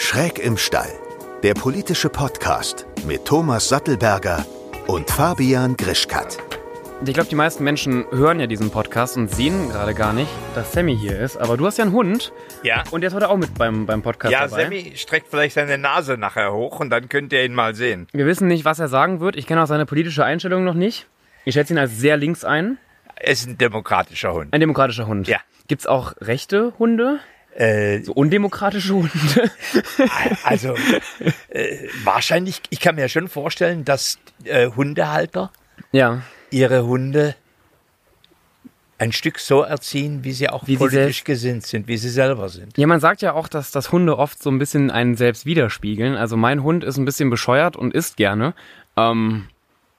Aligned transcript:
Schräg 0.00 0.38
im 0.38 0.56
Stall, 0.56 0.92
der 1.42 1.54
politische 1.54 2.08
Podcast 2.08 2.86
mit 3.06 3.24
Thomas 3.24 3.68
Sattelberger 3.68 4.46
und 4.86 5.10
Fabian 5.10 5.76
Grischkat. 5.76 6.38
Ich 7.04 7.14
glaube, 7.14 7.28
die 7.28 7.34
meisten 7.34 7.64
Menschen 7.64 8.06
hören 8.12 8.38
ja 8.38 8.46
diesen 8.46 8.70
Podcast 8.70 9.16
und 9.16 9.28
sehen 9.28 9.68
gerade 9.70 9.94
gar 9.94 10.12
nicht, 10.12 10.30
dass 10.54 10.72
Sammy 10.72 10.96
hier 10.96 11.18
ist. 11.18 11.36
Aber 11.36 11.56
du 11.56 11.66
hast 11.66 11.78
ja 11.78 11.84
einen 11.84 11.92
Hund. 11.92 12.32
Ja. 12.62 12.84
Und 12.92 13.00
der 13.00 13.08
ist 13.08 13.14
heute 13.14 13.28
auch 13.28 13.36
mit 13.36 13.54
beim, 13.58 13.86
beim 13.86 14.02
Podcast 14.02 14.32
Ja, 14.32 14.46
dabei. 14.46 14.64
Sammy 14.64 14.92
streckt 14.94 15.26
vielleicht 15.28 15.54
seine 15.54 15.78
Nase 15.78 16.16
nachher 16.16 16.52
hoch 16.52 16.78
und 16.80 16.90
dann 16.90 17.08
könnt 17.08 17.32
ihr 17.32 17.44
ihn 17.44 17.54
mal 17.54 17.74
sehen. 17.74 18.06
Wir 18.12 18.26
wissen 18.26 18.46
nicht, 18.48 18.64
was 18.64 18.78
er 18.78 18.88
sagen 18.88 19.20
wird. 19.20 19.36
Ich 19.36 19.46
kenne 19.46 19.62
auch 19.62 19.66
seine 19.66 19.84
politische 19.86 20.24
Einstellung 20.24 20.64
noch 20.64 20.74
nicht. 20.74 21.06
Ich 21.44 21.54
schätze 21.54 21.74
ihn 21.74 21.78
als 21.78 21.96
sehr 21.98 22.16
links 22.16 22.44
ein. 22.44 22.78
Er 23.16 23.32
ist 23.32 23.46
ein 23.48 23.58
demokratischer 23.58 24.32
Hund. 24.32 24.52
Ein 24.52 24.60
demokratischer 24.60 25.06
Hund. 25.08 25.26
Ja. 25.26 25.38
Gibt 25.66 25.82
es 25.82 25.86
auch 25.86 26.14
rechte 26.20 26.72
Hunde? 26.78 27.18
Äh, 27.58 28.02
So 28.04 28.12
undemokratische 28.12 28.94
Hunde? 28.94 29.50
also 30.44 30.74
äh, 31.48 31.88
wahrscheinlich, 32.04 32.60
ich 32.70 32.78
kann 32.80 32.94
mir 32.94 33.08
schon 33.08 33.28
vorstellen, 33.28 33.84
dass 33.84 34.18
äh, 34.44 34.68
Hundehalter 34.70 35.50
ja. 35.90 36.22
ihre 36.50 36.86
Hunde 36.86 37.34
ein 38.98 39.12
Stück 39.12 39.38
so 39.38 39.62
erziehen, 39.62 40.24
wie 40.24 40.32
sie 40.32 40.48
auch 40.48 40.66
Wie 40.66 40.72
sie 40.72 40.78
politisch 40.78 41.00
selbst- 41.18 41.24
gesinnt 41.24 41.66
sind, 41.66 41.88
wie 41.88 41.96
sie 41.96 42.10
selber 42.10 42.48
sind. 42.48 42.76
Ja, 42.78 42.86
man 42.86 43.00
sagt 43.00 43.22
ja 43.22 43.32
auch, 43.32 43.48
dass, 43.48 43.70
dass 43.70 43.90
Hunde 43.92 44.18
oft 44.18 44.42
so 44.42 44.50
ein 44.50 44.58
bisschen 44.58 44.90
einen 44.90 45.16
selbst 45.16 45.46
widerspiegeln. 45.46 46.16
Also 46.16 46.36
mein 46.36 46.62
Hund 46.62 46.84
ist 46.84 46.96
ein 46.96 47.04
bisschen 47.04 47.30
bescheuert 47.30 47.76
und 47.76 47.94
isst 47.94 48.16
gerne. 48.16 48.54
Ähm, 48.96 49.48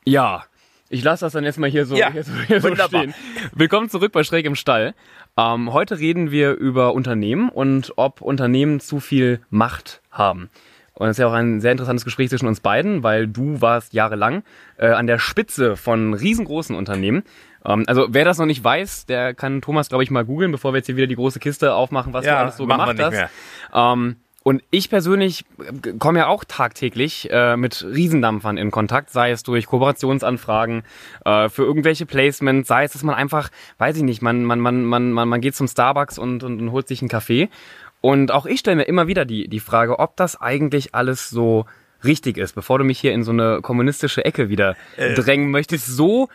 ja, 0.05 0.43
ich 0.89 1.03
lasse 1.03 1.25
das 1.25 1.33
dann 1.33 1.43
jetzt 1.45 1.59
mal 1.59 1.69
hier 1.69 1.85
so, 1.85 1.95
Ja, 1.95 2.11
hier 2.11 2.23
so, 2.23 2.31
hier 2.47 2.61
so 2.61 2.75
stehen. 2.75 3.13
Willkommen 3.53 3.89
zurück 3.89 4.11
bei 4.11 4.23
Schräg 4.23 4.45
im 4.45 4.55
Stall. 4.55 4.93
Ähm, 5.39 5.71
heute 5.71 5.99
reden 5.99 6.31
wir 6.31 6.55
über 6.55 6.93
Unternehmen 6.93 7.47
und 7.47 7.93
ob 7.95 8.21
Unternehmen 8.21 8.81
zu 8.81 8.99
viel 8.99 9.39
Macht 9.49 10.01
haben. 10.11 10.49
Und 10.95 11.07
das 11.07 11.11
ist 11.11 11.21
ja 11.21 11.27
auch 11.27 11.33
ein 11.33 11.61
sehr 11.61 11.71
interessantes 11.71 12.03
Gespräch 12.03 12.29
zwischen 12.29 12.47
uns 12.47 12.59
beiden, 12.59 13.03
weil 13.03 13.25
du 13.25 13.61
warst 13.61 13.93
jahrelang 13.93 14.43
äh, 14.77 14.87
an 14.87 15.07
der 15.07 15.17
Spitze 15.17 15.77
von 15.77 16.13
riesengroßen 16.13 16.75
Unternehmen. 16.75 17.23
Ähm, 17.63 17.85
also 17.87 18.07
wer 18.09 18.25
das 18.25 18.37
noch 18.37 18.47
nicht 18.47 18.61
weiß, 18.61 19.05
der 19.05 19.33
kann 19.33 19.61
Thomas, 19.61 19.87
glaube 19.87 20.03
ich, 20.03 20.11
mal 20.11 20.25
googeln, 20.25 20.51
bevor 20.51 20.73
wir 20.73 20.77
jetzt 20.79 20.87
hier 20.87 20.97
wieder 20.97 21.07
die 21.07 21.15
große 21.15 21.39
Kiste 21.39 21.73
aufmachen, 21.73 22.11
was 22.11 22.25
du 22.25 22.31
Ja, 22.31 22.39
alles 22.39 22.57
so 22.57 22.67
gemacht 22.67 22.99
hast. 22.99 23.29
Ähm, 23.73 24.17
und 24.43 24.63
ich 24.71 24.89
persönlich 24.89 25.45
äh, 25.59 25.93
komme 25.97 26.19
ja 26.19 26.27
auch 26.27 26.43
tagtäglich 26.43 27.29
äh, 27.31 27.57
mit 27.57 27.83
Riesendampfern 27.83 28.57
in 28.57 28.71
Kontakt, 28.71 29.09
sei 29.09 29.31
es 29.31 29.43
durch 29.43 29.65
Kooperationsanfragen, 29.65 30.83
äh, 31.25 31.49
für 31.49 31.63
irgendwelche 31.63 32.05
Placements, 32.05 32.67
sei 32.67 32.85
es, 32.85 32.93
dass 32.93 33.03
man 33.03 33.15
einfach, 33.15 33.49
weiß 33.77 33.97
ich 33.97 34.03
nicht, 34.03 34.21
man, 34.21 34.43
man, 34.45 34.59
man, 34.59 34.83
man, 34.85 35.11
man, 35.11 35.27
man 35.27 35.41
geht 35.41 35.55
zum 35.55 35.67
Starbucks 35.67 36.17
und, 36.17 36.43
und, 36.43 36.61
und 36.61 36.71
holt 36.71 36.87
sich 36.87 37.01
einen 37.01 37.09
Kaffee. 37.09 37.49
Und 38.01 38.31
auch 38.31 38.45
ich 38.45 38.61
stelle 38.61 38.77
mir 38.77 38.83
immer 38.83 39.07
wieder 39.07 39.25
die, 39.25 39.49
die 39.49 39.59
Frage, 39.59 39.99
ob 39.99 40.15
das 40.15 40.39
eigentlich 40.39 40.95
alles 40.95 41.29
so 41.29 41.65
richtig 42.05 42.37
ist, 42.37 42.55
bevor 42.55 42.79
du 42.79 42.85
mich 42.85 42.97
hier 42.97 43.11
in 43.11 43.23
so 43.23 43.31
eine 43.31 43.59
kommunistische 43.61 44.23
Ecke 44.23 44.47
wieder 44.47 44.77
drängen 45.15 45.51
möchtest. 45.51 45.85
So 45.85 46.29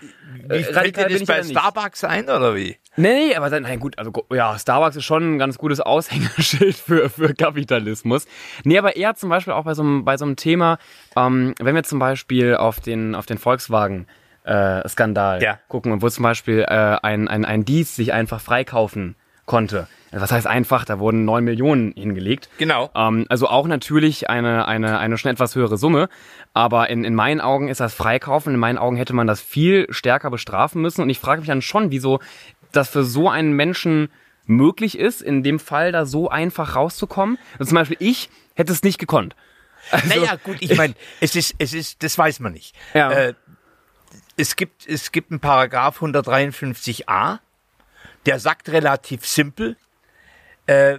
Wie 0.47 0.57
äh, 0.57 0.63
fällt 0.63 0.77
radikal 0.77 1.07
bin 1.07 1.17
ich 1.17 1.27
bei. 1.27 1.43
Starbucks 1.43 2.05
ein, 2.05 2.25
oder 2.25 2.55
wie? 2.55 2.77
Nee, 2.97 3.29
nee, 3.29 3.35
aber 3.35 3.51
dann, 3.51 3.65
nein, 3.65 3.81
gut, 3.81 3.99
also 3.99 4.13
ja, 4.33 4.57
Starbucks 4.59 4.97
ist 4.97 5.05
schon 5.05 5.35
ein 5.35 5.39
ganz 5.39 5.59
gutes 5.59 5.81
Aushängeschild 5.81 6.77
für, 6.77 7.11
für 7.11 7.35
Kapitalismus. 7.35 8.27
Nee, 8.65 8.79
aber 8.79 8.97
eher 8.97 9.15
zum 9.15 9.31
Beispiel 9.31 9.53
auch 9.53 9.65
bei 9.65 9.75
so 9.75 9.83
einem, 9.83 10.05
bei 10.05 10.17
so 10.17 10.25
einem 10.25 10.37
Thema, 10.37 10.79
ähm, 11.17 11.55
wenn 11.61 11.75
wir 11.75 11.83
zum 11.83 11.99
Beispiel 11.99 12.55
auf 12.57 12.81
den, 12.81 13.15
auf 13.15 13.27
den 13.27 13.39
Volkswagen 13.39 14.07
äh, 14.45 14.87
Skandal 14.89 15.43
Ja. 15.43 15.59
gucken 15.69 15.91
und 15.93 16.03
wo 16.03 16.09
zum 16.09 16.23
Beispiel 16.23 16.61
äh, 16.69 16.99
ein, 17.03 17.29
ein, 17.29 17.45
ein 17.45 17.65
Dies 17.65 17.97
sich 17.97 18.13
einfach 18.13 18.41
freikaufen 18.41 19.17
konnte. 19.47 19.89
Was 20.13 20.31
heißt 20.31 20.47
einfach, 20.47 20.85
da 20.85 21.01
wurden 21.01 21.25
neun 21.25 21.43
Millionen 21.43 21.93
hingelegt. 21.97 22.49
Genau. 22.59 22.89
Ähm, 22.95 23.27
also 23.29 23.49
auch 23.49 23.67
natürlich 23.67 24.31
eine, 24.31 24.69
eine, 24.69 24.99
eine 25.01 25.19
schon 25.19 25.33
etwas 25.33 25.57
höhere 25.57 25.77
Summe. 25.77 26.09
Aber 26.53 26.89
in, 26.89 27.05
in 27.05 27.17
meinen 27.17 27.41
Augen 27.41 27.69
ist 27.69 27.81
das 27.81 27.95
Freikaufen. 27.95 28.55
In 28.55 28.61
meinen 28.61 28.79
Augen 28.79 28.97
hätte 28.97 29.13
man 29.13 29.27
das 29.27 29.41
viel 29.41 29.87
stärker 29.91 30.31
bestrafen 30.31 30.81
müssen. 30.81 31.03
Und 31.03 31.11
ich 31.11 31.19
frage 31.19 31.41
mich 31.41 31.49
dann 31.49 31.63
schon, 31.63 31.91
wieso 31.91 32.21
das 32.77 32.89
für 32.89 33.05
so 33.05 33.29
einen 33.29 33.53
Menschen 33.53 34.11
möglich 34.47 34.99
ist, 34.99 35.23
in 35.23 35.43
dem 35.43 35.59
Fall 35.59 35.93
da 35.93 36.05
so 36.07 36.29
einfach 36.29 36.77
rauszukommen. 36.77 37.39
Also 37.59 37.71
zum 37.71 37.77
Beispiel 37.77 37.97
ich 38.01 38.29
hätte 38.55 38.73
es 38.73 38.83
nicht 38.83 38.99
gekonnt. 38.99 39.35
Also, 39.91 40.09
Naja, 40.09 40.37
gut, 40.43 40.57
ich 40.61 40.77
meine, 40.77 40.95
es 41.21 41.35
ist, 41.37 41.55
es 41.59 41.73
ist, 41.73 42.03
das 42.03 42.17
weiß 42.17 42.41
man 42.41 42.53
nicht. 42.53 42.75
Ja. 42.95 43.11
Äh, 43.11 43.35
es 44.37 44.57
gibt, 44.57 44.87
es 44.87 45.13
gibt 45.13 45.31
einen 45.31 45.41
Paragraph 45.41 46.01
153a, 46.03 47.39
der 48.27 48.39
sagt 48.41 48.69
relativ 48.71 49.27
simpel, 49.27 49.77
äh, 50.67 50.99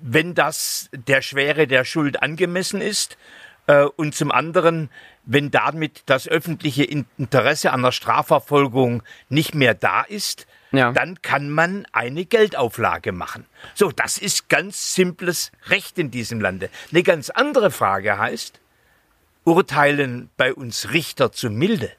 wenn 0.00 0.34
das 0.34 0.88
der 0.92 1.22
Schwere 1.22 1.66
der 1.66 1.84
Schuld 1.84 2.22
angemessen 2.22 2.80
ist 2.80 3.16
äh, 3.66 3.84
und 3.84 4.14
zum 4.14 4.32
anderen, 4.32 4.90
wenn 5.24 5.50
damit 5.50 6.02
das 6.06 6.28
öffentliche 6.28 6.84
In- 6.84 7.06
Interesse 7.18 7.72
an 7.72 7.82
der 7.82 7.92
Strafverfolgung 7.92 9.02
nicht 9.28 9.54
mehr 9.54 9.74
da 9.74 10.02
ist, 10.02 10.46
Ja. 10.76 10.92
dann 10.92 11.20
kann 11.22 11.50
man 11.50 11.86
eine 11.92 12.24
Geldauflage 12.24 13.12
machen. 13.12 13.46
So, 13.74 13.90
das 13.90 14.18
ist 14.18 14.48
ganz 14.48 14.94
simples 14.94 15.52
Recht 15.66 15.98
in 15.98 16.10
diesem 16.10 16.40
Lande. 16.40 16.70
Eine 16.90 17.02
ganz 17.02 17.30
andere 17.30 17.70
Frage 17.70 18.18
heißt, 18.18 18.60
urteilen 19.44 20.30
bei 20.36 20.54
uns 20.54 20.92
Richter 20.92 21.32
zu 21.32 21.50
milde? 21.50 21.90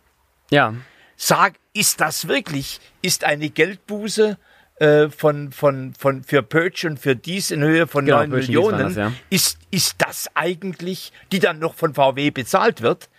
ja, 0.49 0.73
Sag, 1.17 1.53
ist 1.73 2.01
das 2.01 2.27
wirklich, 2.27 2.81
ist 3.01 3.23
eine 3.23 3.49
Geldbuße 3.49 4.37
äh, 4.79 5.09
von, 5.09 5.51
von, 5.53 5.93
von, 5.93 6.23
für 6.23 6.43
Purge 6.43 6.87
und 6.87 6.99
für 6.99 7.15
dies 7.15 7.51
in 7.51 7.63
Höhe 7.63 7.87
von 7.87 8.05
Genau, 8.05 8.17
9 8.17 8.29
Purge 8.29 8.41
und 8.41 8.47
dies 8.47 8.57
war 8.57 8.63
Millionen, 8.63 8.87
das, 8.87 8.95
ja. 8.95 9.11
ist, 9.29 9.59
ist 9.71 9.95
das 9.99 10.29
eigentlich, 10.33 11.13
die 11.31 11.39
dann 11.39 11.59
noch 11.59 11.75
von 11.75 11.93
VW 11.93 12.31
bezahlt 12.31 12.81
wird, 12.81 13.09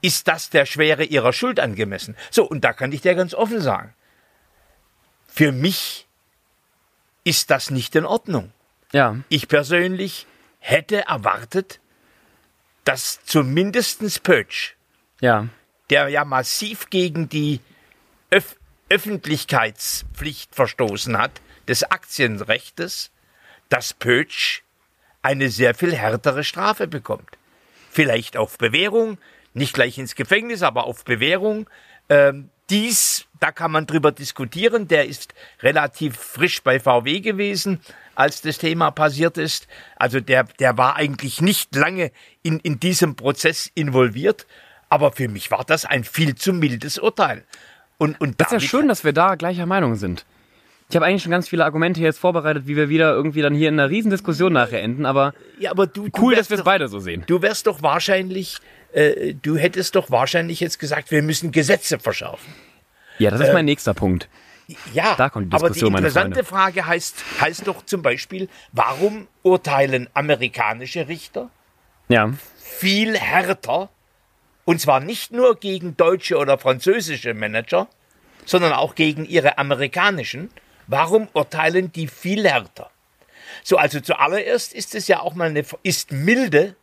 ist 0.00 0.28
das 0.28 0.50
der 0.50 0.64
Schwere 0.64 1.04
ihrer 1.04 1.32
Schuld 1.32 1.60
angemessen? 1.60 2.16
So, 2.30 2.44
und 2.44 2.64
da 2.64 2.72
kann 2.72 2.92
ich 2.92 3.02
dir 3.02 3.14
ganz 3.14 3.34
offen 3.34 3.60
sagen, 3.60 3.92
für 5.36 5.52
mich 5.52 6.06
ist 7.22 7.50
das 7.50 7.70
nicht 7.70 7.94
in 7.94 8.06
Ordnung. 8.06 8.52
ja, 8.92 9.16
Ich 9.28 9.48
persönlich 9.48 10.26
hätte 10.58 11.06
erwartet, 11.06 11.80
dass 12.84 13.22
zumindestens 13.24 14.18
Purge 14.18 14.72
ja, 15.20 15.48
der 15.90 16.08
ja 16.08 16.24
massiv 16.24 16.88
gegen 16.90 17.28
die 17.28 17.60
Öf 18.32 18.56
Öffentlichkeitspflicht 18.88 20.54
verstoßen 20.54 21.18
hat, 21.18 21.40
des 21.66 21.82
Aktienrechtes, 21.82 23.10
dass 23.68 23.92
Pötsch 23.92 24.62
eine 25.22 25.50
sehr 25.50 25.74
viel 25.74 25.92
härtere 25.92 26.44
Strafe 26.44 26.86
bekommt. 26.86 27.36
Vielleicht 27.90 28.36
auf 28.36 28.58
Bewährung, 28.58 29.18
nicht 29.54 29.74
gleich 29.74 29.98
ins 29.98 30.14
Gefängnis, 30.14 30.62
aber 30.62 30.84
auf 30.84 31.04
Bewährung. 31.04 31.68
Ähm, 32.08 32.50
dies, 32.70 33.26
da 33.40 33.52
kann 33.52 33.70
man 33.70 33.86
drüber 33.86 34.12
diskutieren. 34.12 34.88
Der 34.88 35.06
ist 35.06 35.34
relativ 35.62 36.16
frisch 36.16 36.62
bei 36.62 36.80
VW 36.80 37.20
gewesen, 37.20 37.80
als 38.14 38.42
das 38.42 38.58
Thema 38.58 38.90
passiert 38.90 39.38
ist. 39.38 39.68
Also 39.96 40.20
der, 40.20 40.44
der 40.58 40.76
war 40.76 40.96
eigentlich 40.96 41.40
nicht 41.40 41.74
lange 41.74 42.10
in, 42.42 42.58
in 42.60 42.80
diesem 42.80 43.16
Prozess 43.16 43.70
involviert. 43.74 44.46
Aber 44.88 45.12
für 45.12 45.28
mich 45.28 45.50
war 45.50 45.64
das 45.64 45.84
ein 45.84 46.04
viel 46.04 46.34
zu 46.34 46.52
mildes 46.52 46.98
Urteil. 46.98 47.44
Und, 47.98 48.20
und 48.20 48.40
Das 48.40 48.48
ist 48.48 48.62
ja 48.62 48.68
schön, 48.68 48.88
dass 48.88 49.04
wir 49.04 49.12
da 49.12 49.34
gleicher 49.34 49.66
Meinung 49.66 49.96
sind. 49.96 50.24
Ich 50.88 50.94
habe 50.94 51.04
eigentlich 51.04 51.22
schon 51.22 51.32
ganz 51.32 51.48
viele 51.48 51.64
Argumente 51.64 52.00
jetzt 52.00 52.20
vorbereitet, 52.20 52.68
wie 52.68 52.76
wir 52.76 52.88
wieder 52.88 53.12
irgendwie 53.12 53.42
dann 53.42 53.54
hier 53.54 53.68
in 53.68 53.80
einer 53.80 53.90
Riesendiskussion 53.90 54.52
nachher 54.52 54.82
enden, 54.82 55.04
aber 55.04 55.34
Ja, 55.58 55.72
aber 55.72 55.88
du, 55.88 56.08
du 56.08 56.22
cool, 56.22 56.36
wärst 56.36 56.42
dass 56.42 56.50
wir 56.50 56.58
es 56.58 56.64
beide 56.64 56.86
so 56.86 57.00
sehen. 57.00 57.24
Du 57.26 57.42
wärst 57.42 57.66
doch 57.66 57.82
wahrscheinlich, 57.82 58.58
äh, 58.92 59.34
du 59.34 59.56
hättest 59.56 59.94
doch 59.94 60.10
wahrscheinlich 60.10 60.60
jetzt 60.60 60.78
gesagt, 60.78 61.10
wir 61.10 61.22
müssen 61.22 61.52
Gesetze 61.52 61.98
verschärfen. 61.98 62.54
Ja, 63.18 63.30
das 63.30 63.40
ist 63.40 63.52
mein 63.52 63.64
nächster 63.64 63.94
Punkt. 63.94 64.28
Ja, 64.92 65.14
Da 65.14 65.28
kommt 65.28 65.52
die 65.52 65.56
aber 65.56 65.70
die 65.70 65.80
interessante. 65.80 66.42
Frage 66.44 66.86
heißt, 66.86 67.14
heißt 67.40 67.66
doch 67.68 67.84
zum 67.84 68.02
Beispiel, 68.02 68.48
warum 68.72 69.28
urteilen 69.42 70.08
amerikanische 70.12 71.06
Richter 71.06 71.50
Ja, 72.08 72.32
viel 72.58 73.16
härter, 73.16 73.90
und 74.64 74.80
zwar 74.80 74.98
nicht 74.98 75.30
nur 75.32 75.60
gegen 75.60 75.96
deutsche 75.96 76.36
oder 76.36 76.58
französische 76.58 77.32
Manager, 77.32 77.86
sondern 78.44 78.72
auch 78.72 78.96
gegen 78.96 79.24
ihre 79.24 79.58
amerikanischen. 79.58 80.50
Warum 80.88 81.28
urteilen 81.32 81.92
die 81.92 82.08
viel 82.08 82.48
härter? 82.48 82.90
So, 83.62 83.76
also 83.76 84.00
zuallererst 84.00 84.72
ist 84.72 84.94
es 84.96 85.06
ja 85.06 85.20
auch 85.20 85.34
mal 85.34 85.48
eine, 85.48 85.64
ist 85.84 86.10
milde 86.10 86.74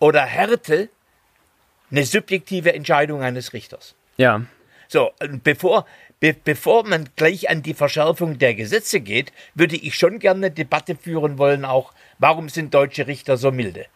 oder 0.00 0.22
Härte 0.22 0.88
eine 1.90 2.04
subjektive 2.04 2.74
Entscheidung 2.74 3.22
eines 3.22 3.52
Richters. 3.52 3.94
ja, 4.16 4.42
So, 4.88 5.10
und 5.20 5.42
bevor, 5.42 5.84
be, 6.20 6.34
bevor 6.44 6.86
man 6.86 7.08
gleich 7.16 7.50
an 7.50 7.62
die 7.62 7.74
Verschärfung 7.74 8.38
der 8.38 8.54
Gesetze 8.54 9.00
geht, 9.00 9.32
würde 9.54 9.76
ich 9.76 9.94
schon 9.96 10.18
gerne 10.18 10.46
eine 10.46 10.50
Debatte 10.50 10.94
führen 10.96 11.38
wollen, 11.38 11.64
auch, 11.64 11.92
warum 12.18 12.48
sind 12.48 12.72
deutsche 12.72 13.06
Richter 13.06 13.36
so 13.36 13.50
milde? 13.50 13.86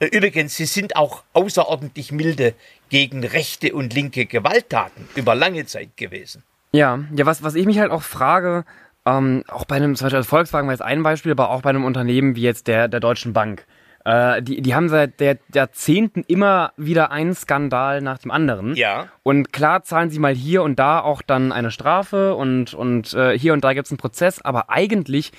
Äh, 0.00 0.06
Übrigens, 0.06 0.56
sie 0.56 0.66
sind 0.66 0.96
auch 0.96 1.24
außerordentlich 1.32 2.12
milde 2.12 2.54
gegen 2.90 3.24
rechte 3.24 3.74
und 3.74 3.94
linke 3.94 4.26
Gewalttaten 4.26 5.08
über 5.16 5.34
lange 5.34 5.66
Zeit 5.66 5.96
gewesen. 5.96 6.42
ja. 6.72 6.98
Ja, 7.16 7.26
was, 7.26 7.42
was 7.42 7.54
ich 7.54 7.66
mich 7.66 7.78
halt 7.78 7.90
auch 7.90 8.02
frage, 8.02 8.64
ähm, 9.06 9.44
auch 9.48 9.64
bei 9.64 9.76
einem, 9.76 9.96
zum 9.96 10.04
Beispiel 10.04 10.18
als 10.18 10.26
Volkswagen 10.26 10.68
war 10.68 10.74
jetzt 10.74 10.82
ein 10.82 11.02
Beispiel, 11.02 11.32
aber 11.32 11.50
auch 11.50 11.62
bei 11.62 11.70
einem 11.70 11.84
Unternehmen 11.84 12.36
wie 12.36 12.42
jetzt 12.42 12.66
der, 12.66 12.88
der 12.88 13.00
Deutschen 13.00 13.32
Bank. 13.32 13.64
Äh, 14.08 14.42
die, 14.42 14.62
die 14.62 14.74
haben 14.74 14.88
seit 14.88 15.20
der 15.20 15.36
Jahrzehnten 15.52 16.24
immer 16.26 16.72
wieder 16.78 17.10
einen 17.10 17.34
Skandal 17.34 18.00
nach 18.00 18.16
dem 18.16 18.30
anderen. 18.30 18.74
Ja. 18.74 19.08
Und 19.22 19.52
klar 19.52 19.82
zahlen 19.82 20.08
sie 20.08 20.18
mal 20.18 20.34
hier 20.34 20.62
und 20.62 20.78
da 20.78 21.00
auch 21.00 21.20
dann 21.20 21.52
eine 21.52 21.70
Strafe 21.70 22.34
und, 22.34 22.72
und 22.72 23.12
äh, 23.12 23.38
hier 23.38 23.52
und 23.52 23.64
da 23.64 23.74
gibt 23.74 23.84
es 23.84 23.92
einen 23.92 23.98
Prozess, 23.98 24.40
aber 24.40 24.70
eigentlich 24.70 25.32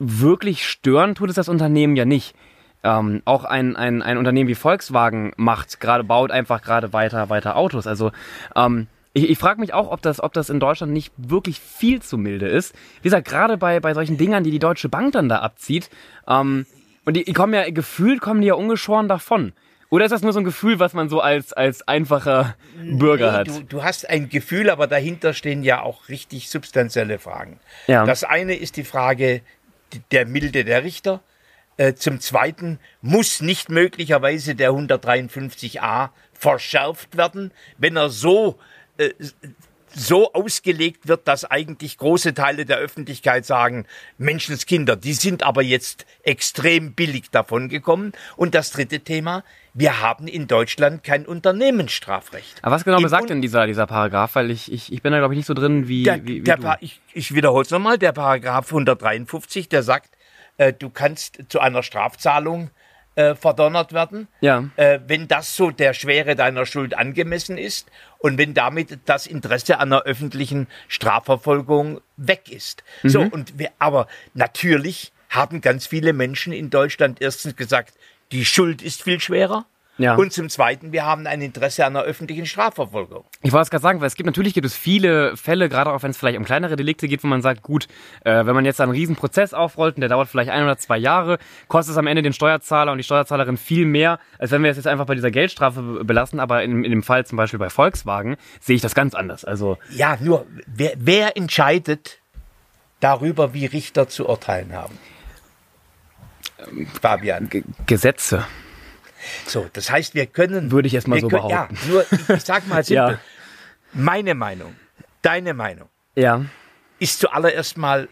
wirklich 0.00 0.66
stören 0.66 1.14
tut 1.14 1.30
es 1.30 1.36
das 1.36 1.48
Unternehmen 1.48 1.94
ja 1.94 2.04
nicht. 2.04 2.34
Ähm, 2.82 3.22
auch 3.24 3.44
ein, 3.44 3.76
ein, 3.76 4.02
ein 4.02 4.18
Unternehmen 4.18 4.48
wie 4.48 4.56
Volkswagen 4.56 5.32
macht, 5.36 5.78
gerade 5.78 6.02
baut 6.02 6.32
einfach 6.32 6.60
gerade 6.60 6.92
weiter, 6.92 7.30
weiter 7.30 7.54
Autos. 7.54 7.86
Also 7.86 8.10
ähm, 8.56 8.88
ich, 9.12 9.30
ich 9.30 9.38
frage 9.38 9.60
mich 9.60 9.74
auch, 9.74 9.92
ob 9.92 10.02
das, 10.02 10.20
ob 10.20 10.32
das 10.32 10.50
in 10.50 10.58
Deutschland 10.58 10.92
nicht 10.92 11.12
wirklich 11.16 11.60
viel 11.60 12.02
zu 12.02 12.18
milde 12.18 12.48
ist. 12.48 12.74
Wie 12.96 13.04
gesagt, 13.04 13.28
gerade 13.28 13.58
bei, 13.58 13.78
bei 13.78 13.94
solchen 13.94 14.16
Dingern, 14.16 14.42
die 14.42 14.50
die 14.50 14.58
Deutsche 14.58 14.88
Bank 14.88 15.12
dann 15.12 15.28
da 15.28 15.38
abzieht. 15.38 15.88
Ähm, 16.26 16.66
und 17.04 17.14
die, 17.14 17.24
die 17.24 17.32
kommen 17.32 17.54
ja, 17.54 17.68
gefühlt 17.70 18.20
kommen 18.20 18.40
die 18.40 18.48
ja 18.48 18.54
ungeschoren 18.54 19.08
davon. 19.08 19.52
Oder 19.90 20.06
ist 20.06 20.10
das 20.10 20.22
nur 20.22 20.32
so 20.32 20.40
ein 20.40 20.44
Gefühl, 20.44 20.78
was 20.78 20.94
man 20.94 21.10
so 21.10 21.20
als, 21.20 21.52
als 21.52 21.86
einfacher 21.86 22.56
Bürger 22.82 23.32
Nee, 23.32 23.38
hat? 23.38 23.48
Du, 23.48 23.62
du 23.62 23.82
hast 23.84 24.08
ein 24.08 24.30
Gefühl, 24.30 24.70
aber 24.70 24.86
dahinter 24.86 25.34
stehen 25.34 25.62
ja 25.62 25.82
auch 25.82 26.08
richtig 26.08 26.48
substanzielle 26.48 27.18
Fragen. 27.18 27.60
Ja. 27.88 28.06
Das 28.06 28.24
eine 28.24 28.54
ist 28.54 28.78
die 28.78 28.84
Frage 28.84 29.42
der 30.10 30.26
Milde 30.26 30.64
der 30.64 30.82
Richter. 30.82 31.20
Äh, 31.76 31.92
Zum 31.92 32.20
Zweiten 32.20 32.78
muss 33.02 33.42
nicht 33.42 33.68
möglicherweise 33.68 34.54
der 34.54 34.70
153a 34.70 36.08
verschärft 36.32 37.18
werden, 37.18 37.52
wenn 37.76 37.96
er 37.96 38.08
so 38.08 38.58
äh, 38.96 39.10
so 39.94 40.32
ausgelegt 40.32 41.08
wird, 41.08 41.28
dass 41.28 41.44
eigentlich 41.44 41.98
große 41.98 42.34
Teile 42.34 42.64
der 42.64 42.78
Öffentlichkeit 42.78 43.44
sagen, 43.44 43.86
Menschenskinder, 44.18 44.96
die 44.96 45.12
sind 45.12 45.42
aber 45.42 45.62
jetzt 45.62 46.06
extrem 46.22 46.94
billig 46.94 47.30
davon 47.30 47.68
gekommen. 47.68 48.12
Und 48.36 48.54
das 48.54 48.70
dritte 48.70 49.00
Thema, 49.00 49.44
wir 49.74 50.00
haben 50.00 50.28
in 50.28 50.46
Deutschland 50.46 51.02
kein 51.04 51.26
Unternehmensstrafrecht. 51.26 52.58
Aber 52.62 52.74
was 52.74 52.84
genau 52.84 52.98
Im 52.98 53.02
besagt 53.04 53.30
denn 53.30 53.42
dieser, 53.42 53.66
dieser 53.66 53.86
Paragraph? 53.86 54.34
Weil 54.34 54.50
ich, 54.50 54.70
ich, 54.72 54.92
ich 54.92 55.02
bin 55.02 55.12
da, 55.12 55.18
glaube 55.18 55.34
ich, 55.34 55.38
nicht 55.38 55.46
so 55.46 55.54
drin 55.54 55.88
wie, 55.88 56.02
der, 56.02 56.22
wie, 56.24 56.40
wie 56.40 56.42
der 56.42 56.56
du. 56.56 56.76
Ich, 56.80 57.00
ich 57.12 57.34
wiederhole 57.34 57.62
es 57.62 57.70
nochmal, 57.70 57.98
der 57.98 58.12
Paragraph 58.12 58.66
153, 58.66 59.68
der 59.68 59.82
sagt, 59.82 60.10
äh, 60.58 60.72
du 60.72 60.90
kannst 60.90 61.38
zu 61.48 61.60
einer 61.60 61.82
Strafzahlung 61.82 62.70
äh, 63.14 63.34
verdonnert 63.34 63.92
werden, 63.92 64.28
Ja. 64.40 64.68
äh, 64.76 65.00
wenn 65.06 65.28
das 65.28 65.54
so 65.54 65.70
der 65.70 65.92
Schwere 65.94 66.34
deiner 66.34 66.64
Schuld 66.66 66.94
angemessen 66.96 67.58
ist 67.58 67.90
und 68.18 68.38
wenn 68.38 68.54
damit 68.54 69.00
das 69.04 69.26
Interesse 69.26 69.78
einer 69.78 70.02
öffentlichen 70.02 70.66
Strafverfolgung 70.88 72.00
weg 72.16 72.50
ist. 72.50 72.82
So, 73.02 73.22
Mhm. 73.24 73.28
und 73.28 73.58
wir, 73.58 73.70
aber 73.78 74.06
natürlich 74.34 75.12
haben 75.28 75.60
ganz 75.60 75.86
viele 75.86 76.12
Menschen 76.12 76.52
in 76.52 76.70
Deutschland 76.70 77.20
erstens 77.20 77.56
gesagt, 77.56 77.94
die 78.32 78.44
Schuld 78.44 78.82
ist 78.82 79.02
viel 79.02 79.20
schwerer. 79.20 79.66
Ja. 80.02 80.16
Und 80.16 80.32
zum 80.32 80.48
Zweiten, 80.48 80.90
wir 80.92 81.06
haben 81.06 81.26
ein 81.26 81.40
Interesse 81.40 81.86
an 81.86 81.94
einer 81.96 82.04
öffentlichen 82.04 82.44
Strafverfolgung. 82.44 83.24
Ich 83.42 83.52
wollte 83.52 83.62
es 83.62 83.70
gerade 83.70 83.82
sagen, 83.82 84.00
weil 84.00 84.08
es 84.08 84.16
gibt 84.16 84.26
natürlich 84.26 84.52
gibt 84.52 84.66
es 84.66 84.74
viele 84.76 85.36
Fälle, 85.36 85.68
gerade 85.68 85.92
auch 85.92 86.02
wenn 86.02 86.10
es 86.10 86.18
vielleicht 86.18 86.36
um 86.38 86.44
kleinere 86.44 86.76
Delikte 86.76 87.06
geht, 87.08 87.22
wo 87.22 87.28
man 87.28 87.40
sagt, 87.40 87.62
gut, 87.62 87.86
äh, 88.24 88.44
wenn 88.44 88.54
man 88.54 88.64
jetzt 88.64 88.80
einen 88.80 88.90
riesen 88.92 89.14
Prozess 89.16 89.54
aufrollt 89.54 89.94
und 89.96 90.00
der 90.00 90.08
dauert 90.08 90.28
vielleicht 90.28 90.50
ein 90.50 90.64
oder 90.64 90.76
zwei 90.76 90.98
Jahre, 90.98 91.38
kostet 91.68 91.92
es 91.92 91.98
am 91.98 92.06
Ende 92.08 92.22
den 92.22 92.32
Steuerzahler 92.32 92.90
und 92.92 92.98
die 92.98 93.04
Steuerzahlerin 93.04 93.56
viel 93.56 93.86
mehr, 93.86 94.18
als 94.38 94.50
wenn 94.50 94.62
wir 94.64 94.70
es 94.70 94.76
jetzt 94.76 94.86
einfach 94.88 95.06
bei 95.06 95.14
dieser 95.14 95.30
Geldstrafe 95.30 95.80
be- 95.80 96.04
belassen. 96.04 96.40
Aber 96.40 96.62
in, 96.64 96.84
in 96.84 96.90
dem 96.90 97.02
Fall 97.04 97.24
zum 97.24 97.36
Beispiel 97.36 97.58
bei 97.60 97.70
Volkswagen 97.70 98.36
sehe 98.60 98.76
ich 98.76 98.82
das 98.82 98.94
ganz 98.96 99.14
anders. 99.14 99.44
Also 99.44 99.78
Ja, 99.90 100.18
nur 100.20 100.46
wer, 100.66 100.92
wer 100.96 101.36
entscheidet 101.36 102.18
darüber, 103.00 103.54
wie 103.54 103.66
Richter 103.66 104.08
zu 104.08 104.28
urteilen 104.28 104.72
haben? 104.72 104.98
Fabian. 107.00 107.48
G 107.48 107.62
Gesetze. 107.86 108.44
So, 109.46 109.68
das 109.72 109.90
heißt, 109.90 110.14
wir 110.14 110.26
können. 110.26 110.70
Würde 110.70 110.88
ich 110.88 110.94
erst 110.94 111.08
mal 111.08 111.16
wir 111.16 111.22
so 111.22 111.28
können, 111.28 111.48
behaupten. 111.48 111.76
Ja, 111.82 111.88
nur 111.88 112.06
ich, 112.10 112.28
ich 112.28 112.44
sag 112.44 112.66
mal 112.66 112.82
simpel. 112.84 113.14
Ja. 113.14 113.20
Meine 113.92 114.34
Meinung, 114.34 114.74
deine 115.22 115.54
Meinung 115.54 115.88
Ja. 116.14 116.44
ist 116.98 117.20
zuallererst 117.20 117.76
mal 117.76 118.08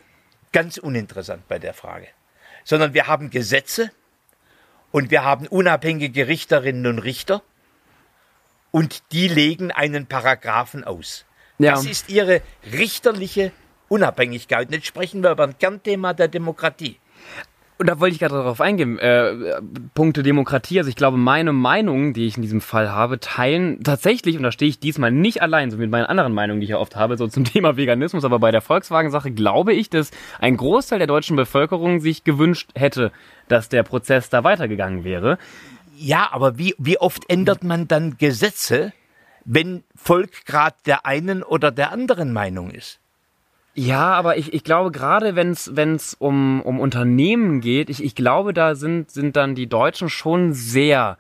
ganz 0.52 0.78
uninteressant 0.78 1.46
bei 1.48 1.58
der 1.58 1.74
Frage. 1.74 2.06
Sondern 2.64 2.92
wir 2.94 3.06
haben 3.06 3.30
Gesetze 3.30 3.90
und 4.92 5.10
wir 5.10 5.24
haben 5.24 5.46
unabhängige 5.46 6.28
Richterinnen 6.28 6.86
und 6.86 6.98
Richter 6.98 7.42
und 8.70 9.02
die 9.12 9.28
legen 9.28 9.70
einen 9.72 10.06
Paragraphen 10.06 10.84
aus. 10.84 11.24
Ja. 11.58 11.72
Das 11.72 11.84
ist 11.86 12.08
ihre 12.08 12.42
richterliche 12.72 13.52
Unabhängigkeit. 13.88 14.68
Und 14.68 14.74
jetzt 14.74 14.86
sprechen 14.86 15.22
wir 15.22 15.30
über 15.32 15.44
ein 15.44 15.58
Kernthema 15.58 16.12
der 16.12 16.28
Demokratie. 16.28 16.98
Und 17.80 17.86
da 17.86 17.98
wollte 17.98 18.12
ich 18.12 18.20
gerade 18.20 18.34
darauf 18.34 18.60
eingehen. 18.60 18.98
Äh, 18.98 19.32
Punkte 19.94 20.22
Demokratie. 20.22 20.78
Also 20.78 20.90
ich 20.90 20.96
glaube, 20.96 21.16
meine 21.16 21.54
Meinung, 21.54 22.12
die 22.12 22.26
ich 22.26 22.36
in 22.36 22.42
diesem 22.42 22.60
Fall 22.60 22.90
habe, 22.90 23.20
teilen 23.20 23.82
tatsächlich, 23.82 24.36
und 24.36 24.42
da 24.42 24.52
stehe 24.52 24.68
ich 24.68 24.80
diesmal 24.80 25.10
nicht 25.10 25.40
allein, 25.40 25.70
so 25.70 25.78
mit 25.78 25.90
meinen 25.90 26.04
anderen 26.04 26.34
Meinungen, 26.34 26.60
die 26.60 26.64
ich 26.64 26.72
ja 26.72 26.78
oft 26.78 26.94
habe, 26.94 27.16
so 27.16 27.26
zum 27.26 27.44
Thema 27.46 27.78
Veganismus, 27.78 28.22
aber 28.22 28.38
bei 28.38 28.50
der 28.50 28.60
Volkswagen-Sache 28.60 29.30
glaube 29.30 29.72
ich, 29.72 29.88
dass 29.88 30.10
ein 30.40 30.58
Großteil 30.58 30.98
der 30.98 31.06
deutschen 31.06 31.36
Bevölkerung 31.36 32.00
sich 32.00 32.22
gewünscht 32.22 32.68
hätte, 32.74 33.12
dass 33.48 33.70
der 33.70 33.82
Prozess 33.82 34.28
da 34.28 34.44
weitergegangen 34.44 35.02
wäre. 35.02 35.38
Ja, 35.96 36.28
aber 36.32 36.58
wie, 36.58 36.74
wie 36.76 36.98
oft 36.98 37.30
ändert 37.30 37.64
man 37.64 37.88
dann 37.88 38.18
Gesetze, 38.18 38.92
wenn 39.46 39.84
Volk 39.94 40.44
gerade 40.44 40.76
der 40.84 41.06
einen 41.06 41.42
oder 41.42 41.70
der 41.70 41.92
anderen 41.92 42.34
Meinung 42.34 42.72
ist? 42.72 42.99
Ja, 43.74 44.12
aber 44.12 44.36
ich, 44.36 44.52
ich 44.52 44.64
glaube, 44.64 44.90
gerade 44.90 45.36
wenn 45.36 45.52
es 45.52 46.14
um, 46.14 46.60
um 46.62 46.80
Unternehmen 46.80 47.60
geht, 47.60 47.88
ich, 47.88 48.02
ich 48.02 48.14
glaube, 48.14 48.52
da 48.52 48.74
sind, 48.74 49.10
sind 49.10 49.36
dann 49.36 49.54
die 49.54 49.68
Deutschen 49.68 50.08
schon 50.08 50.52
sehr 50.52 51.18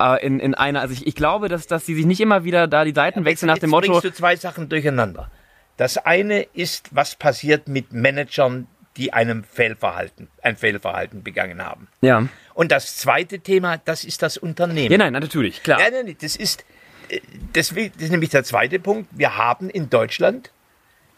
äh, 0.00 0.24
in, 0.24 0.40
in 0.40 0.54
einer, 0.54 0.80
also 0.80 0.92
ich, 0.92 1.06
ich 1.06 1.14
glaube, 1.14 1.48
dass, 1.48 1.66
dass 1.66 1.86
sie 1.86 1.94
sich 1.94 2.06
nicht 2.06 2.20
immer 2.20 2.44
wieder 2.44 2.66
da 2.66 2.84
die 2.84 2.92
Seiten 2.92 3.24
wechseln 3.24 3.46
nach 3.48 3.56
Jetzt 3.56 3.62
dem 3.62 3.70
Motto, 3.70 3.92
bringst 3.92 4.04
du 4.04 4.12
zwei 4.12 4.36
Sachen 4.36 4.68
durcheinander. 4.68 5.30
Das 5.76 5.98
eine 5.98 6.42
ist, 6.42 6.94
was 6.94 7.14
passiert 7.16 7.68
mit 7.68 7.92
Managern, 7.92 8.66
die 8.96 9.12
einem 9.12 9.44
Fehlverhalten, 9.44 10.28
ein 10.42 10.56
Fehlverhalten 10.56 11.22
begangen 11.22 11.64
haben. 11.64 11.88
ja. 12.00 12.26
Und 12.54 12.72
das 12.72 12.96
zweite 12.96 13.40
Thema, 13.40 13.76
das 13.76 14.02
ist 14.02 14.22
das 14.22 14.38
Unternehmen. 14.38 14.90
Ja, 14.90 14.96
nein, 14.96 15.12
natürlich, 15.12 15.62
klar. 15.62 15.78
Nein, 15.78 16.06
nein, 16.06 16.16
das 16.18 16.36
ist, 16.36 16.64
äh, 17.10 17.20
deswegen, 17.54 17.92
das 17.92 18.04
ist 18.04 18.10
nämlich 18.10 18.30
der 18.30 18.44
zweite 18.44 18.78
Punkt. 18.78 19.10
Wir 19.12 19.36
haben 19.36 19.68
in 19.68 19.90
Deutschland 19.90 20.50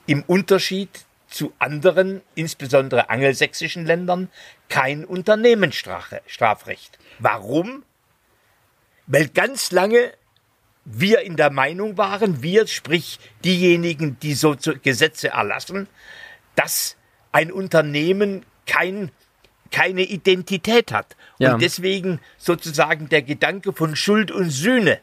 im 0.09 0.25
Unterschied 0.27 1.05
zu 1.29 1.53
anderen, 1.59 2.23
insbesondere 2.35 3.11
angelsächsischen 3.11 3.85
Ländern, 3.85 4.31
kein 4.69 5.05
Unternehmensstrafrecht. 5.05 6.99
Warum? 7.19 7.85
Weil 9.07 9.29
ganz 9.29 9.71
lange 9.71 10.13
wir 10.85 11.21
in 11.21 11.37
der 11.37 11.51
Meinung 11.51 11.99
waren, 11.99 12.43
wir, 12.43 12.67
sprich 12.67 13.21
diejenigen, 13.45 14.19
die 14.21 14.33
so 14.33 14.57
Gesetze 14.83 15.29
erlassen, 15.29 15.87
dass 16.57 16.97
ein 17.31 17.53
Unternehmen 17.53 18.47
kein, 18.67 19.11
keine 19.71 20.03
Identität 20.03 20.91
hat. 20.91 21.17
Ja. 21.39 21.53
Und 21.53 21.63
deswegen 21.63 22.21
sozusagen 22.39 23.11
der 23.11 23.21
Gedanke 23.21 23.75
von 23.75 23.95
Schuld 23.95 24.31
und 24.31 24.49
Sühne 24.49 25.01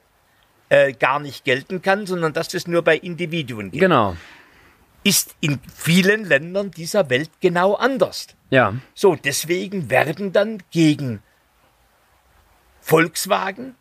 äh, 0.70 0.94
gar 0.94 1.20
nicht 1.20 1.46
gelten 1.46 1.84
kann, 1.84 2.08
sondern 2.08 2.34
dass 2.34 2.48
das 2.48 2.66
nur 2.66 2.82
bei 2.82 2.98
Individuen 2.98 3.70
geht. 3.70 3.82
Genau. 3.82 4.18
Ist 5.06 5.36
in 5.40 5.60
vielen 5.74 6.26
Ländern 6.26 6.72
dieser 6.72 7.10
Welt 7.10 7.30
genau 7.40 7.76
anders. 7.76 8.28
Ja. 8.50 8.74
So, 8.94 9.16
deswegen 9.16 9.90
werden 9.90 10.34
dann 10.34 10.64
gegen 10.72 11.22
Volkswagen 12.82 13.76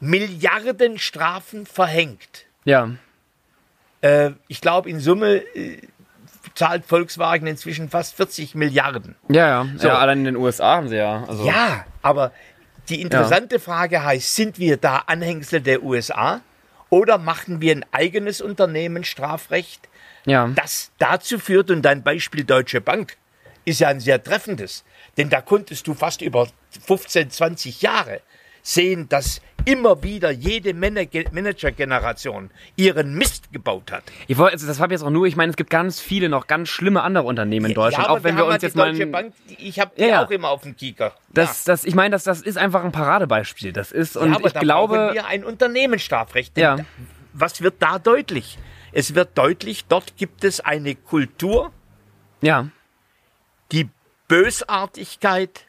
Milliardenstrafen 0.00 1.64
verhängt. 1.64 2.46
Ja. 2.64 2.90
Äh, 4.02 4.32
ich 4.48 4.60
glaube, 4.60 4.90
in 4.90 5.00
Summe 5.00 5.36
äh, 5.54 5.80
zahlt 6.54 6.84
Volkswagen 6.84 7.46
inzwischen 7.46 7.88
fast 7.88 8.16
40 8.16 8.54
Milliarden. 8.54 9.16
Ja, 9.28 9.48
ja. 9.48 9.68
So. 9.78 9.88
ja. 9.88 9.98
Allein 9.98 10.18
in 10.18 10.24
den 10.24 10.36
USA 10.36 10.76
haben 10.76 10.88
sie 10.88 10.96
ja. 10.96 11.24
Also, 11.26 11.46
Ja, 11.46 11.86
aber 12.02 12.32
die 12.88 13.00
interessante 13.00 13.60
Frage 13.60 14.04
heißt, 14.04 14.34
sind 14.34 14.58
wir 14.58 14.76
da 14.76 15.04
Anhängsel 15.06 15.60
der 15.60 15.82
USA 15.82 16.40
oder 16.90 17.16
machen 17.16 17.60
wir 17.60 17.74
ein 17.74 17.86
eigenes 17.92 18.40
Unternehmensstrafrecht, 18.40 19.88
Ja. 20.24 20.48
das 20.54 20.90
dazu 20.98 21.38
führt, 21.38 21.70
und 21.70 21.82
dein 21.82 22.02
Beispiel 22.02 22.44
Deutsche 22.44 22.80
Bank 22.80 23.16
ist 23.64 23.80
ja 23.80 23.88
ein 23.88 24.00
sehr 24.00 24.22
treffendes, 24.22 24.84
denn 25.16 25.28
da 25.30 25.40
konntest 25.40 25.86
du 25.86 25.94
fast 25.94 26.20
über 26.22 26.48
15, 26.86 27.30
20 27.30 27.82
Jahre 27.82 28.20
sehen, 28.62 29.08
dass 29.08 29.40
immer 29.64 30.02
wieder 30.02 30.30
jede 30.30 30.74
Manager- 30.74 31.24
Managergeneration 31.32 32.50
ihren 32.76 33.14
Mist 33.14 33.52
gebaut 33.52 33.92
hat. 33.92 34.02
Ich 34.26 34.36
wollte, 34.38 34.54
also 34.54 34.66
das 34.66 34.80
habe 34.80 34.92
ich 34.92 35.00
jetzt 35.00 35.06
auch 35.06 35.10
nur, 35.10 35.26
ich 35.26 35.36
meine, 35.36 35.50
es 35.50 35.56
gibt 35.56 35.70
ganz 35.70 36.00
viele 36.00 36.28
noch 36.28 36.46
ganz 36.48 36.68
schlimme 36.68 37.02
andere 37.02 37.24
Unternehmen 37.24 37.66
in 37.66 37.74
Deutschland, 37.74 38.08
aber 38.08 38.18
auch 38.18 38.24
wenn 38.24 38.36
wir, 38.36 38.44
uns 38.46 38.62
ja 38.62 38.68
jetzt 38.68 38.76
mal. 38.76 38.90
Deutsche 38.90 39.02
ein- 39.04 39.12
Bank, 39.12 39.32
ich 39.58 39.78
habe 39.78 39.92
Ja, 39.96 40.06
ja. 40.06 40.24
auch 40.24 40.30
immer 40.30 40.48
auf 40.50 40.62
dem 40.62 40.76
Kieker. 40.76 41.14
Das, 41.28 41.64
das, 41.64 41.84
ich 41.84 41.94
meine, 41.94 42.10
das, 42.10 42.24
das 42.24 42.40
ist 42.42 42.58
einfach 42.58 42.84
ein 42.84 42.92
Paradebeispiel. 42.92 43.72
Das 43.72 43.92
ist, 43.92 44.16
und 44.16 44.30
ja, 44.30 44.36
aber 44.36 44.46
ich 44.48 44.52
da 44.52 44.60
glaube. 44.60 45.10
wir 45.14 45.26
ein 45.26 45.44
Unternehmensstrafrecht. 45.44 46.56
Ja. 46.58 46.78
Was 47.32 47.62
wird 47.62 47.74
da 47.80 47.98
deutlich? 47.98 48.58
Es 48.92 49.14
wird 49.14 49.36
deutlich, 49.38 49.86
dort 49.86 50.16
gibt 50.16 50.44
es 50.44 50.60
eine 50.60 50.94
Kultur 50.94 51.72
Ja. 52.40 52.68
die 53.72 53.88
Bösartigkeit 54.28 55.66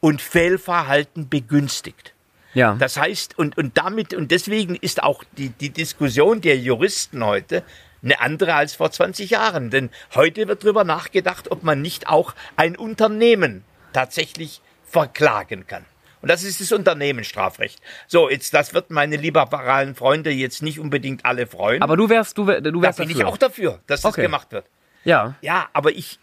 und 0.00 0.22
Fehlverhalten 0.22 1.28
begünstigt. 1.28 2.14
Ja. 2.54 2.74
Das 2.74 2.96
heißt, 2.96 3.38
und, 3.38 3.56
und 3.58 3.76
damit, 3.78 4.14
und 4.14 4.30
deswegen 4.30 4.74
ist 4.74 5.02
auch 5.02 5.22
die, 5.36 5.50
die 5.50 5.70
Diskussion 5.70 6.40
der 6.40 6.58
Juristen 6.58 7.24
heute 7.24 7.62
eine 8.02 8.20
andere 8.20 8.54
als 8.54 8.74
vor 8.74 8.90
20 8.90 9.30
Jahren. 9.30 9.70
Denn 9.70 9.90
heute 10.14 10.48
wird 10.48 10.64
darüber 10.64 10.84
nachgedacht, 10.84 11.50
ob 11.50 11.62
man 11.62 11.82
nicht 11.82 12.08
auch 12.08 12.34
ein 12.56 12.76
Unternehmen 12.76 13.62
tatsächlich 13.92 14.62
verklagen 14.84 15.66
kann. 15.66 15.84
Und 16.22 16.30
das 16.30 16.42
ist 16.44 16.60
das 16.60 16.70
Unternehmensstrafrecht. 16.72 17.80
So, 18.06 18.28
jetzt, 18.30 18.52
das 18.54 18.74
wird 18.74 18.90
meine 18.90 19.16
liberalen 19.16 19.94
Freunde 19.94 20.30
jetzt 20.30 20.62
nicht 20.62 20.78
unbedingt 20.78 21.24
alle 21.24 21.46
freuen. 21.46 21.82
Aber 21.82 21.96
du 21.96 22.08
wärst, 22.08 22.36
du, 22.38 22.46
wär- 22.46 22.60
du 22.60 22.70
da 22.72 22.82
wärst 22.82 22.98
bin 22.98 23.08
dafür. 23.08 23.20
ich 23.22 23.26
auch 23.26 23.36
dafür, 23.38 23.80
dass 23.86 24.02
das 24.02 24.12
Okay. 24.12 24.22
gemacht 24.22 24.52
wird. 24.52 24.66
Ja. 25.04 25.34
Ja, 25.40 25.68
aber 25.72 25.90
ich, 25.92 26.18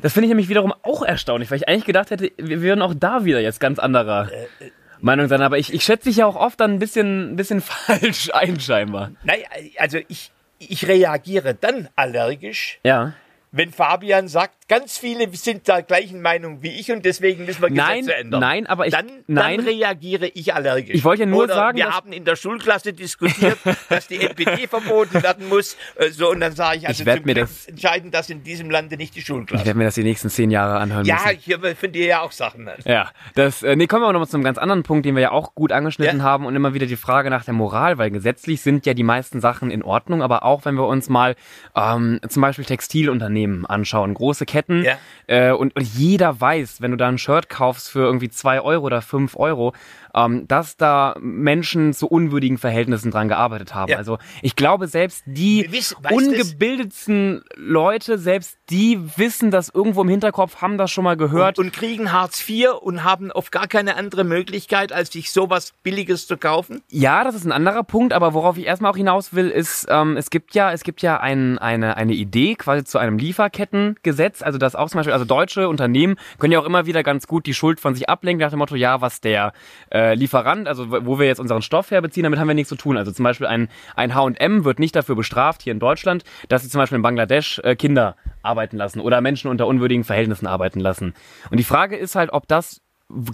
Das 0.00 0.12
finde 0.12 0.26
ich 0.26 0.30
nämlich 0.30 0.48
wiederum 0.48 0.72
auch 0.82 1.02
erstaunlich, 1.02 1.50
weil 1.50 1.58
ich 1.58 1.68
eigentlich 1.68 1.84
gedacht 1.84 2.10
hätte, 2.10 2.30
wir 2.36 2.62
würden 2.62 2.82
auch 2.82 2.94
da 2.96 3.24
wieder 3.24 3.40
jetzt 3.40 3.58
ganz 3.60 3.78
anderer 3.80 4.30
Äh, 4.30 4.70
Meinung 5.00 5.26
sein. 5.26 5.42
Aber 5.42 5.58
ich, 5.58 5.72
ich 5.74 5.82
schätze 5.82 6.04
dich 6.08 6.18
ja 6.18 6.26
auch 6.26 6.36
oft 6.36 6.60
dann 6.60 6.74
ein 6.74 6.78
bisschen, 6.78 7.32
ein 7.32 7.36
bisschen 7.36 7.60
falsch 7.60 8.30
ein, 8.32 8.60
scheinbar. 8.60 9.10
naja, 9.24 9.46
also 9.78 9.98
ich, 10.06 10.30
ich 10.58 10.86
reagiere 10.86 11.54
dann 11.54 11.88
allergisch, 11.96 12.78
Ja. 12.84 13.14
Wenn 13.52 13.70
Fabian 13.70 14.28
sagt, 14.28 14.66
ganz 14.68 14.96
viele 14.98 15.28
sind 15.36 15.68
der 15.68 15.82
gleichen 15.82 16.22
Meinung 16.22 16.62
wie 16.62 16.70
ich 16.80 16.90
und 16.90 17.04
deswegen 17.04 17.44
müssen 17.44 17.60
wir 17.62 17.70
Nein, 17.70 18.00
Gesetze 18.00 18.16
ändern. 18.18 18.40
nein, 18.40 18.66
aber 18.66 18.86
ich- 18.86 18.92
dann, 18.94 19.06
nein. 19.26 19.58
dann 19.58 19.66
reagiere 19.66 20.26
ich 20.28 20.54
allergisch. 20.54 20.94
Ich 20.94 21.04
wollte 21.04 21.24
ja 21.24 21.26
nur 21.28 21.44
Oder 21.44 21.54
sagen, 21.54 21.76
wir 21.76 21.84
dass- 21.84 21.94
haben 21.94 22.12
in 22.12 22.24
der 22.24 22.36
Schulklasse 22.36 22.92
diskutiert, 22.94 23.58
dass 23.90 24.08
die 24.08 24.20
NPD 24.20 24.66
verboten 24.66 25.22
werden 25.22 25.48
muss. 25.48 25.76
äh, 25.96 26.08
So 26.10 26.30
und 26.30 26.40
dann 26.40 26.52
sage 26.52 26.78
ich, 26.78 26.88
also 26.88 27.02
Ich 27.02 27.06
werd 27.06 27.18
zum 27.18 27.26
mir 27.26 27.34
das- 27.34 27.66
entscheiden 27.66 28.10
das 28.10 28.30
in 28.30 28.42
diesem 28.42 28.70
Lande 28.70 28.96
nicht 28.96 29.14
die 29.14 29.18
Ich 29.18 29.26
Schulklasse. 29.26 29.66
werde 29.66 29.78
mir 29.78 29.84
das 29.84 29.94
die 29.96 30.02
nächsten 30.04 30.30
zehn 30.30 30.50
Jahre 30.50 30.78
anhören 30.78 31.04
Ja, 31.04 31.18
müssen. 31.26 31.38
ich 31.70 31.76
finde 31.78 31.98
ja 31.98 32.22
auch 32.22 32.32
Sachen. 32.32 32.64
ne? 32.64 32.74
Ja, 32.86 33.10
das, 33.34 33.62
äh, 33.62 33.76
nee, 33.76 33.86
kommen 33.86 34.02
wir 34.02 34.08
auch 34.08 34.12
noch 34.12 34.20
mal 34.20 34.26
zu 34.26 34.38
einem 34.38 34.44
ganz 34.44 34.56
anderen 34.56 34.82
Punkt, 34.82 35.04
den 35.04 35.14
wir 35.14 35.22
ja 35.22 35.30
auch 35.32 35.54
gut 35.54 35.72
angeschnitten 35.72 36.18
Ja. 36.20 36.24
haben 36.24 36.46
und 36.46 36.56
immer 36.56 36.72
wieder 36.72 36.86
die 36.86 36.96
Frage 36.96 37.28
nach 37.28 37.44
der 37.44 37.52
Moral, 37.52 37.98
weil 37.98 38.10
gesetzlich 38.10 38.62
sind 38.62 38.86
ja 38.86 38.94
die 38.94 39.02
meisten 39.02 39.42
Sachen 39.42 39.70
in 39.70 39.82
Ordnung, 39.82 40.22
aber 40.22 40.42
auch 40.44 40.64
wenn 40.64 40.74
wir 40.76 40.86
uns 40.86 41.10
mal 41.10 41.36
ähm, 41.76 42.18
zum 42.28 42.40
Beispiel 42.40 42.64
Textilunternehmen 42.64 43.41
anschauen, 43.66 44.14
große 44.14 44.46
Ketten 44.46 44.84
Ja. 44.84 44.96
äh, 45.26 45.52
und, 45.52 45.74
und 45.76 45.82
jeder 45.94 46.40
weiß, 46.40 46.80
wenn 46.80 46.90
du 46.90 46.96
da 46.96 47.08
ein 47.08 47.18
Shirt 47.18 47.48
kaufst 47.48 47.90
für 47.90 48.00
irgendwie 48.00 48.28
zwei 48.30 48.60
Euro 48.60 48.86
oder 48.86 49.02
fünf 49.02 49.36
Euro, 49.36 49.72
ähm, 50.14 50.46
dass 50.48 50.76
da 50.76 51.14
Menschen 51.20 51.92
zu 51.92 52.06
unwürdigen 52.06 52.58
Verhältnissen 52.58 53.10
dran 53.10 53.28
gearbeitet 53.28 53.74
haben. 53.74 53.90
Ja. 53.90 53.98
Also 53.98 54.18
ich 54.42 54.56
glaube, 54.56 54.86
selbst 54.88 55.22
die 55.26 55.66
es- 55.72 55.94
ungebildetsten 56.10 57.42
Leute, 57.56 58.18
selbst 58.18 58.58
die 58.70 59.00
wissen 59.16 59.50
das 59.50 59.70
irgendwo 59.72 60.02
im 60.02 60.08
Hinterkopf, 60.08 60.56
haben 60.62 60.78
das 60.78 60.90
schon 60.90 61.04
mal 61.04 61.16
gehört. 61.16 61.58
Und 61.58 61.72
kriegen 61.72 62.12
Hartz 62.12 62.48
IV 62.48 62.70
und 62.80 63.04
haben 63.04 63.30
auf 63.32 63.50
gar 63.50 63.66
keine 63.66 63.96
andere 63.96 64.24
Möglichkeit, 64.24 64.92
als 64.92 65.12
sich 65.12 65.32
sowas 65.32 65.72
Billiges 65.82 66.26
zu 66.26 66.36
kaufen. 66.36 66.82
Ja, 66.90 67.24
das 67.24 67.34
ist 67.34 67.44
ein 67.44 67.52
anderer 67.52 67.82
Punkt, 67.84 68.12
aber 68.12 68.34
worauf 68.34 68.56
ich 68.56 68.66
erstmal 68.66 68.90
auch 68.92 68.96
hinaus 68.96 69.34
will, 69.34 69.48
ist, 69.48 69.86
ähm, 69.88 70.16
es 70.16 70.30
gibt 70.30 70.54
ja, 70.54 70.72
es 70.72 70.82
gibt 70.84 71.02
ja 71.02 71.18
ein, 71.20 71.58
eine, 71.58 71.96
eine 71.96 72.12
Idee 72.14 72.54
quasi 72.54 72.84
zu 72.84 72.98
einem 72.98 73.18
Lieferkettengesetz, 73.18 74.42
also 74.42 74.58
dass 74.58 74.74
auch 74.74 74.88
zum 74.90 74.98
Beispiel, 74.98 75.12
also 75.12 75.24
deutsche 75.24 75.68
Unternehmen 75.68 76.16
können 76.38 76.52
ja 76.52 76.58
auch 76.60 76.64
immer 76.64 76.86
wieder 76.86 77.02
ganz 77.02 77.26
gut 77.26 77.46
die 77.46 77.54
Schuld 77.54 77.80
von 77.80 77.94
sich 77.94 78.08
ablenken 78.08 78.44
nach 78.44 78.50
dem 78.50 78.58
Motto, 78.58 78.74
ja, 78.76 79.00
was 79.00 79.20
der 79.20 79.52
äh, 79.90 80.01
Lieferant, 80.14 80.68
also 80.68 80.90
wo 81.06 81.18
wir 81.18 81.26
jetzt 81.26 81.38
unseren 81.40 81.62
Stoff 81.62 81.90
herbeziehen, 81.90 82.24
damit 82.24 82.38
haben 82.38 82.48
wir 82.48 82.54
nichts 82.54 82.68
zu 82.68 82.76
tun. 82.76 82.96
Also 82.96 83.12
zum 83.12 83.22
Beispiel 83.24 83.46
ein, 83.46 83.68
ein 83.96 84.14
H&M 84.14 84.64
wird 84.64 84.78
nicht 84.78 84.94
dafür 84.96 85.16
bestraft 85.16 85.62
hier 85.62 85.72
in 85.72 85.78
Deutschland, 85.80 86.24
dass 86.48 86.62
sie 86.62 86.68
zum 86.68 86.78
Beispiel 86.80 86.96
in 86.96 87.02
Bangladesch 87.02 87.58
äh, 87.64 87.76
Kinder 87.76 88.16
arbeiten 88.42 88.76
lassen 88.76 89.00
oder 89.00 89.20
Menschen 89.20 89.50
unter 89.50 89.66
unwürdigen 89.66 90.04
Verhältnissen 90.04 90.46
arbeiten 90.46 90.80
lassen. 90.80 91.14
Und 91.50 91.58
die 91.58 91.64
Frage 91.64 91.96
ist 91.96 92.14
halt, 92.14 92.32
ob 92.32 92.46
das 92.48 92.80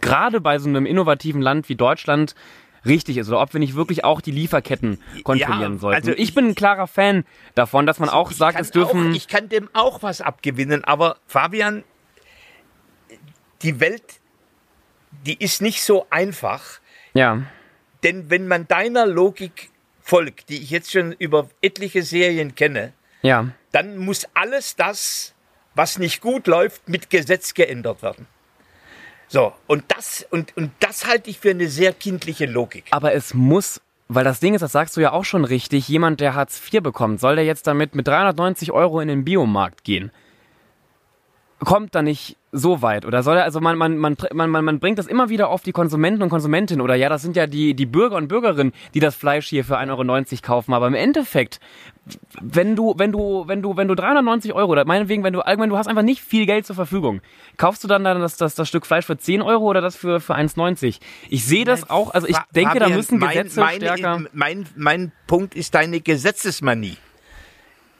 gerade 0.00 0.40
bei 0.40 0.58
so 0.58 0.68
einem 0.68 0.86
innovativen 0.86 1.40
Land 1.42 1.68
wie 1.68 1.76
Deutschland 1.76 2.34
richtig 2.86 3.16
ist 3.16 3.28
oder 3.28 3.40
ob 3.40 3.52
wir 3.52 3.60
nicht 3.60 3.74
wirklich 3.74 4.04
auch 4.04 4.20
die 4.20 4.30
Lieferketten 4.30 5.00
kontrollieren 5.24 5.74
Ja, 5.74 5.78
sollten. 5.78 5.96
also 5.96 6.12
ich, 6.12 6.18
ich- 6.28 6.34
bin 6.34 6.46
ein 6.48 6.54
klarer 6.54 6.86
Fan 6.86 7.24
davon, 7.54 7.86
dass 7.86 7.98
man 7.98 8.08
auch 8.08 8.30
sagt, 8.30 8.58
es 8.60 8.70
dürfen. 8.70 9.10
Auch, 9.10 9.14
ich 9.14 9.28
kann 9.28 9.48
dem 9.48 9.68
auch 9.72 10.02
was 10.02 10.20
abgewinnen, 10.20 10.84
aber 10.84 11.16
Fabian, 11.26 11.82
die 13.62 13.80
Welt, 13.80 14.20
die 15.26 15.42
ist 15.42 15.62
nicht 15.62 15.82
so 15.82 16.06
einfach, 16.10 16.80
ja, 17.14 17.42
denn 18.02 18.30
wenn 18.30 18.46
man 18.46 18.68
deiner 18.68 19.06
Logik 19.06 19.70
folgt, 20.00 20.48
die 20.48 20.62
ich 20.62 20.70
jetzt 20.70 20.92
schon 20.92 21.12
über 21.12 21.48
etliche 21.60 22.02
Serien 22.02 22.54
kenne, 22.54 22.92
ja. 23.22 23.48
dann 23.72 23.98
muss 23.98 24.26
alles 24.34 24.76
das, 24.76 25.34
was 25.74 25.98
nicht 25.98 26.20
gut 26.20 26.46
läuft, 26.46 26.88
mit 26.88 27.10
Gesetz 27.10 27.54
geändert 27.54 28.02
werden. 28.02 28.26
So, 29.28 29.52
und 29.66 29.84
das, 29.88 30.26
und, 30.30 30.56
und 30.56 30.70
das 30.80 31.06
halte 31.06 31.28
ich 31.28 31.38
für 31.38 31.50
eine 31.50 31.68
sehr 31.68 31.92
kindliche 31.92 32.46
Logik. 32.46 32.86
Aber 32.90 33.12
es 33.12 33.34
muss, 33.34 33.80
weil 34.08 34.24
das 34.24 34.40
Ding 34.40 34.54
ist, 34.54 34.62
das 34.62 34.72
sagst 34.72 34.96
du 34.96 35.02
ja 35.02 35.12
auch 35.12 35.26
schon 35.26 35.44
richtig, 35.44 35.86
jemand, 35.88 36.20
der 36.20 36.34
Hartz 36.34 36.62
IV 36.72 36.82
bekommt, 36.82 37.20
soll 37.20 37.36
der 37.36 37.44
jetzt 37.44 37.66
damit 37.66 37.94
mit 37.94 38.08
390 38.08 38.72
Euro 38.72 39.00
in 39.00 39.08
den 39.08 39.24
Biomarkt 39.24 39.84
gehen? 39.84 40.10
Kommt 41.60 41.94
da 41.94 42.02
nicht 42.02 42.36
so 42.52 42.82
weit? 42.82 43.04
Oder 43.04 43.22
soll 43.24 43.36
er, 43.36 43.44
also 43.44 43.60
man, 43.60 43.76
man, 43.76 43.98
man, 43.98 44.16
man, 44.32 44.48
man, 44.48 44.64
man 44.64 44.78
bringt 44.78 44.98
das 44.98 45.06
immer 45.08 45.28
wieder 45.28 45.48
auf 45.48 45.62
die 45.62 45.72
Konsumenten 45.72 46.22
und 46.22 46.28
Konsumentinnen 46.28 46.80
oder 46.80 46.94
ja, 46.94 47.08
das 47.08 47.22
sind 47.22 47.34
ja 47.36 47.46
die, 47.48 47.74
die 47.74 47.84
Bürger 47.84 48.16
und 48.16 48.28
Bürgerinnen, 48.28 48.72
die 48.94 49.00
das 49.00 49.16
Fleisch 49.16 49.48
hier 49.48 49.64
für 49.64 49.76
1,90 49.78 49.90
Euro 49.90 50.42
kaufen. 50.42 50.72
Aber 50.72 50.86
im 50.86 50.94
Endeffekt, 50.94 51.58
wenn 52.40 52.76
du, 52.76 52.94
wenn 52.96 53.10
du, 53.10 53.44
wenn 53.48 53.60
du, 53.60 53.76
wenn 53.76 53.88
du 53.88 53.96
390 53.96 54.52
Euro, 54.54 54.70
oder 54.70 54.84
meinetwegen, 54.84 55.24
wenn 55.24 55.32
du 55.32 55.40
allgemein, 55.40 55.68
du 55.68 55.76
hast 55.76 55.88
einfach 55.88 56.02
nicht 56.02 56.22
viel 56.22 56.46
Geld 56.46 56.64
zur 56.64 56.76
Verfügung, 56.76 57.20
kaufst 57.56 57.82
du 57.82 57.88
dann, 57.88 58.04
dann 58.04 58.20
das, 58.20 58.36
das, 58.36 58.54
das 58.54 58.68
Stück 58.68 58.86
Fleisch 58.86 59.04
für 59.06 59.18
10 59.18 59.42
Euro 59.42 59.64
oder 59.64 59.80
das 59.80 59.96
für, 59.96 60.20
für 60.20 60.36
1,90? 60.36 61.00
Ich 61.28 61.44
sehe 61.44 61.64
das 61.64 61.90
auch, 61.90 62.14
also 62.14 62.28
ich 62.28 62.36
denke, 62.54 62.78
da 62.78 62.88
müssen 62.88 63.18
mein- 63.18 63.30
Gesetze 63.30 63.60
meine, 63.60 63.76
stärker. 63.84 64.22
Mein, 64.32 64.66
mein 64.76 65.12
Punkt 65.26 65.54
ist 65.56 65.74
deine 65.74 66.00
Gesetzesmanie, 66.00 66.96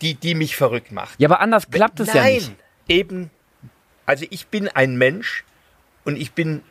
die, 0.01 0.15
die 0.15 0.35
mich 0.37 0.57
verrückt 0.57 0.93
macht. 0.93 1.19
Ja, 1.21 1.29
aber 1.29 1.41
anders 1.41 1.71
klappt 1.71 1.99
es 2.01 2.13
ja 2.15 2.23
nicht. 2.23 2.55
eben. 2.89 3.31
Also 4.09 4.25
ich 4.31 4.47
bin 4.47 4.69
ein 4.69 4.97
Mensch 4.97 5.45
und 6.07 6.17
ich 6.17 6.33
bin 6.33 6.63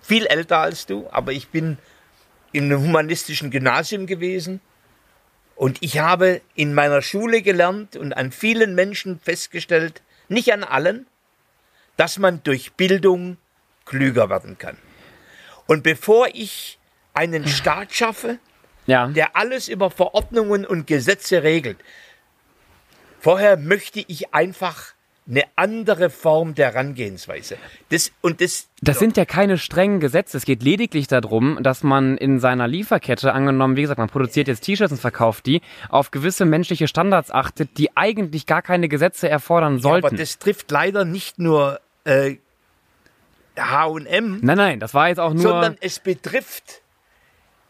viel 0.00 0.24
älter 0.24 0.56
als 0.56 0.86
du, 0.86 1.06
aber 1.10 1.32
ich 1.32 1.48
bin 1.48 1.76
in 2.50 2.64
einem 2.64 2.80
humanistischen 2.80 3.50
Gymnasium 3.50 4.06
gewesen 4.06 4.62
und 5.54 5.76
ich 5.82 5.98
habe 5.98 6.40
in 6.54 6.72
meiner 6.72 7.02
Schule 7.02 7.42
gelernt 7.42 7.94
und 7.94 8.14
an 8.14 8.32
vielen 8.32 8.74
Menschen 8.74 9.20
festgestellt, 9.20 10.00
nicht 10.28 10.50
an 10.50 10.64
allen, 10.64 11.06
dass 11.98 12.18
man 12.18 12.42
durch 12.42 12.72
Bildung 12.72 13.36
klüger 13.84 14.30
werden 14.30 14.56
kann. 14.56 14.78
Und 15.66 15.82
bevor 15.82 16.28
ich 16.32 16.78
einen 17.12 17.46
Staat 17.46 17.92
schaffe, 17.92 18.38
Ja. 18.86 19.08
der 19.08 19.36
alles 19.36 19.68
über 19.68 19.90
Verordnungen 19.90 20.64
und 20.64 20.86
Gesetze 20.86 21.42
regelt. 21.42 21.76
Vorher 23.20 23.58
möchte 23.58 24.02
ich 24.08 24.32
einfach 24.32 24.94
eine 25.28 25.42
andere 25.56 26.08
Form 26.08 26.54
der 26.54 26.72
Herangehensweise. 26.72 27.58
Das, 27.90 28.12
und 28.22 28.40
das, 28.40 28.68
Das 28.80 28.98
sind 28.98 29.16
ja 29.18 29.26
keine 29.26 29.58
strengen 29.58 30.00
Gesetze. 30.00 30.38
Es 30.38 30.44
geht 30.44 30.62
lediglich 30.62 31.06
darum, 31.06 31.58
dass 31.62 31.82
man 31.82 32.16
in 32.16 32.40
seiner 32.40 32.66
Lieferkette, 32.66 33.32
angenommen, 33.34 33.76
wie 33.76 33.82
gesagt, 33.82 33.98
man 33.98 34.08
produziert 34.08 34.48
jetzt 34.48 34.60
T-Shirts 34.60 34.92
und 34.92 35.00
verkauft 35.00 35.44
die, 35.46 35.60
auf 35.90 36.10
gewisse 36.10 36.46
menschliche 36.46 36.88
Standards 36.88 37.30
achtet, 37.30 37.76
die 37.76 37.94
eigentlich 37.96 38.46
gar 38.46 38.62
keine 38.62 38.88
Gesetze 38.88 39.28
erfordern 39.28 39.80
sollten. 39.80 40.06
aber 40.06 40.16
das 40.16 40.38
trifft 40.38 40.70
leider 40.70 41.04
nicht 41.04 41.38
nur 41.38 41.80
äh, 42.04 42.36
H&M, 43.58 44.38
nein, 44.40 44.56
nein, 44.56 44.80
das 44.80 44.94
war 44.94 45.08
jetzt 45.08 45.18
auch 45.18 45.34
nur. 45.34 45.42
sondern 45.42 45.76
es 45.80 45.98
betrifft 45.98 46.80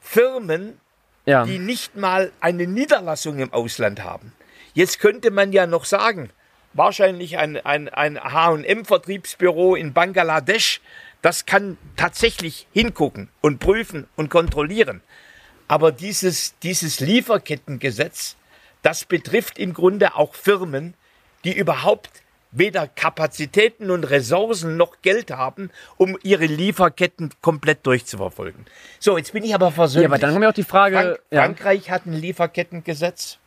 Firmen, 0.01 0.79
ja. 1.27 1.45
die 1.45 1.59
nicht 1.59 1.97
mal 1.97 2.31
eine 2.41 2.67
Niederlassung 2.67 3.39
im 3.39 3.53
Ausland 3.53 4.05
haben. 4.05 4.33
Jetzt 4.75 5.01
könnte 5.01 5.31
man 5.31 5.53
ja 5.53 5.67
noch 5.67 5.87
sagen, 5.87 6.31
wahrscheinlich 6.73 7.39
ein, 7.39 7.57
ein, 7.57 7.89
ein 7.89 8.19
HM-Vertriebsbüro 8.19 9.75
in 9.75 9.93
Bangladesch, 9.93 10.81
das 11.23 11.47
kann 11.47 11.77
tatsächlich 11.97 12.67
hingucken 12.73 13.29
und 13.41 13.59
prüfen 13.59 14.07
und 14.17 14.31
kontrollieren. 14.31 15.01
Aber 15.67 15.93
dieses, 15.93 16.59
dieses 16.61 17.01
Lieferkettengesetz, 17.01 18.37
das 18.83 19.05
betrifft 19.05 19.59
im 19.59 19.75
Grunde 19.75 20.15
auch 20.15 20.35
Firmen, 20.35 20.95
die 21.45 21.57
überhaupt 21.57 22.11
weder 22.51 22.89
Kapazitäten 22.89 23.91
und 23.91 24.05
Ressourcen 24.05 24.77
noch 24.77 25.03
Geld 25.03 25.31
haben, 25.31 25.71
um 25.97 26.17
ihre 26.23 26.47
Lieferketten 26.47 27.31
komplett 27.43 27.85
durchzuverfolgen. 27.87 28.65
So, 28.99 29.19
jetzt 29.19 29.33
bin 29.33 29.45
ich 29.45 29.55
aber 29.55 29.71
versöhnlich. 29.71 30.05
ja, 30.05 30.09
aber 30.09 30.19
dann 30.19 30.33
kommt 30.33 30.45
ja 30.45 30.49
auch 30.49 30.55
die 30.55 30.65
Frage. 30.65 30.97
Frank 30.97 31.19
ja. 31.31 31.43
Frankreich 31.43 31.91
hat 31.91 32.07
ein 32.07 32.15
Lieferkettengesetz. 32.15 33.39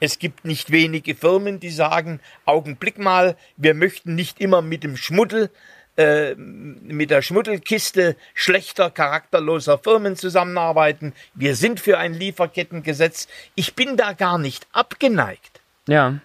Es 0.00 0.18
gibt 0.18 0.44
nicht 0.44 0.72
wenige 0.72 1.14
Firmen, 1.14 1.60
die 1.60 1.70
sagen, 1.70 2.20
Augenblick 2.46 2.98
mal, 2.98 3.36
wir 3.56 3.74
möchten 3.74 4.14
nicht 4.14 4.40
immer 4.40 4.62
mit 4.62 4.82
dem 4.82 4.96
Schmuddel, 4.96 5.50
äh, 5.96 6.34
mit 6.34 7.10
der 7.10 7.20
Schmuddelkiste 7.20 8.16
schlechter, 8.32 8.90
charakterloser 8.90 9.78
Firmen 9.78 10.16
zusammenarbeiten. 10.16 11.12
Wir 11.34 11.54
sind 11.54 11.78
für 11.78 11.98
ein 11.98 12.14
Lieferkettengesetz. 12.14 13.28
Ich 13.54 13.74
bin 13.74 13.98
da 13.98 14.14
gar 14.14 14.38
nicht 14.38 14.66
abgeneigt. 14.72 15.60
ja. 15.86 16.20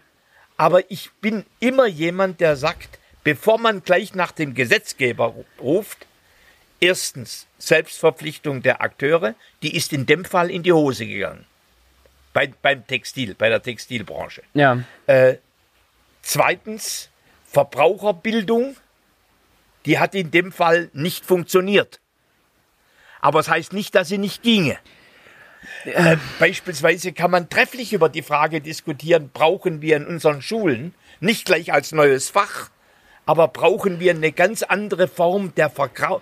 Aber 0.57 0.89
ich 0.89 1.11
bin 1.19 1.43
immer 1.59 1.85
jemand, 1.85 2.39
der 2.39 2.55
sagt, 2.55 2.97
bevor 3.25 3.59
man 3.59 3.83
gleich 3.83 4.15
nach 4.15 4.31
dem 4.31 4.53
Gesetzgeber 4.53 5.35
ruft, 5.59 6.07
erstens 6.79 7.45
Selbstverpflichtung 7.57 8.61
der 8.61 8.81
Akteure, 8.81 9.35
die 9.63 9.75
ist 9.75 9.91
in 9.91 10.05
dem 10.05 10.23
Fall 10.23 10.49
in 10.49 10.63
die 10.63 10.71
Hose 10.71 11.05
gegangen. 11.05 11.45
Bei, 12.35 12.51
beim 12.61 12.85
Textil, 12.85 13.33
bei 13.33 13.47
der 13.47 13.63
Textilbranche. 13.63 14.41
Ja. 14.53 14.83
Äh, 15.07 15.35
zweitens 16.21 17.09
Verbraucherbildung, 17.45 18.75
die 19.85 19.99
hat 19.99 20.13
in 20.15 20.31
dem 20.31 20.51
Fall 20.51 20.89
nicht 20.91 21.25
funktioniert. 21.25 22.01
Aber 23.21 23.39
es 23.39 23.45
das 23.45 23.55
heißt 23.55 23.71
nicht, 23.71 23.95
dass 23.95 24.09
sie 24.09 24.17
nicht 24.17 24.43
ginge. 24.43 24.77
Äh, 25.85 26.17
beispielsweise 26.37 27.13
kann 27.13 27.31
man 27.31 27.47
trefflich 27.47 27.93
über 27.93 28.09
die 28.09 28.21
Frage 28.21 28.59
diskutieren, 28.59 29.29
brauchen 29.31 29.81
wir 29.81 29.95
in 29.95 30.05
unseren 30.05 30.41
Schulen 30.41 30.93
nicht 31.21 31.45
gleich 31.45 31.71
als 31.71 31.93
neues 31.93 32.29
Fach, 32.29 32.69
aber 33.25 33.47
brauchen 33.47 34.01
wir 34.01 34.11
eine 34.11 34.33
ganz 34.33 34.61
andere 34.61 35.07
Form 35.07 35.55
der 35.55 35.69
Vergrau 35.69 36.21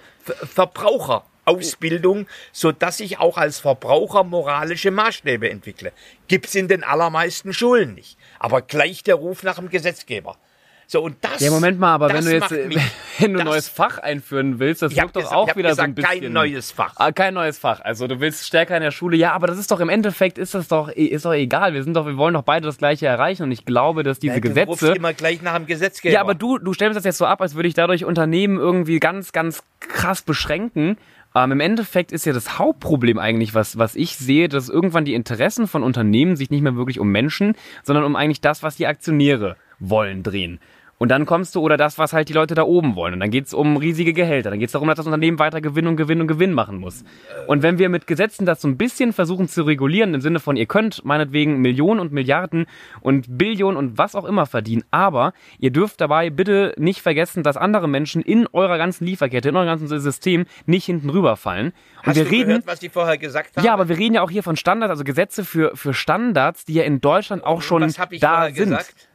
Verbraucherausbildung, 1.45 2.27
so 2.51 2.71
dass 2.71 3.00
ich 3.00 3.19
auch 3.19 3.38
als 3.38 3.59
Verbraucher 3.59 4.23
moralische 4.23 4.91
Maßstäbe 4.91 5.50
entwickle. 5.50 5.91
Gibt's 6.27 6.55
in 6.55 6.67
den 6.67 6.83
allermeisten 6.83 7.53
Schulen 7.53 7.95
nicht. 7.95 8.17
Aber 8.39 8.62
gleich 8.62 9.03
der 9.03 9.15
Ruf 9.15 9.43
nach 9.43 9.55
dem 9.55 9.69
Gesetzgeber. 9.69 10.38
So, 10.85 11.01
und 11.01 11.15
das, 11.21 11.39
ja, 11.39 11.50
Moment 11.50 11.79
mal, 11.79 11.93
aber 11.93 12.13
wenn 12.13 12.25
du 12.25 12.31
jetzt, 12.31 12.41
macht 12.51 12.67
mich- 12.67 12.77
wenn 13.17 13.33
du 13.33 13.39
ein 13.39 13.45
neues 13.45 13.69
Fach 13.69 14.00
einführen 14.00 14.59
willst, 14.59 14.81
das 14.81 14.93
wirkt 14.93 15.15
doch 15.15 15.21
gesagt- 15.21 15.35
auch 15.35 15.55
wieder 15.55 15.69
so 15.69 15.75
gesagt, 15.77 15.89
ein 15.89 15.95
bisschen. 15.95 16.21
kein 16.23 16.33
neues 16.33 16.71
Fach. 16.71 16.93
Ah, 16.97 17.12
kein 17.13 17.33
neues 17.33 17.57
Fach. 17.57 17.79
Also 17.79 18.05
du 18.05 18.19
willst 18.19 18.45
stärker 18.45 18.75
in 18.75 18.83
der 18.83 18.91
Schule. 18.91 19.15
Ja, 19.15 19.31
aber 19.31 19.47
das 19.47 19.57
ist 19.57 19.71
doch 19.71 19.79
im 19.79 19.88
Endeffekt 19.89 20.38
ist 20.38 20.53
das 20.53 20.67
doch 20.67 20.89
ist 20.89 21.23
doch 21.25 21.31
egal. 21.33 21.73
Wir 21.73 21.83
sind 21.83 21.95
doch, 21.95 22.05
wir 22.05 22.17
wollen 22.17 22.33
doch 22.33 22.43
beide 22.43 22.65
das 22.67 22.77
Gleiche 22.77 23.07
erreichen 23.07 23.43
und 23.43 23.51
ich 23.53 23.65
glaube, 23.65 24.03
dass 24.03 24.19
diese 24.19 24.35
Ja, 24.35 24.39
du 24.41 24.50
rufst 24.50 24.81
Gesetze. 24.81 24.97
immer 24.97 25.13
gleich 25.13 25.41
nach 25.41 25.55
dem 25.55 25.65
Gesetzgeber. 25.67 26.13
Ja, 26.13 26.21
aber 26.21 26.35
du, 26.35 26.59
du 26.59 26.73
stellst 26.73 26.97
das 26.97 27.05
jetzt 27.05 27.17
so 27.17 27.25
ab, 27.25 27.41
als 27.41 27.55
würde 27.55 27.69
ich 27.69 27.73
dadurch 27.73 28.03
Unternehmen 28.03 28.57
irgendwie 28.57 29.00
ganz, 29.00 29.31
ganz 29.31 29.63
krass 29.79 30.21
beschränken. 30.21 30.97
Ähm, 31.35 31.51
Im 31.51 31.59
Endeffekt 31.59 32.11
ist 32.11 32.25
ja 32.25 32.33
das 32.33 32.59
Hauptproblem 32.59 33.17
eigentlich, 33.17 33.53
was, 33.53 33.77
was 33.77 33.95
ich 33.95 34.17
sehe, 34.17 34.49
dass 34.49 34.69
irgendwann 34.69 35.05
die 35.05 35.15
Interessen 35.15 35.67
von 35.67 35.83
Unternehmen 35.83 36.35
sich 36.35 36.49
nicht 36.49 36.61
mehr 36.61 36.75
wirklich 36.75 36.99
um 36.99 37.11
Menschen, 37.11 37.55
sondern 37.83 38.05
um 38.05 38.15
eigentlich 38.15 38.41
das, 38.41 38.63
was 38.63 38.75
die 38.75 38.87
Aktionäre 38.87 39.57
wollen, 39.79 40.23
drehen. 40.23 40.59
Und 41.03 41.10
dann 41.10 41.25
kommst 41.25 41.53
du, 41.53 41.60
oder 41.60 41.75
das, 41.75 41.98
was 41.98 42.13
halt 42.13 42.29
die 42.29 42.33
Leute 42.33 42.55
da 42.55 42.63
oben 42.63 42.95
wollen. 42.95 43.15
Und 43.15 43.19
dann 43.19 43.29
geht's 43.29 43.53
um 43.53 43.75
riesige 43.75 44.13
Gehälter. 44.13 44.51
Dann 44.51 44.60
geht's 44.60 44.72
darum, 44.72 44.88
dass 44.88 44.95
das 44.95 45.05
Unternehmen 45.05 45.38
weiter 45.38 45.60
Gewinn 45.60 45.86
und 45.86 45.98
Gewinn 45.98 46.22
und 46.22 46.27
Gewinn 46.27 46.53
machen 46.53 46.77
muss. 46.77 47.03
Und 47.45 47.62
wenn 47.62 47.77
wir 47.77 47.89
mit 47.89 48.07
Gesetzen 48.07 48.45
das 48.45 48.62
so 48.62 48.69
ein 48.69 48.77
bisschen 48.77 49.12
versuchen 49.12 49.50
zu 49.50 49.63
regulieren, 49.63 50.13
im 50.13 50.22
Sinne 50.22 50.39
von, 50.39 50.55
ihr 50.55 50.65
könnt 50.65 51.03
meinetwegen 51.03 51.60
Millionen 51.60 52.00
und 52.00 52.13
Milliarden 52.13 52.67
und 53.01 53.38
Billionen 53.38 53.75
und 53.75 53.98
was 53.98 54.15
auch 54.15 54.24
immer 54.24 54.45
verdienen, 54.45 54.86
aber 54.91 55.33
ihr 55.60 55.72
dürft 55.72 56.00
dabei 56.00 56.29
bitte 56.29 56.74
nicht 56.77 57.01
vergessen, 57.01 57.43
dass 57.43 57.57
andere 57.57 57.89
Menschen 57.89 58.22
in 58.22 58.48
eurer 58.53 58.77
ganzen 58.77 59.03
Lieferkette, 59.03 59.50
in 59.50 59.57
eurem 59.57 59.67
ganzen 59.67 60.00
System 60.00 60.45
nicht 60.67 60.86
hinten 60.86 61.10
rüberfallen. 61.10 61.74
Und 61.98 62.07
Hast 62.07 62.15
wir 62.15 62.24
du 62.24 62.29
reden, 62.29 62.48
gehört, 62.48 62.67
was 62.67 62.81
ich 62.81 62.93
vorher 62.93 63.17
gesagt 63.17 63.57
habe? 63.57 63.67
ja, 63.67 63.74
aber 63.74 63.89
wir 63.89 63.98
reden 63.98 64.15
ja 64.15 64.22
auch 64.22 64.31
hier 64.31 64.41
von 64.41 64.55
Standards, 64.55 64.91
also 64.91 65.03
Gesetze 65.03 65.43
für, 65.43 65.75
für 65.75 65.93
Standards, 65.93 66.63
die 66.63 66.75
ja 66.75 66.83
in 66.83 67.01
Deutschland 67.01 67.43
auch 67.43 67.62
schon 67.62 67.81
was 67.81 68.00
habe 68.00 68.15
ich 68.15 68.22
da 68.22 68.36
vorher 68.36 68.55
sind. 68.55 68.69
gesagt? 68.69 69.10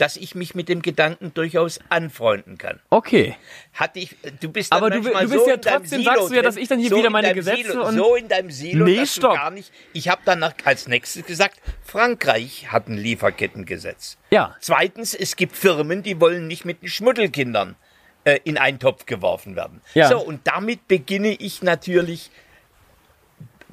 Dass 0.00 0.16
ich 0.16 0.34
mich 0.34 0.54
mit 0.54 0.70
dem 0.70 0.80
Gedanken 0.80 1.34
durchaus 1.34 1.78
anfreunden 1.90 2.56
kann. 2.56 2.80
Okay. 2.88 3.36
Hatte 3.74 3.98
ich, 3.98 4.16
du 4.40 4.48
bist 4.50 4.72
Aber 4.72 4.88
du- 4.88 5.02
du 5.02 5.10
bist 5.10 5.30
so 5.32 5.46
ja 5.46 5.58
trotzdem, 5.58 6.00
Silo 6.00 6.04
sagst 6.14 6.30
du 6.30 6.34
ja, 6.36 6.40
dass 6.42 6.56
ich 6.56 6.68
dann 6.68 6.78
hier 6.78 6.88
so 6.88 6.96
wieder 6.96 7.08
in 7.08 7.12
meine 7.12 7.34
Gesetze 7.34 7.64
Silo, 7.72 7.86
und- 7.86 7.94
so 7.96 8.14
in 8.14 8.26
deinem 8.26 8.50
Silo, 8.50 8.86
Nee, 8.86 8.96
dass 8.96 9.14
stopp. 9.16 9.34
gar 9.34 9.50
nicht. 9.50 9.70
Ich 9.92 10.08
habe 10.08 10.22
dann 10.24 10.38
nach, 10.38 10.54
als 10.64 10.88
nächstes 10.88 11.26
gesagt, 11.26 11.60
Frankreich 11.84 12.72
hat 12.72 12.88
ein 12.88 12.96
Lieferkettengesetz. 12.96 14.16
Ja. 14.30 14.56
Zweitens, 14.60 15.12
es 15.14 15.36
gibt 15.36 15.54
Firmen, 15.54 16.02
die 16.02 16.18
wollen 16.18 16.46
nicht 16.46 16.64
mit 16.64 16.80
den 16.80 16.88
Schmuddelkindern 16.88 17.76
äh, 18.24 18.38
in 18.44 18.56
einen 18.56 18.78
Topf 18.78 19.04
geworfen 19.04 19.54
werden. 19.54 19.82
Ja. 19.92 20.08
So, 20.08 20.18
und 20.20 20.40
damit 20.46 20.88
beginne 20.88 21.32
ich 21.34 21.62
natürlich, 21.62 22.30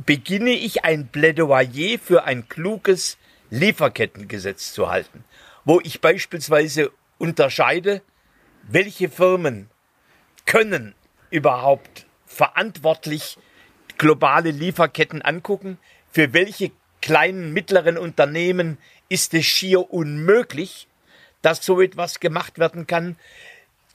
beginne 0.05 0.51
ich 0.51 0.83
ein 0.83 1.07
Plädoyer 1.07 1.97
für 2.03 2.25
ein 2.25 2.47
kluges 2.49 3.17
Lieferkettengesetz 3.49 4.73
zu 4.73 4.89
halten, 4.89 5.23
wo 5.67 5.81
ich 5.83 5.99
beispielsweise 5.99 6.91
unterscheide, 7.17 8.01
welche 8.63 9.09
Firmen 9.09 9.69
können 10.45 10.95
überhaupt 11.29 12.05
verantwortlich 12.25 13.37
globale 13.97 14.51
Lieferketten 14.51 15.21
angucken, 15.21 15.77
für 16.09 16.31
welche 16.31 16.71
kleinen, 17.01 17.51
mittleren 17.51 17.97
Unternehmen 17.97 18.77
ist 19.09 19.33
es 19.33 19.45
schier 19.45 19.91
unmöglich, 19.91 20.87
dass 21.41 21.65
so 21.65 21.81
etwas 21.81 22.21
gemacht 22.21 22.59
werden 22.59 22.87
kann. 22.87 23.17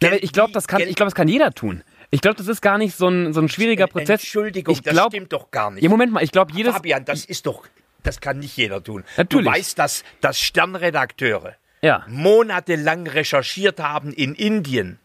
Ja, 0.02 0.12
ich 0.12 0.32
glaube, 0.32 0.52
das 0.52 0.68
kann, 0.68 0.82
ich 0.82 0.94
glaube, 0.94 1.08
das 1.08 1.14
kann 1.14 1.28
jeder 1.28 1.52
tun. 1.52 1.84
Ich 2.10 2.20
glaube, 2.20 2.36
das 2.36 2.48
ist 2.48 2.60
gar 2.60 2.76
nicht 2.76 2.94
so 2.94 3.08
ein, 3.08 3.32
so 3.32 3.40
ein 3.40 3.48
schwieriger 3.48 3.86
Prozess. 3.86 4.20
Entschuldigung, 4.20 4.74
ich 4.74 4.82
das 4.82 4.92
glaub, 4.92 5.10
stimmt 5.10 5.32
doch 5.32 5.50
gar 5.50 5.70
nicht. 5.70 5.82
Ja, 5.82 5.88
Moment 5.88 6.12
mal, 6.12 6.22
ich 6.22 6.32
glaube, 6.32 6.52
jedes. 6.52 6.74
Fabian, 6.74 7.06
das 7.06 7.24
ist 7.24 7.46
doch, 7.46 7.66
das 8.02 8.20
kann 8.20 8.40
nicht 8.40 8.58
jeder 8.58 8.84
tun. 8.84 9.04
Natürlich. 9.16 9.46
Du 9.46 9.50
weißt, 9.50 9.78
dass, 9.78 10.04
dass 10.20 10.38
Sternredakteure 10.38 11.56
Ja. 11.82 12.04
monatelang 12.08 13.06
recherchiert 13.08 13.80
haben 13.80 14.12
in 14.12 14.34
Indien, 14.34 14.98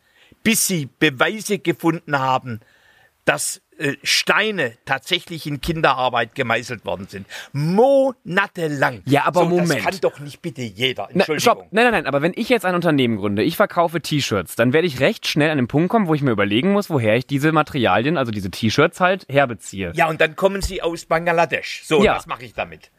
bis 0.44 0.68
sie 0.68 0.88
Beweise 1.00 1.60
gefunden 1.60 2.18
haben, 2.20 2.60
dass 3.26 3.62
äh, 3.78 3.96
Steine 4.04 4.74
tatsächlich 4.86 5.46
in 5.48 5.60
Kinderarbeit 5.60 6.34
gemeißelt 6.36 6.86
worden 6.86 7.08
sind. 7.10 7.28
Monatelang. 7.52 9.02
Ja, 9.06 9.26
aber 9.26 9.42
so, 9.42 9.46
Moment. 9.50 9.70
Das 9.72 9.84
kann 9.84 9.98
doch 10.02 10.20
nicht 10.20 10.42
bitte 10.42 10.62
jeder. 10.62 11.04
Na, 11.12 11.26
Entschuldigung. 11.26 11.40
stopp. 11.40 11.58
Nein, 11.72 11.84
nein, 11.86 11.92
nein, 11.92 12.06
aber 12.08 12.22
wenn 12.22 12.34
ich 12.36 12.50
jetzt 12.50 12.66
ein 12.66 12.76
Unternehmen 12.76 13.18
gründe, 13.18 13.44
ich 13.44 13.56
verkaufe 13.58 14.02
T-Shirts, 14.02 14.56
dann 14.56 14.74
werde 14.74 14.88
ich 14.88 15.00
recht 15.00 15.28
schnell 15.28 15.50
an 15.50 15.58
den 15.58 15.68
Punkt 15.68 15.90
kommen, 15.90 16.08
wo 16.08 16.14
ich 16.16 16.22
mir 16.22 16.32
überlegen 16.32 16.72
muss, 16.72 16.90
woher 16.90 17.16
ich 17.18 17.28
diese 17.28 17.52
Materialien, 17.52 18.18
also 18.18 18.32
diese 18.32 18.50
T-Shirts 18.52 19.00
halt 19.00 19.26
herbeziehe. 19.30 19.92
Ja, 19.96 20.08
und 20.08 20.22
dann 20.22 20.36
kommen 20.36 20.62
sie 20.62 20.82
aus 20.82 21.06
Bangladesch. 21.06 21.82
So, 21.86 22.04
Ja. 22.04 22.16
was 22.16 22.28
mache 22.28 22.46
ich 22.46 22.54
damit? 22.54 22.92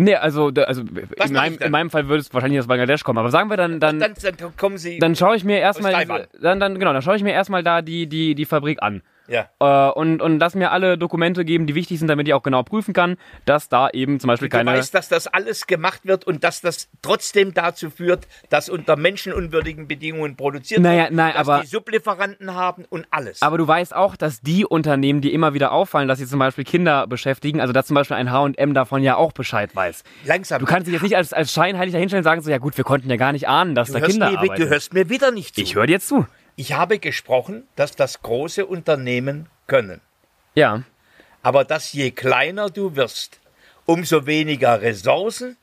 Nee, 0.00 0.14
also, 0.14 0.52
also 0.54 0.82
in, 0.82 1.32
meinem, 1.32 1.58
in 1.58 1.72
meinem 1.72 1.90
Fall 1.90 2.06
würde 2.06 2.20
es 2.20 2.32
wahrscheinlich 2.32 2.60
aus 2.60 2.68
Bangladesch 2.68 3.02
kommen. 3.02 3.18
Aber 3.18 3.30
sagen 3.30 3.50
wir 3.50 3.56
dann, 3.56 3.80
dann, 3.80 3.98
Dann, 3.98 4.14
dann 4.22 4.56
kommen 4.56 4.78
sie. 4.78 5.00
dann 5.00 5.16
schaue 5.16 5.34
ich 5.34 5.42
mir 5.42 5.58
erstmal, 5.58 6.28
dann, 6.40 6.60
dann, 6.60 6.78
genau, 6.78 6.92
dann 6.92 7.02
schaue 7.02 7.16
ich 7.16 7.24
mir 7.24 7.32
erstmal 7.32 7.64
da 7.64 7.82
die, 7.82 8.06
die, 8.06 8.36
die 8.36 8.44
Fabrik 8.44 8.80
an. 8.80 9.02
Ja. 9.28 9.48
Äh, 9.60 9.92
und, 9.92 10.20
und 10.22 10.38
lass 10.38 10.54
mir 10.54 10.70
alle 10.72 10.98
Dokumente 10.98 11.44
geben, 11.44 11.66
die 11.66 11.74
wichtig 11.74 11.98
sind, 11.98 12.08
damit 12.08 12.26
ich 12.28 12.34
auch 12.34 12.42
genau 12.42 12.62
prüfen 12.62 12.94
kann, 12.94 13.16
dass 13.44 13.68
da 13.68 13.88
eben 13.90 14.18
zum 14.20 14.28
Beispiel 14.28 14.48
Du 14.48 14.56
keine. 14.56 14.72
weißt, 14.72 14.94
dass 14.94 15.08
das 15.08 15.26
alles 15.26 15.66
gemacht 15.66 16.00
wird 16.04 16.26
und 16.26 16.44
dass 16.44 16.60
das 16.60 16.88
trotzdem 17.02 17.54
dazu 17.54 17.90
führt, 17.90 18.26
dass 18.50 18.68
unter 18.68 18.96
menschenunwürdigen 18.96 19.88
Bedingungen 19.88 20.36
produziert 20.36 20.80
Naja, 20.80 21.04
wird, 21.04 21.12
nein, 21.12 21.32
dass 21.34 21.48
aber- 21.48 21.60
die 21.62 21.66
Sublieferanten 21.68 22.54
haben 22.54 22.84
und 22.88 23.06
alles. 23.10 23.42
Aber 23.42 23.58
du 23.58 23.66
weißt 23.68 23.94
auch, 23.94 24.16
dass 24.16 24.40
die 24.40 24.64
Unternehmen, 24.64 25.20
die 25.20 25.32
immer 25.34 25.54
wieder 25.54 25.72
auffallen, 25.72 26.08
dass 26.08 26.18
sie 26.18 26.26
zum 26.26 26.38
Beispiel 26.38 26.64
Kinder 26.64 27.06
beschäftigen, 27.06 27.60
also 27.60 27.72
dass 27.72 27.86
zum 27.86 27.94
Beispiel 27.94 28.16
ein 28.16 28.30
H&M 28.30 28.74
davon 28.74 29.02
ja 29.02 29.16
auch 29.16 29.32
Bescheid 29.32 29.74
weiß. 29.74 30.02
Langsam. 30.24 30.60
Du 30.60 30.66
kannst 30.66 30.86
dich 30.86 30.92
jetzt 30.94 31.02
nicht 31.02 31.16
als, 31.16 31.32
als 31.32 31.52
scheinheilig 31.52 31.92
dahinstellen 31.92 32.20
und 32.20 32.24
sagen, 32.24 32.40
so, 32.40 32.50
ja 32.50 32.58
gut, 32.58 32.76
wir 32.76 32.84
konnten 32.84 33.10
ja 33.10 33.16
gar 33.16 33.32
nicht 33.32 33.48
ahnen, 33.48 33.74
dass 33.74 33.88
du 33.92 33.98
da 33.98 34.06
Kinder 34.06 34.30
mir, 34.30 34.38
arbeiten. 34.38 34.62
du 34.62 34.68
hörst 34.68 34.94
mir 34.94 35.08
wieder 35.10 35.30
nicht 35.30 35.54
zu. 35.54 35.60
ich 35.60 35.74
höre 35.74 35.86
dir 35.86 35.92
jetzt 35.94 36.08
zu. 36.08 36.26
Ich 36.58 36.72
habe 36.72 36.98
gesprochen, 36.98 37.68
dass 37.76 37.94
das 37.94 38.20
große 38.20 38.66
Unternehmen 38.66 39.46
können. 39.68 40.00
Ja. 40.56 40.82
Aber 41.40 41.62
dass 41.62 41.92
je 41.92 42.10
kleiner 42.10 42.68
du 42.68 42.96
wirst, 42.96 43.38
umso 43.86 44.26
weniger 44.26 44.82
Ressourcen 44.82 45.56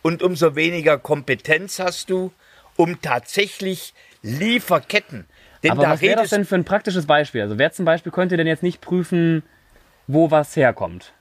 und 0.00 0.22
umso 0.22 0.56
weniger 0.56 0.96
Kompetenz 0.96 1.78
hast 1.78 2.08
du, 2.08 2.32
um 2.76 3.02
tatsächlich 3.02 3.92
Lieferketten. 4.22 5.26
Denn 5.62 5.72
Aber 5.72 5.82
da 5.82 5.90
was 5.90 6.00
wäre 6.00 6.22
das 6.22 6.30
denn 6.30 6.46
für 6.46 6.54
ein 6.54 6.64
praktisches 6.64 7.04
Beispiel? 7.04 7.42
Also 7.42 7.58
wer 7.58 7.72
zum 7.72 7.84
Beispiel 7.84 8.10
könnte 8.10 8.38
denn 8.38 8.46
jetzt 8.46 8.62
nicht 8.62 8.80
prüfen, 8.80 9.42
wo 10.06 10.30
was 10.30 10.56
herkommt? 10.56 11.12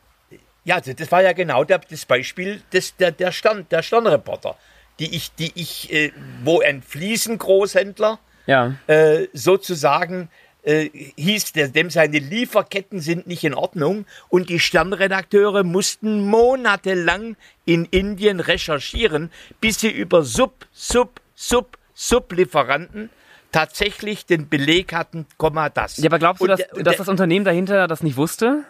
Ja, 0.63 0.79
das 0.79 1.11
war 1.11 1.21
ja 1.21 1.33
genau 1.33 1.65
das 1.65 2.05
Beispiel 2.05 2.61
des, 2.71 2.95
der, 2.95 3.11
der, 3.11 3.33
Stern, 3.33 3.67
der 3.69 3.83
Sternreporter, 3.83 4.57
die 4.99 5.13
ich, 5.13 5.35
die 5.35 5.51
ich, 5.55 5.91
äh, 5.91 6.13
wo 6.45 6.61
ein 6.61 6.81
Fliesengroßhändler 6.81 8.17
Ja. 8.45 8.75
äh, 8.87 9.27
sozusagen 9.33 10.29
äh, 10.63 10.89
hieß, 11.17 11.53
der, 11.53 11.69
dem 11.69 11.89
seine 11.89 12.19
Lieferketten 12.19 12.99
sind 12.99 13.27
nicht 13.27 13.43
in 13.43 13.53
Ordnung 13.53 14.05
und 14.29 14.49
die 14.49 14.59
Sternredakteure 14.59 15.63
mussten 15.63 16.21
monatelang 16.21 17.35
in 17.65 17.85
Indien 17.85 18.39
recherchieren, 18.39 19.29
bis 19.59 19.79
sie 19.79 19.91
über 19.91 20.23
Sub, 20.23 20.65
Sub, 20.71 21.21
Sub, 21.35 21.77
Sublieferanten 21.93 23.09
tatsächlich 23.51 24.25
den 24.25 24.49
Beleg 24.49 24.93
hatten, 24.93 25.25
Komma 25.37 25.69
das. 25.69 25.97
Ja, 25.97 26.09
aber 26.09 26.19
glaubst 26.19 26.41
du, 26.41 26.45
Und 26.45 26.49
dass, 26.49 26.61
und 26.73 26.87
dass 26.87 26.97
das 26.97 27.07
Unternehmen 27.07 27.45
dahinter 27.45 27.87
das 27.87 28.01
nicht 28.03 28.17
wusste? 28.17 28.63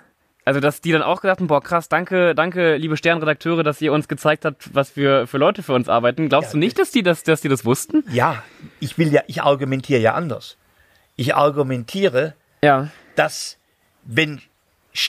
Also, 0.45 0.59
dass 0.59 0.81
die 0.81 0.91
dann 0.91 1.01
auch 1.03 1.21
gedacht 1.21 1.39
haben, 1.39 1.47
boah, 1.47 1.61
krass, 1.61 1.87
danke, 1.87 2.35
danke, 2.35 2.75
liebe 2.75 2.97
Sternredakteure, 2.97 3.63
dass 3.63 3.79
ihr 3.81 3.93
uns 3.93 4.07
gezeigt 4.09 4.43
habt, 4.43 4.73
was 4.75 4.91
für, 4.91 5.25
für 5.25 5.37
Leute 5.37 5.63
für 5.63 5.73
uns 5.73 5.87
arbeiten. 5.87 6.27
Glaubst 6.27 6.49
Ja, 6.49 6.53
du 6.53 6.57
nicht, 6.59 6.77
dass 6.79 6.91
die 6.91 7.01
das, 7.01 7.23
dass 7.23 7.39
die 7.41 7.47
das 7.47 7.63
wussten? 7.63 8.03
Ja, 8.09 8.43
ich 8.81 8.97
will 8.97 9.11
ja, 9.13 9.21
ich 9.27 9.41
argumentiere 9.41 10.01
ja 10.01 10.13
anders. 10.15 10.57
Ich 11.15 11.33
argumentiere, 11.35 12.33
Ja. 12.61 12.89
dass 13.15 13.57
wenn 14.03 14.41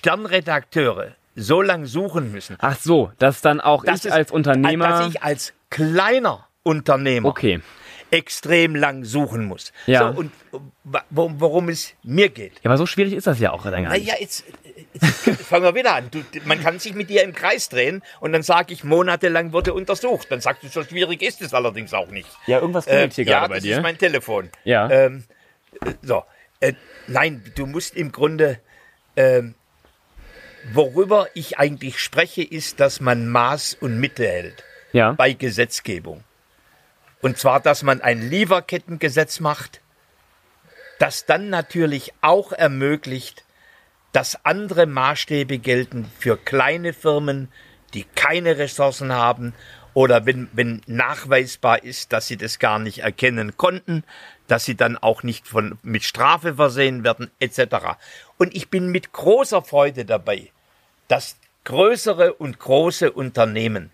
Sternredakteure 0.05 1.13
so 1.35 1.63
lang 1.63 1.87
suchen 1.87 2.31
müssen, 2.31 2.57
Ach 2.61 2.77
so, 2.79 3.11
dass 3.19 3.41
dann 3.41 3.61
auch 3.61 3.85
dass 3.85 4.05
ich 4.05 4.13
als 4.13 4.31
Unternehmer. 4.31 4.87
dass 4.89 5.09
ich 5.09 5.23
als 5.23 5.53
kleiner 5.71 6.47
Unternehmer 6.63 7.29
Okay. 7.29 7.61
Extrem 8.15 8.75
lang 8.75 9.05
suchen 9.05 9.45
muss. 9.45 9.73
Ja. 9.87 10.13
So, 10.13 10.21
und 10.21 10.33
worum 11.11 11.69
es 11.69 11.95
mir 12.03 12.29
geht. 12.29 12.53
Ja, 12.63 12.71
aber 12.71 12.79
so 12.79 12.87
schwierig 12.87 13.13
ist 13.15 13.27
das 13.27 13.39
ja 13.41 13.53
auch 13.53 13.63
dann 13.65 13.85
gar 13.85 13.93
nicht. 13.93 14.07
Naja, 14.07 14.15
jetzt, 14.21 14.45
jetzt 15.27 15.43
fangen 15.43 15.65
wir 15.65 15.75
wieder 15.75 15.95
an. 15.95 16.09
Du, 16.11 16.23
man 16.45 16.63
kann 16.63 16.79
sich 16.79 16.95
mit 16.95 17.11
dir 17.11 17.23
im 17.23 17.35
Kreis 17.35 17.69
drehen 17.69 18.03
und 18.21 18.33
dann 18.33 18.43
sage 18.43 18.73
ich, 18.73 18.85
monatelang 18.85 19.53
wurde 19.53 19.75
untersucht. 19.75 20.29
Dann 20.31 20.41
sagst 20.41 20.63
du, 20.63 20.69
so 20.69 20.85
schwierig 20.85 21.23
ist 21.23 21.43
es 21.43 21.55
allerdings 21.55 21.93
auch 21.93 22.09
nicht. 22.09 22.29
Ja, 22.47 22.61
irgendwas 22.61 22.87
Äh, 22.87 22.91
klingelt 22.91 23.15
hier 23.15 23.25
ja, 23.25 23.39
gerade 23.41 23.49
bei 23.49 23.55
das 23.57 23.65
dir. 23.65 23.77
ist 23.77 23.83
mein 23.83 23.99
Telefon. 23.99 24.51
Ja. 24.65 24.89
Ähm, 24.91 25.25
äh, 25.85 25.93
so. 26.03 26.25
Äh, 26.61 26.75
nein, 27.09 27.43
du 27.57 27.67
musst 27.67 27.97
im 27.97 28.13
Grunde, 28.13 28.61
ähm, 29.17 29.55
worüber 30.73 31.29
ich 31.35 31.59
eigentlich 31.59 31.99
spreche, 31.99 32.43
ist, 32.43 32.81
dass 32.81 33.01
man 33.01 33.29
Maß 33.29 33.77
und 33.81 33.99
Mitte 33.99 34.27
hält 34.27 34.65
ja. 34.93 35.13
bei 35.13 35.33
Gesetzgebung. 35.33 36.23
Und 37.25 37.39
zwar, 37.39 37.59
dass 37.59 37.83
man 37.83 38.03
ein 38.03 38.21
Lieferkettengesetz 38.29 39.41
macht, 39.41 39.81
das 40.99 41.25
dann 41.25 41.49
natürlich 41.49 42.13
auch 42.21 42.53
ermöglicht, 42.53 43.45
dass 44.13 44.45
andere 44.45 44.85
Maßstäbe 44.85 45.57
gelten 45.57 46.05
für 46.19 46.37
kleine 46.37 46.93
Firmen, 46.93 47.49
die 47.95 48.05
keine 48.15 48.59
Ressourcen 48.59 49.11
haben 49.15 49.55
oder 49.95 50.27
wenn, 50.27 50.51
wenn 50.53 50.83
nachweisbar 50.87 51.83
ist, 51.83 52.13
dass 52.13 52.27
sie 52.27 52.37
das 52.37 52.59
gar 52.59 52.79
nicht 52.79 52.99
erkennen 52.99 53.57
konnten, 53.57 54.05
dass 54.47 54.67
sie 54.67 54.75
dann 54.75 54.99
auch 54.99 55.23
nicht 55.23 55.49
von, 55.49 55.79
mit 55.83 56.05
Strafe 56.05 56.57
versehen 56.57 57.05
werden, 57.05 57.31
etc. 57.41 57.97
Und 58.37 58.55
ich 58.55 58.69
bin 58.69 58.91
mit 58.91 59.15
großer 59.15 59.63
Freude 59.63 60.05
dabei, 60.05 60.51
dass 61.09 61.39
größere 61.65 62.35
und 62.35 62.59
große 62.59 63.11
Unternehmen, 63.11 63.93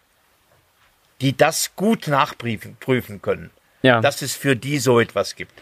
die 1.21 1.37
das 1.37 1.77
gut 1.77 2.09
nachprüfen 2.09 2.77
prüfen 2.81 3.23
können, 3.23 3.51
Ja. 3.83 4.01
dass 4.01 4.23
es 4.23 4.35
für 4.35 4.57
die 4.57 4.79
so 4.79 5.01
etwas 5.01 5.37
gibt. 5.37 5.53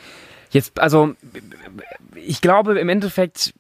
Jetzt, 0.51 0.81
also, 0.81 1.15
ich 2.15 2.41
glaube, 2.41 2.79
im 2.79 2.89
Endeffekt 2.89 3.53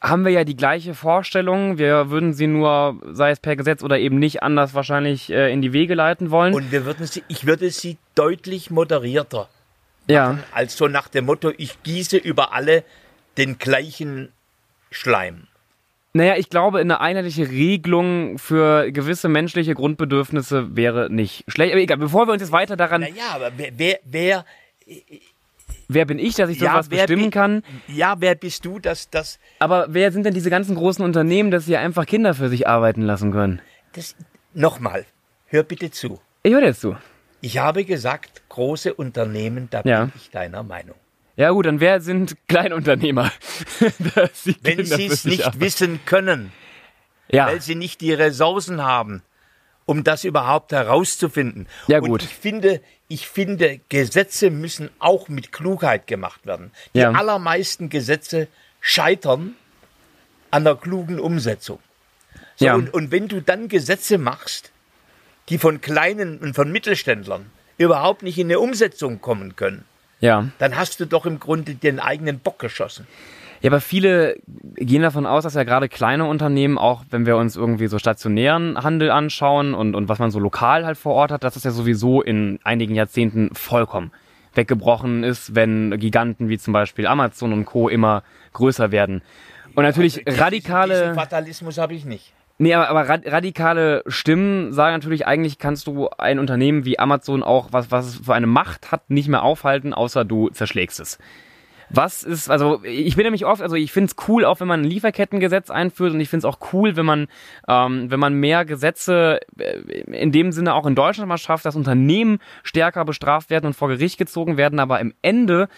haben 0.00 0.24
wir 0.24 0.32
ja 0.32 0.44
die 0.44 0.56
gleiche 0.56 0.94
Vorstellung. 0.94 1.78
Wir 1.78 2.10
würden 2.10 2.32
sie 2.32 2.46
nur, 2.46 3.00
sei 3.12 3.30
es 3.30 3.38
per 3.38 3.54
Gesetz 3.54 3.82
oder 3.82 3.98
eben 3.98 4.18
nicht, 4.18 4.42
anders 4.42 4.74
wahrscheinlich 4.74 5.30
äh, 5.30 5.52
in 5.52 5.62
die 5.62 5.72
Wege 5.72 5.94
leiten 5.94 6.30
wollen. 6.30 6.54
Und 6.54 6.72
wir 6.72 6.84
würden 6.84 7.06
sie, 7.06 7.22
ich 7.28 7.46
würde 7.46 7.70
sie 7.70 7.98
deutlich 8.14 8.70
moderierter 8.70 9.48
ja. 10.08 10.38
als 10.52 10.76
so 10.76 10.88
nach 10.88 11.08
dem 11.08 11.26
Motto, 11.26 11.52
ich 11.56 11.82
gieße 11.82 12.16
über 12.16 12.52
alle 12.52 12.84
den 13.36 13.58
gleichen 13.58 14.32
Schleim. 14.90 15.46
Naja, 16.14 16.36
ich 16.36 16.50
glaube, 16.50 16.78
eine 16.80 17.00
einheitliche 17.00 17.48
Regelung 17.48 18.36
für 18.38 18.90
gewisse 18.92 19.28
menschliche 19.28 19.74
Grundbedürfnisse 19.74 20.76
wäre 20.76 21.08
nicht 21.10 21.44
schlecht. 21.48 21.72
Aber 21.72 21.80
egal, 21.80 21.96
bevor 21.96 22.26
wir 22.28 22.32
uns 22.32 22.42
jetzt 22.42 22.52
weiter 22.52 22.76
daran, 22.76 23.00
Naja, 23.00 23.30
aber 23.34 23.50
wer, 23.56 23.70
wer, 23.76 23.98
wer, 24.04 24.44
wer 25.88 26.04
bin 26.04 26.18
ich, 26.18 26.34
dass 26.34 26.50
ich 26.50 26.60
ja, 26.60 26.72
sowas 26.72 26.90
wer 26.90 26.98
bestimmen 27.06 27.24
bi- 27.24 27.30
kann? 27.30 27.62
Ja, 27.88 28.16
wer 28.18 28.34
bist 28.34 28.64
du, 28.66 28.78
dass 28.78 29.08
das, 29.08 29.38
Aber 29.58 29.86
wer 29.88 30.12
sind 30.12 30.24
denn 30.26 30.34
diese 30.34 30.50
ganzen 30.50 30.74
großen 30.74 31.02
Unternehmen, 31.04 31.50
dass 31.50 31.64
sie 31.64 31.76
einfach 31.78 32.04
Kinder 32.06 32.34
für 32.34 32.48
sich 32.50 32.66
arbeiten 32.68 33.02
lassen 33.02 33.32
können? 33.32 33.60
das, 33.94 34.14
nochmal, 34.54 35.06
hör 35.46 35.62
bitte 35.62 35.90
zu. 35.90 36.20
Ich 36.42 36.52
höre 36.52 36.64
jetzt 36.64 36.80
zu. 36.82 36.96
Ich 37.40 37.58
habe 37.58 37.84
gesagt, 37.84 38.42
große 38.50 38.92
Unternehmen, 38.94 39.68
da 39.70 39.80
Ja. 39.84 40.04
bin 40.04 40.12
ich 40.16 40.30
deiner 40.30 40.62
Meinung. 40.62 40.94
Ja 41.36 41.50
gut, 41.50 41.66
dann 41.66 41.80
wer 41.80 42.00
sind 42.00 42.36
Kleinunternehmer? 42.48 43.32
Wenn 44.62 44.84
sie 44.84 45.06
es 45.06 45.24
nicht 45.24 45.44
arbeiten- 45.46 45.60
wissen 45.60 46.00
können, 46.04 46.52
ja. 47.28 47.46
weil 47.46 47.60
sie 47.60 47.74
nicht 47.74 48.00
die 48.00 48.12
Ressourcen 48.12 48.82
haben, 48.82 49.22
um 49.86 50.04
das 50.04 50.24
überhaupt 50.24 50.72
herauszufinden. 50.72 51.66
Ja, 51.88 51.98
Und 52.00 52.08
gut. 52.08 52.22
ich 52.22 52.34
finde, 52.34 52.80
ich 53.08 53.28
finde, 53.28 53.80
Gesetze 53.88 54.50
müssen 54.50 54.90
auch 54.98 55.28
mit 55.28 55.52
Klugheit 55.52 56.06
gemacht 56.06 56.46
werden. 56.46 56.70
Die 56.94 57.00
Ja. 57.00 57.12
allermeisten 57.12 57.88
Gesetze 57.88 58.48
scheitern 58.80 59.54
an 60.50 60.64
der 60.64 60.76
klugen 60.76 61.18
Umsetzung. 61.18 61.78
So, 62.56 62.66
Ja. 62.66 62.74
und, 62.74 62.92
und 62.92 63.10
wenn 63.10 63.28
du 63.28 63.40
dann 63.40 63.68
Gesetze 63.68 64.18
machst, 64.18 64.70
die 65.48 65.58
von 65.58 65.80
kleinen 65.80 66.38
und 66.38 66.54
von 66.54 66.70
Mittelständlern 66.70 67.46
überhaupt 67.78 68.22
nicht 68.22 68.38
in 68.38 68.48
eine 68.48 68.60
Umsetzung 68.60 69.20
kommen 69.20 69.56
können, 69.56 69.84
ja. 70.22 70.48
dann 70.58 70.76
hast 70.76 70.98
du 71.00 71.04
doch 71.06 71.26
im 71.26 71.38
Grunde 71.38 71.74
den 71.74 72.00
eigenen 72.00 72.38
Bock 72.38 72.58
geschossen. 72.58 73.06
Ja, 73.60 73.70
aber 73.70 73.80
viele 73.80 74.36
gehen 74.74 75.02
davon 75.02 75.24
aus, 75.24 75.44
dass 75.44 75.54
ja 75.54 75.62
gerade 75.62 75.88
kleine 75.88 76.24
Unternehmen, 76.24 76.78
auch 76.78 77.04
wenn 77.10 77.26
wir 77.26 77.36
uns 77.36 77.54
irgendwie 77.54 77.86
so 77.86 77.98
stationären 77.98 78.82
Handel 78.82 79.10
anschauen 79.12 79.74
und, 79.74 79.94
und 79.94 80.08
was 80.08 80.18
man 80.18 80.32
so 80.32 80.40
lokal 80.40 80.84
halt 80.84 80.98
vor 80.98 81.14
Ort 81.14 81.30
hat, 81.30 81.44
dass 81.44 81.54
das 81.54 81.62
ja 81.62 81.70
sowieso 81.70 82.22
in 82.22 82.58
einigen 82.64 82.94
Jahrzehnten 82.94 83.54
vollkommen 83.54 84.10
weggebrochen 84.54 85.22
ist, 85.24 85.54
wenn 85.54 85.96
Giganten 85.98 86.48
wie 86.48 86.58
zum 86.58 86.72
Beispiel 86.72 87.06
Amazon 87.06 87.52
und 87.52 87.64
Co. 87.64 87.88
immer 87.88 88.22
größer 88.52 88.90
werden. 88.90 89.22
Und 89.74 89.84
natürlich 89.84 90.22
Diesen- 90.24 90.40
radikale. 90.40 90.98
Diesen 91.00 91.14
Fatalismus 91.14 91.78
habe 91.78 91.94
ich 91.94 92.04
nicht. 92.04 92.32
Nee, 92.62 92.74
aber, 92.74 92.88
aber 92.90 93.08
rad- 93.08 93.26
radikale 93.26 94.04
Stimmen 94.06 94.72
sagen 94.72 94.94
natürlich, 94.94 95.26
eigentlich 95.26 95.58
kannst 95.58 95.88
du 95.88 96.10
ein 96.16 96.38
Unternehmen 96.38 96.84
wie 96.84 96.96
Amazon 96.96 97.42
auch, 97.42 97.72
was, 97.72 97.90
was 97.90 98.06
es 98.06 98.16
für 98.24 98.34
eine 98.34 98.46
Macht 98.46 98.92
hat, 98.92 99.10
nicht 99.10 99.26
mehr 99.26 99.42
aufhalten, 99.42 99.92
außer 99.92 100.24
du 100.24 100.48
zerschlägst 100.48 101.00
es. 101.00 101.18
Was 101.90 102.22
ist, 102.22 102.48
also 102.48 102.80
ich 102.84 103.16
bin 103.16 103.24
nämlich 103.24 103.46
oft, 103.46 103.62
also 103.62 103.74
ich 103.74 103.90
finde 103.90 104.12
es 104.12 104.28
cool, 104.28 104.44
auch 104.44 104.60
wenn 104.60 104.68
man 104.68 104.82
ein 104.82 104.88
Lieferkettengesetz 104.88 105.70
einführt 105.70 106.14
und 106.14 106.20
ich 106.20 106.28
finde 106.28 106.46
es 106.46 106.54
auch 106.54 106.72
cool, 106.72 106.94
wenn 106.94 107.04
man, 107.04 107.26
ähm, 107.66 108.12
wenn 108.12 108.20
man 108.20 108.34
mehr 108.34 108.64
Gesetze 108.64 109.40
äh, 109.58 109.80
in 110.12 110.30
dem 110.30 110.52
Sinne 110.52 110.74
auch 110.74 110.86
in 110.86 110.94
Deutschland 110.94 111.28
mal 111.28 111.38
schafft, 111.38 111.64
dass 111.64 111.74
Unternehmen 111.74 112.38
stärker 112.62 113.04
bestraft 113.04 113.50
werden 113.50 113.66
und 113.66 113.74
vor 113.74 113.88
Gericht 113.88 114.18
gezogen 114.18 114.56
werden, 114.56 114.78
aber 114.78 115.00
im 115.00 115.14
Ende 115.20 115.68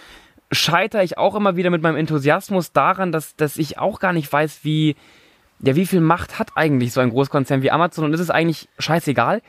scheitere 0.53 1.03
ich 1.03 1.16
auch 1.16 1.35
immer 1.35 1.57
wieder 1.57 1.70
mit 1.70 1.81
meinem 1.81 1.97
Enthusiasmus 1.97 2.73
daran, 2.73 3.11
dass, 3.11 3.37
dass 3.37 3.57
ich 3.57 3.79
auch 3.79 4.01
gar 4.01 4.12
nicht 4.12 4.31
weiß, 4.31 4.61
wie, 4.64 4.97
ja, 5.66 5.77
wie 5.77 5.87
viel 5.87 6.00
Macht 6.00 6.38
hat 6.38 6.50
eigentlich 6.57 6.92
so 6.92 7.00
ein 7.00 7.11
Großkonzern 7.11 7.62
wie 7.62 7.70
Amazon 7.70 8.05
und 8.05 8.12
ist 8.12 8.20
es 8.20 8.31
eigentlich 8.31 8.68
scheißegal, 8.79 9.40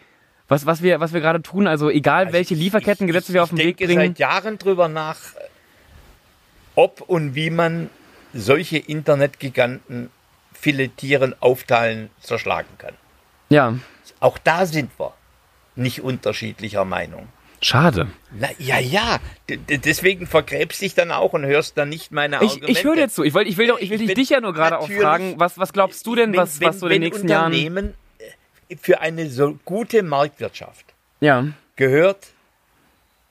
was, 0.47 0.65
was 0.65 0.81
wir, 0.83 0.99
was 0.99 1.11
wir 1.13 1.21
gerade 1.21 1.41
tun? 1.41 1.65
Also 1.67 1.89
egal, 1.89 2.31
welche 2.31 2.53
ich- 2.53 2.59
Lieferkettengesetze 2.59 3.31
ich, 3.31 3.33
wir 3.33 3.43
auf 3.43 3.49
den 3.49 3.57
ich 3.59 3.65
Weg 3.65 3.77
denke 3.77 3.93
bringen. 3.95 4.11
seit 4.13 4.19
Jahren 4.19 4.57
drüber 4.57 4.87
nach, 4.87 5.17
ob 6.75 7.01
und 7.01 7.35
wie 7.35 7.49
man 7.49 7.89
solche 8.33 8.77
Internetgiganten 8.77 10.09
filetieren, 10.53 11.35
aufteilen, 11.39 12.09
zerschlagen 12.21 12.69
kann. 12.77 12.93
Ja, 13.49 13.75
Auch 14.19 14.37
da 14.37 14.65
sind 14.65 14.91
wir 14.99 15.13
nicht 15.75 16.01
unterschiedlicher 16.01 16.85
Meinung. 16.85 17.27
Schade. 17.65 18.07
Na, 18.37 18.47
ja, 18.59 18.79
ja, 18.79 19.19
d- 19.49 19.57
deswegen 19.77 20.27
vergräbst 20.27 20.81
dich 20.81 20.93
dann 20.93 21.11
auch 21.11 21.33
und 21.33 21.45
hörst 21.45 21.77
dann 21.77 21.89
nicht 21.89 22.11
meine 22.11 22.37
Ich, 22.37 22.41
Argumente. 22.41 22.71
ich 22.71 22.83
höre 22.83 22.95
dir 22.95 23.09
zu. 23.09 23.23
Ich, 23.23 23.33
wollt, 23.33 23.47
ich 23.47 23.57
will, 23.57 23.67
doch, 23.67 23.79
ich 23.79 23.89
will 23.89 24.01
Ich 24.01 24.13
dich 24.13 24.29
ja 24.29 24.39
nur 24.41 24.53
gerade 24.53 24.77
auch 24.79 24.89
fragen, 24.89 25.35
was, 25.37 25.57
was 25.57 25.73
glaubst 25.73 26.05
du 26.07 26.15
denn, 26.15 26.31
Wenn- 26.31 26.39
was, 26.39 26.59
wenn, 26.59 26.69
was 26.69 26.79
so 26.79 26.87
in 26.87 26.93
den 26.93 27.01
wenn 27.01 27.07
nächsten 27.09 27.27
Jahren. 27.27 27.51
Unternehmen 27.51 27.93
äh, 28.69 28.75
für 28.77 29.01
eine 29.01 29.29
so 29.29 29.57
gute 29.65 30.03
Marktwirtschaft 30.03 30.85
Ja, 31.21 31.45
gehört 31.75 32.27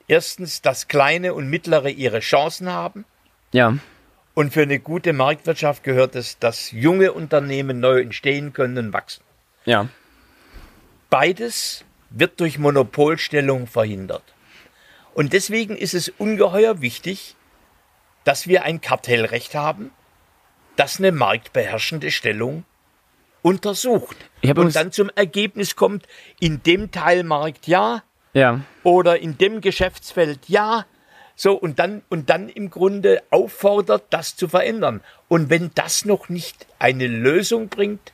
erstens, 0.08 0.60
dass 0.62 0.88
kleine 0.88 1.34
und 1.34 1.48
mittlere 1.48 1.88
ihre 1.90 2.20
Chancen 2.20 2.68
haben. 2.70 3.04
ja, 3.52 3.76
Und 4.34 4.52
für 4.52 4.62
eine 4.62 4.78
gute 4.80 5.12
Marktwirtschaft 5.12 5.82
gehört 5.84 6.16
es, 6.16 6.38
dass 6.38 6.72
junge 6.72 7.12
Unternehmen 7.12 7.78
neu 7.80 8.00
entstehen 8.00 8.52
können 8.52 8.78
und 8.86 8.92
wachsen. 8.92 9.22
ja. 9.64 9.88
Beides 11.10 11.84
wird 12.14 12.40
durch 12.40 12.58
Monopolstellung 12.58 13.66
verhindert. 13.66 14.22
Und 15.14 15.32
deswegen 15.32 15.76
ist 15.76 15.94
es 15.94 16.08
ungeheuer 16.08 16.80
wichtig, 16.80 17.36
dass 18.24 18.46
wir 18.48 18.64
ein 18.64 18.80
Kartellrecht 18.80 19.54
haben, 19.54 19.90
das 20.76 20.98
eine 20.98 21.12
marktbeherrschende 21.12 22.10
Stellung 22.10 22.64
untersucht. 23.42 24.16
Und 24.64 24.76
dann 24.76 24.92
zum 24.92 25.10
Ergebnis 25.14 25.76
kommt, 25.76 26.06
in 26.40 26.62
dem 26.62 26.90
Teilmarkt 26.90 27.66
ja 27.66 28.02
Ja, 28.32 28.60
oder 28.82 29.20
in 29.20 29.36
dem 29.38 29.60
Geschäftsfeld 29.60 30.48
ja. 30.48 30.86
So, 31.36 31.52
und 31.52 31.78
dann, 31.80 32.02
und 32.08 32.30
dann 32.30 32.48
im 32.48 32.70
Grunde 32.70 33.22
auffordert, 33.30 34.04
das 34.10 34.36
zu 34.36 34.48
verändern. 34.48 35.00
Und 35.28 35.50
wenn 35.50 35.72
das 35.74 36.04
noch 36.04 36.28
nicht 36.28 36.66
eine 36.78 37.08
Lösung 37.08 37.68
bringt 37.68 38.13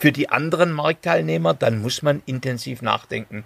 für 0.00 0.12
die 0.12 0.30
anderen 0.30 0.72
Marktteilnehmer, 0.72 1.52
dann 1.52 1.82
muss 1.82 2.00
man 2.00 2.22
intensiv 2.24 2.80
nachdenken, 2.80 3.44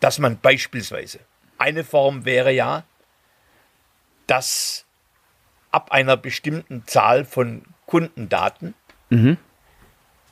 dass 0.00 0.18
man 0.18 0.36
beispielsweise, 0.38 1.20
eine 1.58 1.84
Form 1.84 2.24
wäre 2.24 2.52
ja, 2.52 2.82
dass 4.26 4.84
ab 5.70 5.92
einer 5.92 6.16
bestimmten 6.16 6.82
Zahl 6.86 7.24
von 7.24 7.62
Kundendaten 7.86 8.74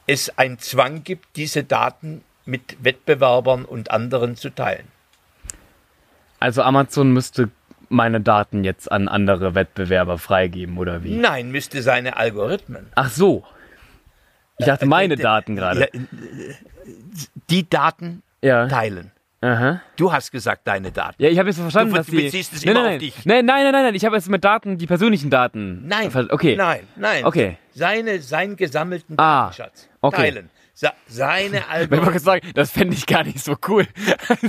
es 0.07 0.37
einen 0.39 0.59
Zwang 0.59 1.05
gibt, 1.05 1.37
diese 1.37 1.63
Daten 1.63 2.25
mit 2.47 2.83
Wettbewerbern 2.83 3.65
und 3.65 3.93
anderen 3.93 4.35
zu 4.37 4.51
teilen. 4.51 4.89
also 6.41 6.63
Amazon 6.63 7.13
müsste 7.13 7.51
meine 7.91 8.21
Daten 8.21 8.65
jetzt 8.65 8.91
an 8.91 9.07
andere 9.07 9.55
Wettbewerber 9.55 10.19
freigeben, 10.19 10.79
oder 10.79 11.05
wie? 11.05 11.15
Nein, 11.15 11.51
müsste 11.51 11.83
seine 11.83 12.17
Algorithmen. 12.17 12.87
Ach 12.97 13.11
so. 13.11 13.45
Ich 14.61 14.67
dachte, 14.67 14.87
meine 14.87 15.15
Äh, 15.15 15.17
Daten 15.17 15.57
gerade. 15.57 15.89
Die 17.51 17.69
Daten 17.69 18.23
Ja. 18.43 18.67
teilen. 18.69 19.11
Aha. 19.43 19.81
Du 19.97 20.13
hast 20.13 20.33
gesagt, 20.33 20.67
deine 20.69 20.93
Daten. 20.93 21.23
Ja, 21.23 21.31
ich 21.31 21.39
habe 21.39 21.49
jetzt 21.49 21.59
verstanden, 21.59 21.93
Du 21.93 21.97
dass 21.97 22.07
die... 22.07 22.17
beziehst 22.25 22.53
es 22.53 22.63
nein, 22.65 22.75
immer 22.77 22.85
nein, 22.85 22.93
auf 22.95 22.99
dich. 23.01 23.15
Nein, 23.25 23.47
nein, 23.47 23.63
nein, 23.65 23.73
nein, 23.73 23.83
nein, 23.85 23.95
ich 23.95 24.05
habe 24.05 24.17
jetzt 24.17 24.29
mit 24.29 24.45
Daten, 24.45 24.77
die 24.77 24.87
persönlichen 24.87 25.31
Daten. 25.31 25.87
Nein. 25.89 26.11
Okay. 26.31 26.57
Nein, 26.57 26.81
nein. 26.97 27.25
Okay. 27.25 27.57
Seine, 27.73 28.21
seinen 28.21 28.57
gesammelten 28.57 29.15
Ah, 29.19 29.45
Datenschatz 29.47 29.89
okay. 30.03 30.17
teilen. 30.33 30.51
Sa 30.75 30.93
seine 31.07 31.63
Wenn 31.89 32.05
man 32.05 32.19
sagen, 32.19 32.47
das 32.55 32.71
fände 32.71 32.95
ich 32.95 33.07
gar 33.07 33.25
nicht 33.25 33.41
so 33.41 33.57
cool. 33.69 33.87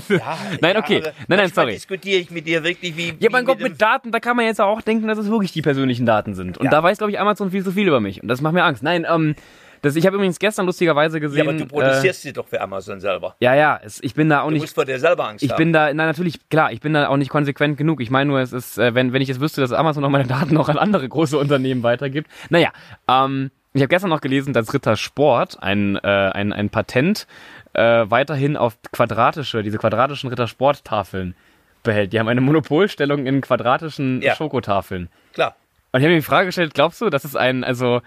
Ja, 0.09 0.37
nein, 0.61 0.75
okay. 0.77 1.01
Nein, 1.27 1.39
nein, 1.39 1.51
sorry. 1.53 1.71
diskutiere 1.73 2.19
ich 2.19 2.29
mit 2.31 2.45
dir 2.45 2.61
wirklich 2.63 2.95
wie. 2.97 3.07
Ja, 3.09 3.15
wie 3.19 3.29
mein 3.29 3.45
Gott, 3.45 3.59
dem- 3.59 3.69
mit 3.71 3.81
Daten, 3.81 4.11
da 4.11 4.19
kann 4.19 4.35
man 4.35 4.45
jetzt 4.45 4.59
auch 4.59 4.81
denken, 4.81 5.07
dass 5.07 5.17
es 5.17 5.29
wirklich 5.29 5.51
die 5.53 5.61
persönlichen 5.61 6.05
Daten 6.05 6.33
sind. 6.33 6.57
Und 6.57 6.65
Ja. 6.65 6.71
da 6.71 6.83
weiß, 6.83 6.97
glaube 6.97 7.11
ich, 7.11 7.19
Amazon 7.19 7.51
viel 7.51 7.63
zu 7.63 7.71
viel 7.71 7.87
über 7.87 7.99
mich. 8.01 8.21
Und 8.21 8.27
das 8.27 8.41
macht 8.41 8.53
mir 8.53 8.63
Angst. 8.65 8.83
Nein, 8.83 9.05
ähm, 9.09 9.35
das, 9.81 9.95
ich 9.95 10.05
habe 10.05 10.15
übrigens 10.15 10.37
gestern 10.39 10.65
lustigerweise 10.65 11.17
Ja, 11.17 11.21
gesehen. 11.21 11.47
aber 11.47 11.57
du 11.57 11.65
produzierst 11.65 12.21
sie 12.21 12.33
doch 12.33 12.47
für 12.47 12.61
Amazon 12.61 12.99
selber. 12.99 13.35
Äh, 13.39 13.45
ja, 13.45 13.55
ja, 13.55 13.79
es, 13.83 14.01
ich 14.03 14.13
bin 14.13 14.29
da 14.29 14.41
auch 14.41 14.47
Du 14.47 14.53
nicht. 14.53 14.61
musst 14.61 14.75
vor 14.75 14.85
dir 14.85 14.99
selber 14.99 15.27
Angst 15.27 15.43
Ich 15.43 15.51
haben. 15.51 15.57
bin 15.57 15.73
da, 15.73 15.85
nein, 15.85 15.95
natürlich, 16.07 16.39
klar, 16.49 16.71
ich 16.71 16.81
bin 16.81 16.93
da 16.93 17.07
auch 17.07 17.17
nicht 17.17 17.29
konsequent 17.29 17.77
genug. 17.77 18.01
Ich 18.01 18.09
meine 18.11 18.29
nur, 18.29 18.39
es 18.39 18.53
ist, 18.53 18.77
äh, 18.77 18.93
wenn, 18.95 19.13
wenn 19.13 19.21
ich 19.21 19.27
jetzt 19.27 19.41
wüsste, 19.41 19.61
dass 19.61 19.71
Amazon 19.71 20.01
noch 20.03 20.09
meine 20.09 20.25
Daten 20.27 20.53
noch 20.53 20.69
an 20.69 20.77
andere 20.77 21.07
große 21.07 21.37
Unternehmen 21.37 21.83
weitergibt. 21.83 22.29
Naja, 22.49 22.71
ähm, 23.07 23.51
ich 23.73 23.81
habe 23.81 23.89
gestern 23.89 24.09
noch 24.09 24.21
gelesen, 24.21 24.53
dass 24.53 24.73
Ritter 24.73 24.97
Sport 24.97 25.57
ein, 25.63 25.95
äh, 25.95 25.99
ein, 26.07 26.51
ein 26.53 26.69
Patent 26.69 27.25
äh, 27.73 27.81
weiterhin 28.09 28.57
auf 28.57 28.77
quadratische, 28.91 29.63
diese 29.63 29.77
quadratischen 29.77 30.29
Ritter 30.29 30.47
Sport-Tafeln 30.47 31.35
behält. 31.83 32.11
Die 32.13 32.19
haben 32.19 32.27
eine 32.27 32.41
Monopolstellung 32.41 33.25
in 33.25 33.41
quadratischen 33.41 34.21
Ja. 34.21 34.35
Schokotafeln. 34.35 35.09
Klar. 35.33 35.55
Und 35.93 35.99
ich 36.01 36.03
habe 36.05 36.13
mir 36.13 36.19
die 36.19 36.25
Frage 36.25 36.47
gestellt, 36.47 36.73
glaubst 36.73 36.99
du, 37.01 37.09
das 37.09 37.25
ist 37.25 37.35
ein, 37.37 37.63
also, 37.63 38.01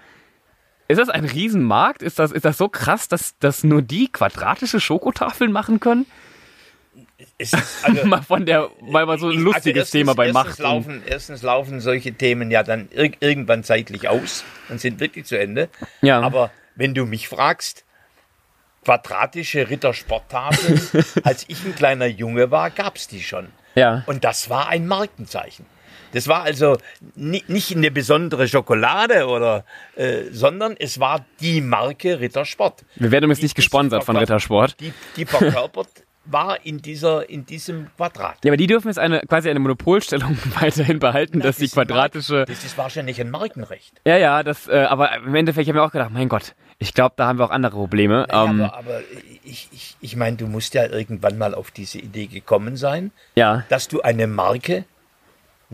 ist 0.89 0.99
das 0.99 1.09
ein 1.09 1.25
Riesenmarkt? 1.25 2.03
Ist 2.03 2.19
das, 2.19 2.33
ist 2.33 2.45
das 2.45 2.59
so 2.59 2.69
krass, 2.69 3.09
dass, 3.09 3.39
dass 3.39 3.65
nur 3.65 3.83
die 3.83 4.11
quadratische 4.11 4.81
Schokotafeln 4.81 5.53
machen 5.53 5.81
können? 5.81 6.07
Ist, 7.39 7.57
also, 7.83 8.05
mal 8.07 8.23
von 8.23 8.45
der, 8.47 8.69
weil 8.81 9.07
mal 9.07 9.19
so 9.19 9.29
ein 9.29 9.33
Ich- 9.35 9.39
lustiges 9.41 9.83
also 9.85 9.99
Thema 9.99 10.15
bei 10.15 10.27
erstens 10.27 10.45
Macht. 10.47 10.59
Laufen, 10.59 11.03
erstens 11.07 11.43
laufen 11.43 11.81
solche 11.81 12.13
Themen 12.13 12.51
ja 12.51 12.63
dann 12.63 12.89
ir 12.93 13.13
irgendwann 13.21 13.65
zeitlich 13.65 14.09
aus 14.09 14.45
und 14.69 14.81
sind 14.81 15.01
wirklich 15.01 15.25
zu 15.27 15.39
Ende. 15.39 15.69
Ja. 16.03 16.21
Aber 16.21 16.51
wenn 16.77 16.95
du 16.95 17.07
mich 17.07 17.29
fragst, 17.29 17.85
quadratische 18.85 19.71
Rittersporttafeln, 19.71 21.05
als 21.25 21.45
ich 21.49 21.65
ein 21.65 21.75
kleiner 21.75 22.07
Junge 22.07 22.51
war, 22.51 22.71
gab 22.71 22.97
es 22.97 23.09
die 23.09 23.23
schon. 23.23 23.49
Ja. 23.75 24.03
Und 24.07 24.25
das 24.25 24.51
war 24.51 24.69
ein 24.69 24.87
Markenzeichen. 24.87 25.67
Das 26.15 26.27
war 26.29 26.43
also 26.45 26.79
ni 27.17 27.43
nicht 27.49 27.77
eine 27.77 27.91
besondere 27.91 28.49
Schokolade 28.49 29.27
oder, 29.27 29.65
äh, 29.97 30.23
sondern 30.33 30.75
es 30.79 30.99
war 31.01 31.25
die 31.41 31.61
Marke 31.61 32.21
Rittersport. 32.21 32.85
Wir 32.97 33.11
werden 33.11 33.25
übrigens 33.25 33.41
Die- 33.41 33.45
nicht 33.47 33.57
die 33.57 33.61
gesponsert 33.61 34.05
von 34.05 34.17
Rittersport. 34.17 34.81
Die, 34.81 34.93
die 35.17 35.27
verkörpert 35.27 35.89
war 36.27 36.65
in 36.65 36.79
dieser, 36.81 37.29
in 37.29 37.45
diesem 37.45 37.89
Quadrat. 37.97 38.37
Ja, 38.45 38.51
aber 38.51 38.57
die 38.57 38.67
dürfen 38.67 38.89
jetzt 38.89 38.99
eine, 38.99 39.21
quasi 39.29 39.51
eine 39.51 39.59
Monopolstellung 39.61 40.39
weiterhin 40.61 40.99
behalten, 40.99 41.41
dass 41.41 41.57
die 41.59 41.65
Das 41.67 41.77
ein 41.77 41.87
quadratische. 41.87 42.33
Marken- 42.37 42.53
Das 42.55 42.65
ist 42.65 42.79
wahrscheinlich 42.79 43.21
ein 43.21 43.31
Markenrecht. 43.31 44.01
Ja, 44.07 44.17
ja, 44.17 44.43
das, 44.43 44.67
äh, 44.67 44.87
aber 44.89 45.15
im 45.17 45.35
Endeffekt 45.35 45.69
habe 45.69 45.77
ich 45.77 45.81
mir 45.81 45.83
auch 45.87 45.93
gedacht, 45.93 46.11
mein 46.13 46.31
Gott, 46.31 46.55
ich 46.79 46.95
glaube, 46.95 47.15
da 47.19 47.27
haben 47.27 47.39
wir 47.39 47.45
auch 47.45 47.51
andere 47.51 47.77
Probleme. 47.77 48.27
Ja, 48.31 48.45
ähm, 48.47 48.63
aber 48.63 48.75
aber 48.79 49.01
ich, 49.45 49.69
ich, 49.73 49.97
ich 50.01 50.17
meine, 50.17 50.37
du 50.39 50.47
musst 50.47 50.73
ja 50.75 50.87
irgendwann 50.87 51.37
mal 51.37 51.55
auf 51.55 51.71
diese 51.71 51.99
Idee 51.99 52.27
gekommen 52.27 52.77
sein, 52.77 53.11
ja, 53.35 53.65
dass 53.69 53.89
du 53.89 54.01
eine 54.01 54.27
Marke 54.27 54.85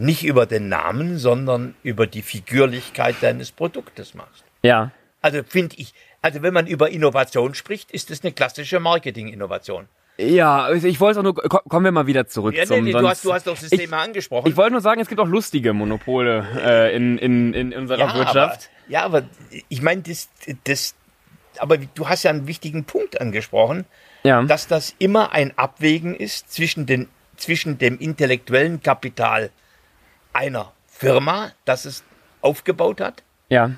nicht 0.01 0.25
über 0.25 0.47
den 0.47 0.69
Namen, 0.69 1.19
sondern 1.19 1.75
über 1.83 2.07
die 2.07 2.23
Figürlichkeit 2.23 3.17
deines 3.21 3.53
Produktes 3.53 4.15
machst. 4.15 4.45
ja. 4.63 4.91
Also 5.23 5.43
finde 5.47 5.77
ich, 5.77 5.93
also 6.23 6.41
wenn 6.41 6.55
man 6.55 6.67
über 6.67 6.89
Innovation 6.89 7.53
spricht, 7.55 7.91
ist 7.91 8.09
das 8.09 8.23
eine 8.25 8.33
klassische 8.33 8.81
Marketing-Innovation. 8.81 9.87
Ja, 10.17 10.63
also 10.63 10.89
ich 10.89 10.99
wollte 10.99 11.19
auch 11.21 11.23
nur, 11.25 11.35
ko- 11.35 11.61
kommen 11.69 11.85
wir 11.85 11.93
mal 11.93 12.07
wieder 12.07 12.27
zurück 12.27 12.55
Ja, 12.55 12.65
zum, 12.65 12.77
nee, 12.77 12.83
nee, 12.85 12.93
du, 12.99 13.07
hast, 13.07 13.23
du 13.27 13.33
hast 13.35 13.47
doch 13.47 13.59
das 13.59 13.71
ich, 13.71 13.79
Thema 13.81 13.99
angesprochen. 14.03 14.49
Ich 14.49 14.57
wollte 14.57 14.73
nur 14.73 14.81
sagen, 14.81 14.99
es 14.99 15.09
gibt 15.09 15.21
auch 15.21 15.27
lustige 15.27 15.75
Monopole 15.75 16.47
äh, 16.65 16.97
in, 16.97 17.19
in, 17.19 17.53
in 17.53 17.75
unserer 17.75 17.99
ja, 17.99 18.15
Wirtschaft. 18.15 18.71
Aber, 18.87 18.91
ja, 18.93 19.05
aber 19.05 19.23
ich 19.69 19.83
meine, 19.83 20.01
das, 20.01 20.31
das, 20.65 20.95
aber 21.59 21.77
du 21.77 22.09
hast 22.09 22.23
ja 22.23 22.31
einen 22.31 22.47
wichtigen 22.47 22.85
Punkt 22.85 23.21
angesprochen. 23.21 23.85
ja. 24.23 24.43
dass 24.43 24.67
das 24.69 24.95
immer 24.99 25.33
ein 25.33 25.53
Abwägen 25.59 26.15
ist 26.17 26.51
zwischen, 26.51 26.87
den, 26.87 27.09
zwischen 27.37 27.77
dem 27.77 27.99
intellektuellen 27.99 28.83
Kapital 28.83 29.51
einer 30.33 30.73
Firma, 30.87 31.53
das 31.65 31.85
es 31.85 32.05
aufgebaut 32.41 33.01
hat, 33.01 33.23
ja. 33.49 33.73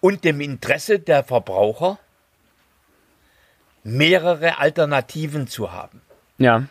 und 0.00 0.24
dem 0.24 0.40
Interesse 0.40 0.98
der 0.98 1.24
Verbraucher, 1.24 1.98
mehrere 3.82 4.58
Alternativen 4.58 5.46
zu 5.46 5.72
haben. 5.72 6.02
Ja. 6.38 6.64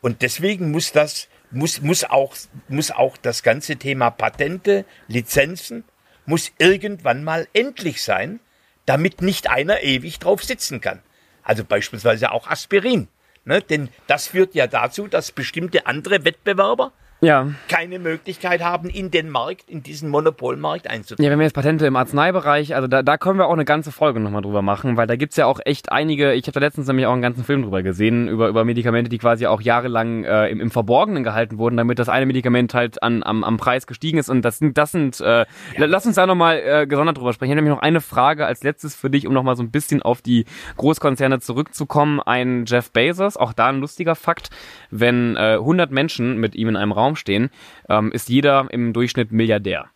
Und 0.00 0.22
deswegen 0.22 0.70
muss 0.70 0.92
das, 0.92 1.28
muss, 1.50 1.80
muss 1.80 2.04
auch, 2.04 2.34
muss 2.68 2.90
auch 2.90 3.16
das 3.16 3.42
ganze 3.42 3.76
Thema 3.76 4.10
Patente, 4.10 4.84
Lizenzen, 5.08 5.84
muss 6.26 6.52
irgendwann 6.58 7.24
mal 7.24 7.48
endlich 7.52 8.02
sein, 8.02 8.40
damit 8.86 9.22
nicht 9.22 9.50
einer 9.50 9.82
ewig 9.82 10.18
drauf 10.18 10.44
sitzen 10.44 10.80
kann. 10.80 11.00
Also 11.42 11.64
beispielsweise 11.64 12.32
auch 12.32 12.46
Aspirin. 12.46 13.08
Ne? 13.44 13.62
Denn 13.62 13.88
das 14.06 14.28
führt 14.28 14.54
ja 14.54 14.66
dazu, 14.66 15.08
dass 15.08 15.32
bestimmte 15.32 15.86
andere 15.86 16.24
Wettbewerber 16.24 16.92
Ja. 17.20 17.48
keine 17.68 17.98
Möglichkeit 17.98 18.62
haben, 18.62 18.88
in 18.88 19.10
den 19.10 19.28
Markt, 19.28 19.68
in 19.68 19.82
diesen 19.82 20.08
Monopolmarkt 20.08 20.88
einzutreten. 20.88 21.24
Ja, 21.24 21.30
wenn 21.30 21.40
wir 21.40 21.46
jetzt 21.46 21.54
Patente 21.54 21.84
im 21.86 21.96
Arzneibereich, 21.96 22.76
also 22.76 22.86
da, 22.86 23.02
da 23.02 23.18
können 23.18 23.38
wir 23.38 23.46
auch 23.46 23.54
eine 23.54 23.64
ganze 23.64 23.90
Folge 23.90 24.20
nochmal 24.20 24.42
drüber 24.42 24.62
machen, 24.62 24.96
weil 24.96 25.08
da 25.08 25.16
gibt's 25.16 25.36
ja 25.36 25.46
auch 25.46 25.58
echt 25.64 25.90
einige, 25.90 26.34
ich 26.34 26.44
habe 26.44 26.52
da 26.52 26.60
letztens 26.60 26.86
nämlich 26.86 27.06
auch 27.06 27.12
einen 27.12 27.22
ganzen 27.22 27.42
Film 27.42 27.62
drüber 27.62 27.82
gesehen, 27.82 28.28
über, 28.28 28.48
über 28.48 28.64
Medikamente, 28.64 29.08
die 29.08 29.18
quasi 29.18 29.46
auch 29.46 29.60
jahrelang 29.60 30.22
äh, 30.24 30.48
im, 30.48 30.60
im 30.60 30.70
Verborgenen 30.70 31.24
gehalten 31.24 31.58
wurden, 31.58 31.76
damit 31.76 31.98
das 31.98 32.08
eine 32.08 32.26
Medikament 32.26 32.72
halt 32.72 33.02
an, 33.02 33.24
am, 33.24 33.42
am 33.42 33.56
Preis 33.56 33.88
gestiegen 33.88 34.18
ist. 34.18 34.28
Und 34.28 34.42
das 34.42 34.58
sind, 34.58 34.78
das 34.78 34.92
sind, 34.92 35.20
äh, 35.20 35.44
lass 35.76 36.06
uns 36.06 36.14
da 36.14 36.26
nochmal 36.26 36.62
äh, 36.64 36.86
gesondert 36.86 37.18
drüber 37.18 37.32
sprechen. 37.32 37.50
Ich 37.50 37.56
habe 37.56 37.64
nämlich 37.64 37.76
noch 37.76 37.82
eine 37.82 38.00
Frage 38.00 38.46
als 38.46 38.62
letztes 38.62 38.94
für 38.94 39.10
dich, 39.10 39.26
um 39.26 39.32
nochmal 39.34 39.56
so 39.56 39.64
ein 39.64 39.72
bisschen 39.72 40.02
auf 40.02 40.22
die 40.22 40.44
Großkonzerne 40.76 41.40
zurückzukommen. 41.40 42.20
Ein 42.20 42.64
Jeff 42.66 42.92
Bezos, 42.92 43.36
auch 43.36 43.52
da 43.52 43.66
ein 43.66 43.80
lustiger 43.80 44.14
Fakt, 44.14 44.50
wenn 44.90 45.36
äh, 45.36 45.54
100 45.54 45.90
Menschen 45.90 46.38
mit 46.38 46.54
ihm 46.54 46.68
in 46.68 46.76
einem 46.76 46.92
Raum 46.92 47.07
stehen, 47.16 47.50
ähm, 47.88 48.12
ist 48.12 48.28
jeder 48.28 48.66
im 48.70 48.92
Durchschnitt 48.92 49.32
Milliardär 49.32 49.90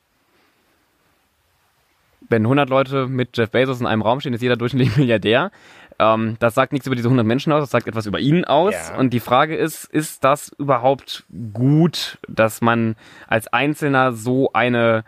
wenn 2.32 2.42
100 2.42 2.68
Leute 2.68 3.06
mit 3.06 3.36
Jeff 3.36 3.50
Bezos 3.50 3.80
in 3.80 3.86
einem 3.86 4.02
Raum 4.02 4.18
stehen, 4.18 4.34
ist 4.34 4.42
jeder 4.42 4.56
durchschnittlich 4.56 4.96
Milliardär. 4.96 5.52
Ähm, 6.00 6.36
das 6.40 6.54
sagt 6.54 6.72
nichts 6.72 6.86
über 6.86 6.96
diese 6.96 7.06
100 7.06 7.24
Menschen 7.24 7.52
aus, 7.52 7.62
das 7.62 7.70
sagt 7.70 7.86
etwas 7.86 8.06
über 8.06 8.18
ihn 8.18 8.44
aus. 8.44 8.74
Ja. 8.74 8.96
Und 8.96 9.10
die 9.10 9.20
Frage 9.20 9.54
ist, 9.54 9.84
ist 9.84 10.24
das 10.24 10.48
überhaupt 10.58 11.24
gut, 11.52 12.18
dass 12.28 12.60
man 12.60 12.96
als 13.28 13.46
Einzelner 13.48 14.12
so 14.12 14.50
eine, 14.52 15.04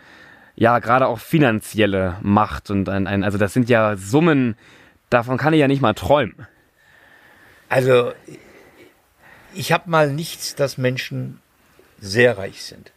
ja, 0.54 0.78
gerade 0.78 1.08
auch 1.08 1.18
finanzielle 1.18 2.16
Macht 2.22 2.70
und 2.70 2.88
ein, 2.88 3.08
ein 3.08 3.24
also 3.24 3.38
das 3.38 3.52
sind 3.52 3.68
ja 3.68 3.96
Summen, 3.96 4.56
davon 5.10 5.36
kann 5.36 5.52
ich 5.52 5.60
ja 5.60 5.68
nicht 5.68 5.82
mal 5.82 5.94
träumen. 5.94 6.46
Also, 7.68 8.12
ich 9.54 9.72
habe 9.72 9.90
mal 9.90 10.12
nichts, 10.12 10.54
dass 10.54 10.78
Menschen 10.78 11.40
sehr 12.04 12.38
reich 12.38 12.62
sind. 12.62 12.92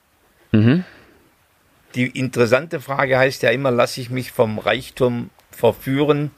Die 1.95 2.07
interessante 2.07 2.79
Frage 2.81 3.17
heißt 3.17 3.41
ja 3.43 3.49
immer, 3.49 3.71
lasse 3.71 4.01
ich 4.01 4.09
mich 4.09 4.31
vom 4.31 4.59
Reichtum 4.59 5.29
verführen, 5.49 6.31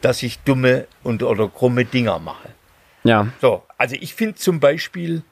dass 0.00 0.22
ich 0.22 0.38
dumme 0.40 0.86
und 1.02 1.22
oder 1.22 1.48
krumme 1.48 1.84
Dinger 1.84 2.18
mache. 2.20 2.50
Ja, 3.04 3.28
So, 3.40 3.64
also 3.76 3.96
ich 3.98 4.14
finde 4.14 4.36
zum 4.36 4.60
Beispiel 4.60 5.22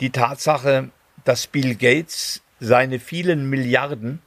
die 0.00 0.10
Tatsache, 0.10 0.90
dass 1.24 1.46
Bill 1.46 1.74
Gates 1.74 2.42
seine 2.60 2.98
vielen 2.98 3.50
Milliarden 3.50 4.20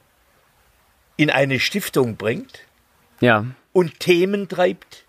in 1.16 1.30
eine 1.30 1.58
Stiftung 1.58 2.16
bringt 2.16 2.60
ja, 3.20 3.46
und 3.72 4.00
Themen 4.00 4.48
treibt, 4.48 5.04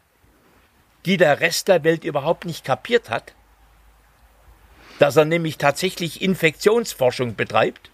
die 1.06 1.18
der 1.18 1.40
Rest 1.40 1.68
der 1.68 1.84
Welt 1.84 2.04
überhaupt 2.04 2.46
nicht 2.46 2.66
kapiert 2.66 3.10
hat, 3.10 3.34
dass 5.00 5.16
er 5.16 5.26
nämlich 5.26 5.58
tatsächlich 5.58 6.22
Infektionsforschung 6.22 7.36
betreibt 7.36 7.90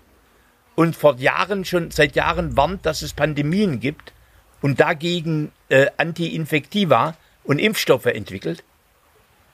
und 0.75 0.95
vor 0.95 1.15
Jahren 1.17 1.63
schon 1.63 1.91
seit 1.91 2.15
Jahren 2.15 2.57
warnt, 2.57 2.85
dass 2.85 3.01
es 3.01 3.13
Pandemien 3.13 3.79
gibt 3.79 4.11
und 4.61 4.79
dagegen 4.79 5.51
äh, 5.69 5.87
Anti-Infektiva 5.97 7.15
und 7.43 7.59
Impfstoffe 7.59 8.07
entwickelt, 8.07 8.63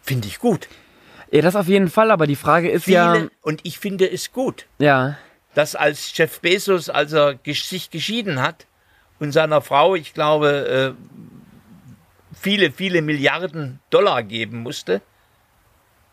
finde 0.02 0.28
ich 0.28 0.40
gut. 0.40 0.68
ja, 1.30 1.42
das 1.42 1.56
auf 1.56 1.68
jeden 1.68 1.90
Fall, 1.90 2.10
aber 2.10 2.26
die 2.26 2.38
Frage 2.38 2.72
ist 2.72 2.86
Viele, 2.86 2.96
ja, 2.96 3.28
und 3.42 3.62
ich 3.64 3.78
finde 3.78 4.10
es 4.10 4.32
gut, 4.32 4.66
ja, 4.80 5.18
dass 5.54 5.76
als 5.76 6.16
Jeff 6.16 6.40
Bezos, 6.40 6.90
als 6.90 7.12
er 7.12 7.38
sich 7.46 7.90
geschieden 7.90 8.42
hat 8.42 8.66
und 9.20 9.34
seiner 9.34 9.62
Frau, 9.62 9.96
ich 9.96 10.14
glaube, 10.14 10.96
äh, 10.98 12.34
viele, 12.34 12.72
viele 12.72 13.02
Milliarden 13.02 13.80
Dollar 13.90 14.24
geben 14.24 14.60
musste, 14.64 15.02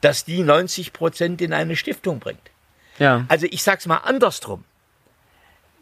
dass 0.00 0.24
die 0.24 0.42
90 0.42 0.92
Prozent 0.92 1.40
in 1.40 1.52
eine 1.52 1.76
Stiftung 1.76 2.18
bringt. 2.20 2.50
ja, 2.98 3.24
Also 3.28 3.46
ich 3.50 3.62
sag's 3.62 3.86
mal 3.86 3.98
andersrum. 3.98 4.64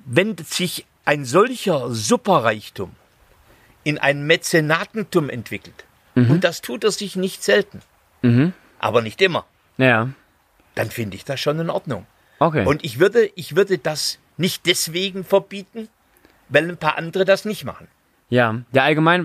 Wenn 0.04 0.36
sich 0.38 0.86
ein 1.04 1.24
solcher 1.24 1.90
Superreichtum 1.92 2.92
in 3.84 3.98
ein 3.98 4.26
Mäzenatentum 4.26 5.30
entwickelt, 5.30 5.84
und 6.14 6.44
das 6.44 6.62
tut 6.62 6.82
er 6.82 6.92
sich 6.92 7.14
nicht 7.16 7.42
selten, 7.44 7.82
aber 8.78 9.02
nicht 9.02 9.20
immer, 9.20 9.44
Ja. 9.76 10.08
dann 10.74 10.90
finde 10.90 11.16
ich 11.16 11.24
das 11.26 11.40
schon 11.40 11.58
in 11.60 11.68
Ordnung. 11.70 12.06
Okay. 12.38 12.64
Und 12.66 12.84
ich 12.84 12.98
würde, 12.98 13.30
ich 13.34 13.54
würde 13.56 13.76
das 13.78 14.18
nicht 14.38 14.64
deswegen 14.66 15.24
verbieten, 15.24 15.88
weil 16.48 16.68
ein 16.70 16.76
paar 16.78 16.96
andere 16.96 17.24
das 17.24 17.44
nicht 17.44 17.64
machen. 17.64 17.88
Ja, 18.28 18.62
ja, 18.72 18.82
allgemein 18.82 19.24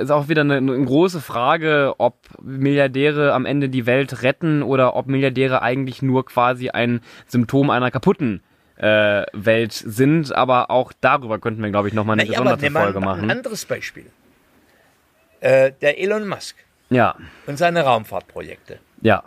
ist 0.00 0.10
auch 0.10 0.28
wieder 0.28 0.40
eine, 0.40 0.56
eine 0.56 0.84
große 0.84 1.20
Frage, 1.20 1.94
ob 1.98 2.16
Milliardäre 2.42 3.34
am 3.34 3.44
Ende 3.44 3.68
die 3.68 3.84
Welt 3.84 4.22
retten 4.22 4.62
oder 4.62 4.96
ob 4.96 5.06
Milliardäre 5.08 5.60
eigentlich 5.60 6.00
nur 6.00 6.24
quasi 6.24 6.70
ein 6.70 7.00
Symptom 7.26 7.68
einer 7.68 7.90
kaputten 7.90 8.42
äh, 8.76 9.24
Welt 9.34 9.72
sind. 9.72 10.34
Aber 10.34 10.70
auch 10.70 10.92
darüber 11.02 11.38
könnten 11.38 11.62
wir, 11.62 11.70
glaube 11.70 11.88
ich, 11.88 11.94
nochmal 11.94 12.14
eine 12.18 12.22
aber 12.22 12.56
gesonderte 12.56 12.70
Folge 12.70 12.98
ein 12.98 13.04
machen. 13.04 13.30
anderes 13.30 13.66
Beispiel. 13.66 14.06
Äh, 15.40 15.72
der 15.82 16.00
Elon 16.00 16.26
Musk 16.26 16.56
Ja, 16.88 17.16
und 17.46 17.58
seine 17.58 17.82
Raumfahrtprojekte. 17.82 18.78
ja, 19.02 19.22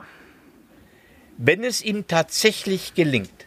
Wenn 1.38 1.64
es 1.64 1.84
ihm 1.86 2.08
tatsächlich 2.08 2.96
gelingt, 2.96 3.46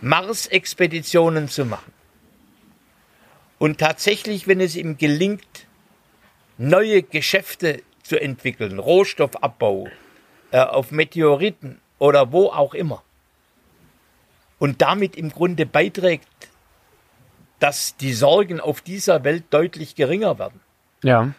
Mars-Expeditionen 0.00 1.46
zu 1.46 1.64
machen 1.64 1.92
und 3.62 3.78
tatsächlich, 3.78 4.48
wenn 4.48 4.60
es 4.60 4.74
ihm 4.74 4.98
gelingt, 4.98 5.68
neue 6.58 7.04
Geschäfte 7.04 7.80
zu 8.02 8.20
entwickeln, 8.20 8.80
Rohstoffabbau 8.80 9.86
äh, 10.50 10.58
auf 10.58 10.90
Meteoriten 10.90 11.80
oder 12.00 12.32
wo 12.32 12.48
auch 12.48 12.74
immer, 12.74 13.04
und 14.58 14.82
damit 14.82 15.14
im 15.14 15.30
Grunde 15.30 15.64
beiträgt, 15.64 16.26
dass 17.60 17.96
die 17.96 18.14
Sorgen 18.14 18.58
auf 18.58 18.80
dieser 18.80 19.22
Welt 19.22 19.44
deutlich 19.50 19.94
geringer 19.94 20.40
werden. 20.40 20.60
ja, 21.04 21.32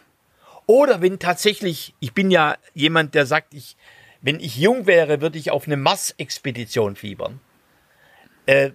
Oder 0.64 1.02
wenn 1.02 1.18
tatsächlich, 1.18 1.92
ich 2.00 2.14
bin 2.14 2.30
ja 2.30 2.56
jemand, 2.72 3.14
der 3.14 3.26
sagt, 3.26 3.52
ich, 3.52 3.76
wenn 4.22 4.40
ich 4.40 4.56
jung 4.56 4.86
wäre, 4.86 5.20
würde 5.20 5.36
ich 5.36 5.50
auf 5.50 5.66
eine 5.66 5.76
Mars-Expedition 5.76 6.96
fiebern. 6.96 7.40
Äh, 8.46 8.70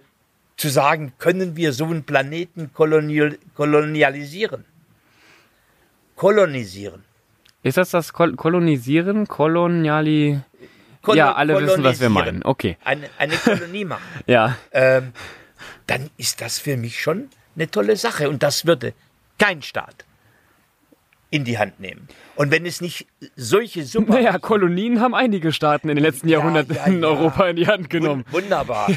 zu 0.60 0.68
sagen, 0.68 1.14
können 1.18 1.56
wir 1.56 1.72
so 1.72 1.86
einen 1.86 2.04
Planeten 2.04 2.70
kolonial, 2.74 3.38
kolonialisieren? 3.54 4.66
Kolonisieren. 6.16 7.02
Ist 7.62 7.78
das 7.78 7.90
das 7.90 8.12
Kol 8.12 8.36
Kolonisieren? 8.36 9.26
Koloniali... 9.26 10.40
Kolo- 11.02 11.16
ja, 11.16 11.32
alle 11.32 11.58
wissen, 11.62 11.82
was 11.82 11.98
wir 11.98 12.10
meinen. 12.10 12.42
Okay, 12.44 12.76
Eine, 12.84 13.08
eine 13.16 13.36
Kolonie 13.36 13.86
machen. 13.86 14.02
ja. 14.26 14.56
ähm, 14.72 15.12
dann 15.86 16.10
ist 16.18 16.42
das 16.42 16.58
für 16.58 16.76
mich 16.76 17.00
schon 17.00 17.30
eine 17.56 17.70
tolle 17.70 17.96
Sache. 17.96 18.28
Und 18.28 18.42
das 18.42 18.66
würde 18.66 18.92
kein 19.38 19.62
Staat 19.62 20.04
in 21.32 21.44
die 21.44 21.58
Hand 21.58 21.78
nehmen. 21.78 22.08
Und 22.34 22.50
wenn 22.50 22.66
es 22.66 22.80
nicht 22.80 23.06
solche 23.36 23.84
Summen 23.84 24.08
Naja, 24.08 24.38
Kolonien 24.38 25.00
haben 25.00 25.14
einige 25.14 25.52
Staaten 25.52 25.88
in 25.88 25.94
den 25.96 26.02
letzten 26.04 26.28
Ja, 26.28 26.38
Jahrhunderten 26.38 26.74
ja, 26.74 26.84
in 26.86 27.02
ja. 27.02 27.08
Europa 27.08 27.46
in 27.48 27.56
die 27.56 27.66
Hand 27.68 27.88
genommen. 27.88 28.24
Wun- 28.30 28.42
Wunderbar. 28.42 28.88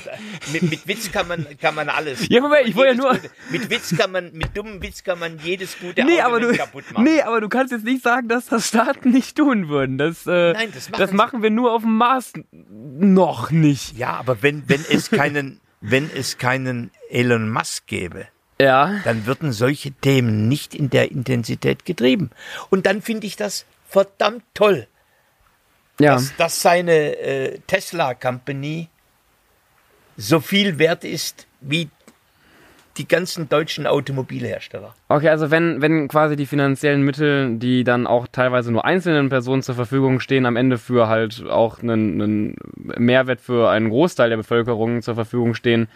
mit, 0.52 0.64
mit 0.64 0.88
Witz 0.88 1.12
kann 1.12 1.28
man, 1.28 1.46
kann 1.62 1.76
man 1.76 1.90
alles. 1.90 2.28
Ja, 2.30 2.42
Moment, 2.42 2.68
ich 2.68 2.76
wollte 2.76 2.92
ja 2.96 2.98
nur- 2.98 3.12
Gute, 3.14 3.30
mit 3.52 3.70
Witz 3.70 3.96
kann 3.96 4.12
man, 4.12 4.32
mit 4.34 4.58
dummem 4.58 4.82
Witz 4.82 5.04
kann 5.04 5.20
man 5.20 5.38
jedes 5.44 5.78
gute 5.80 6.04
Nee, 6.04 6.22
aber 6.22 6.40
du, 6.40 6.54
kaputt 6.56 6.86
machen. 6.92 7.04
nee, 7.04 7.22
aber 7.22 7.40
du 7.40 7.50
kannst 7.50 7.72
jetzt 7.72 7.86
nicht 7.86 8.02
sagen, 8.04 8.28
dass 8.28 8.48
das 8.48 8.68
Staaten 8.68 9.12
nicht 9.12 9.38
tun 9.38 9.70
würden. 9.70 9.98
Das, 10.00 10.26
äh, 10.26 10.54
Nein, 10.54 10.70
das 10.74 10.90
machen 10.90 11.00
das 11.02 11.12
machen 11.14 11.44
wir 11.44 11.50
nur 11.52 11.72
auf 11.74 11.84
dem 11.84 11.98
Mars 11.98 12.34
noch 12.52 13.52
nicht. 13.52 13.98
Ja, 13.98 14.12
aber 14.14 14.42
wenn, 14.42 14.64
wenn 14.68 14.84
es 14.90 15.10
keinen, 15.12 15.60
wenn 15.82 16.10
es 16.16 16.38
keinen 16.38 16.90
Elon 17.10 17.50
Musk 17.50 17.86
gäbe, 17.88 18.28
Ja. 18.62 19.00
dann 19.04 19.26
würden 19.26 19.52
solche 19.52 19.92
Themen 19.92 20.48
nicht 20.48 20.74
in 20.76 20.90
der 20.90 21.12
Intensität 21.12 21.86
getrieben. 21.86 22.30
Und 22.70 22.86
dann 22.86 23.02
finde 23.02 23.28
ich 23.28 23.36
das 23.36 23.66
verdammt 23.88 24.44
toll, 24.54 24.88
Ja. 26.00 26.14
dass, 26.16 26.36
dass 26.38 26.62
seine 26.62 27.18
äh, 27.18 27.60
Tesla 27.68 28.14
Company 28.14 28.90
so 30.18 30.40
viel 30.40 30.78
wert 30.80 31.04
ist 31.04 31.48
wie 31.62 31.90
die 32.98 33.08
ganzen 33.08 33.50
deutschen 33.50 33.88
Automobilhersteller. 33.88 34.94
Okay, 35.10 35.30
also 35.30 35.50
wenn, 35.50 35.82
wenn 35.82 36.08
quasi 36.08 36.36
die 36.36 36.46
finanziellen 36.46 37.02
Mittel, 37.02 37.58
die 37.58 37.84
dann 37.84 38.06
auch 38.06 38.28
teilweise 38.32 38.72
nur 38.72 38.86
einzelnen 38.86 39.30
Personen 39.30 39.64
zur 39.64 39.74
Verfügung 39.74 40.20
stehen, 40.20 40.46
am 40.46 40.56
Ende 40.56 40.78
für 40.78 41.08
halt 41.08 41.44
auch 41.50 41.82
einen, 41.82 42.22
einen 42.22 42.56
Mehrwert 42.78 43.42
für 43.42 43.72
einen 43.72 43.90
Großteil 43.90 44.30
der 44.30 44.38
Bevölkerung 44.38 45.02
zur 45.02 45.16
Verfügung 45.16 45.56
stehen, 45.56 45.88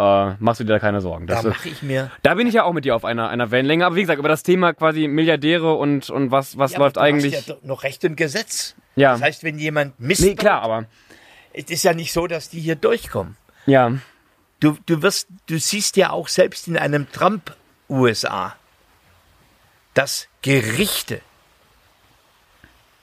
äh, 0.00 0.36
machst 0.38 0.60
du 0.60 0.64
dir 0.64 0.72
da 0.74 0.78
keine 0.78 1.00
Sorgen. 1.00 1.26
Da 1.26 1.36
Das, 1.36 1.44
mache 1.44 1.68
ich 1.68 1.82
mir 1.82 2.10
da 2.22 2.34
bin 2.34 2.46
ich 2.46 2.54
ja 2.54 2.64
auch 2.64 2.72
mit 2.72 2.84
dir 2.84 2.96
auf 2.96 3.04
einer, 3.04 3.28
einer 3.28 3.50
Wellenlänge. 3.50 3.84
Aber 3.84 3.96
wie 3.96 4.00
gesagt, 4.00 4.18
über 4.18 4.28
das 4.28 4.42
Thema 4.42 4.72
quasi 4.72 5.08
Milliardäre 5.08 5.74
und, 5.74 6.08
und 6.10 6.30
was, 6.30 6.56
was 6.58 6.72
Ja, 6.72 6.78
aber 6.78 6.86
läuft 6.86 6.96
du 6.96 7.00
hast 7.00 7.06
eigentlich. 7.06 7.32
ja 7.34 7.54
doch 7.54 7.62
noch 7.62 7.82
Recht 7.82 8.04
und 8.04 8.16
Gesetz. 8.16 8.74
Ja. 8.96 9.12
Das 9.12 9.22
heißt, 9.22 9.44
wenn 9.44 9.58
jemand 9.58 9.98
misst, 10.00 10.22
nee, 10.22 10.34
klar, 10.34 10.62
aber. 10.62 10.86
es 11.52 11.64
ist 11.70 11.82
ja 11.82 11.92
nicht 11.92 12.12
so, 12.12 12.26
dass 12.26 12.48
die 12.48 12.60
hier 12.60 12.76
durchkommen. 12.76 13.36
Ja. 13.66 13.92
Du, 14.60 14.76
du 14.86 15.02
wirst, 15.02 15.28
du 15.46 15.58
siehst 15.58 15.96
ja 15.96 16.10
auch 16.10 16.28
selbst 16.28 16.68
in 16.68 16.76
einem 16.76 17.10
Trump-USA, 17.12 18.54
dass 19.94 20.28
Gerichte 20.42 21.20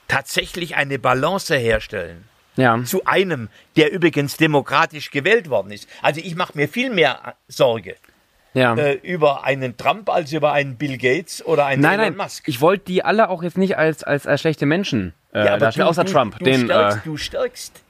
tatsächlich 0.08 0.76
eine 0.76 0.98
Balance 0.98 1.56
herstellen 1.56 2.24
Ja. 2.58 2.82
zu 2.84 3.04
einem, 3.06 3.48
der 3.76 3.92
übrigens 3.92 4.36
demokratisch 4.36 5.10
gewählt 5.10 5.48
worden 5.48 5.70
ist. 5.70 5.88
Also 6.02 6.20
ich 6.22 6.34
mache 6.34 6.52
mir 6.54 6.68
viel 6.68 6.90
mehr 6.90 7.34
Sorge 7.46 7.94
Ja. 8.52 8.74
äh, 8.74 8.94
über 8.94 9.44
einen 9.44 9.76
Trump 9.76 10.10
als 10.10 10.32
über 10.32 10.52
einen 10.52 10.76
Bill 10.76 10.98
Gates 10.98 11.44
oder 11.46 11.66
einen 11.66 11.80
Nein, 11.82 12.00
Elon 12.00 12.16
nein, 12.16 12.26
Musk. 12.26 12.48
ich 12.48 12.60
wollte 12.60 12.84
die 12.86 13.04
alle 13.04 13.30
auch 13.30 13.42
jetzt 13.42 13.56
nicht 13.58 13.78
als, 13.78 14.02
als, 14.02 14.26
als 14.26 14.40
schlechte 14.40 14.66
Menschen 14.66 15.14
äh, 15.32 15.58
darstellen, 15.58 15.86
außer 15.88 16.04
Trump. 16.04 16.38
Du, 16.38 16.44
den, 16.44 16.64
stärkst, 16.64 16.98
äh, 16.98 17.00
du, 17.04 17.16
stärkst, 17.16 17.82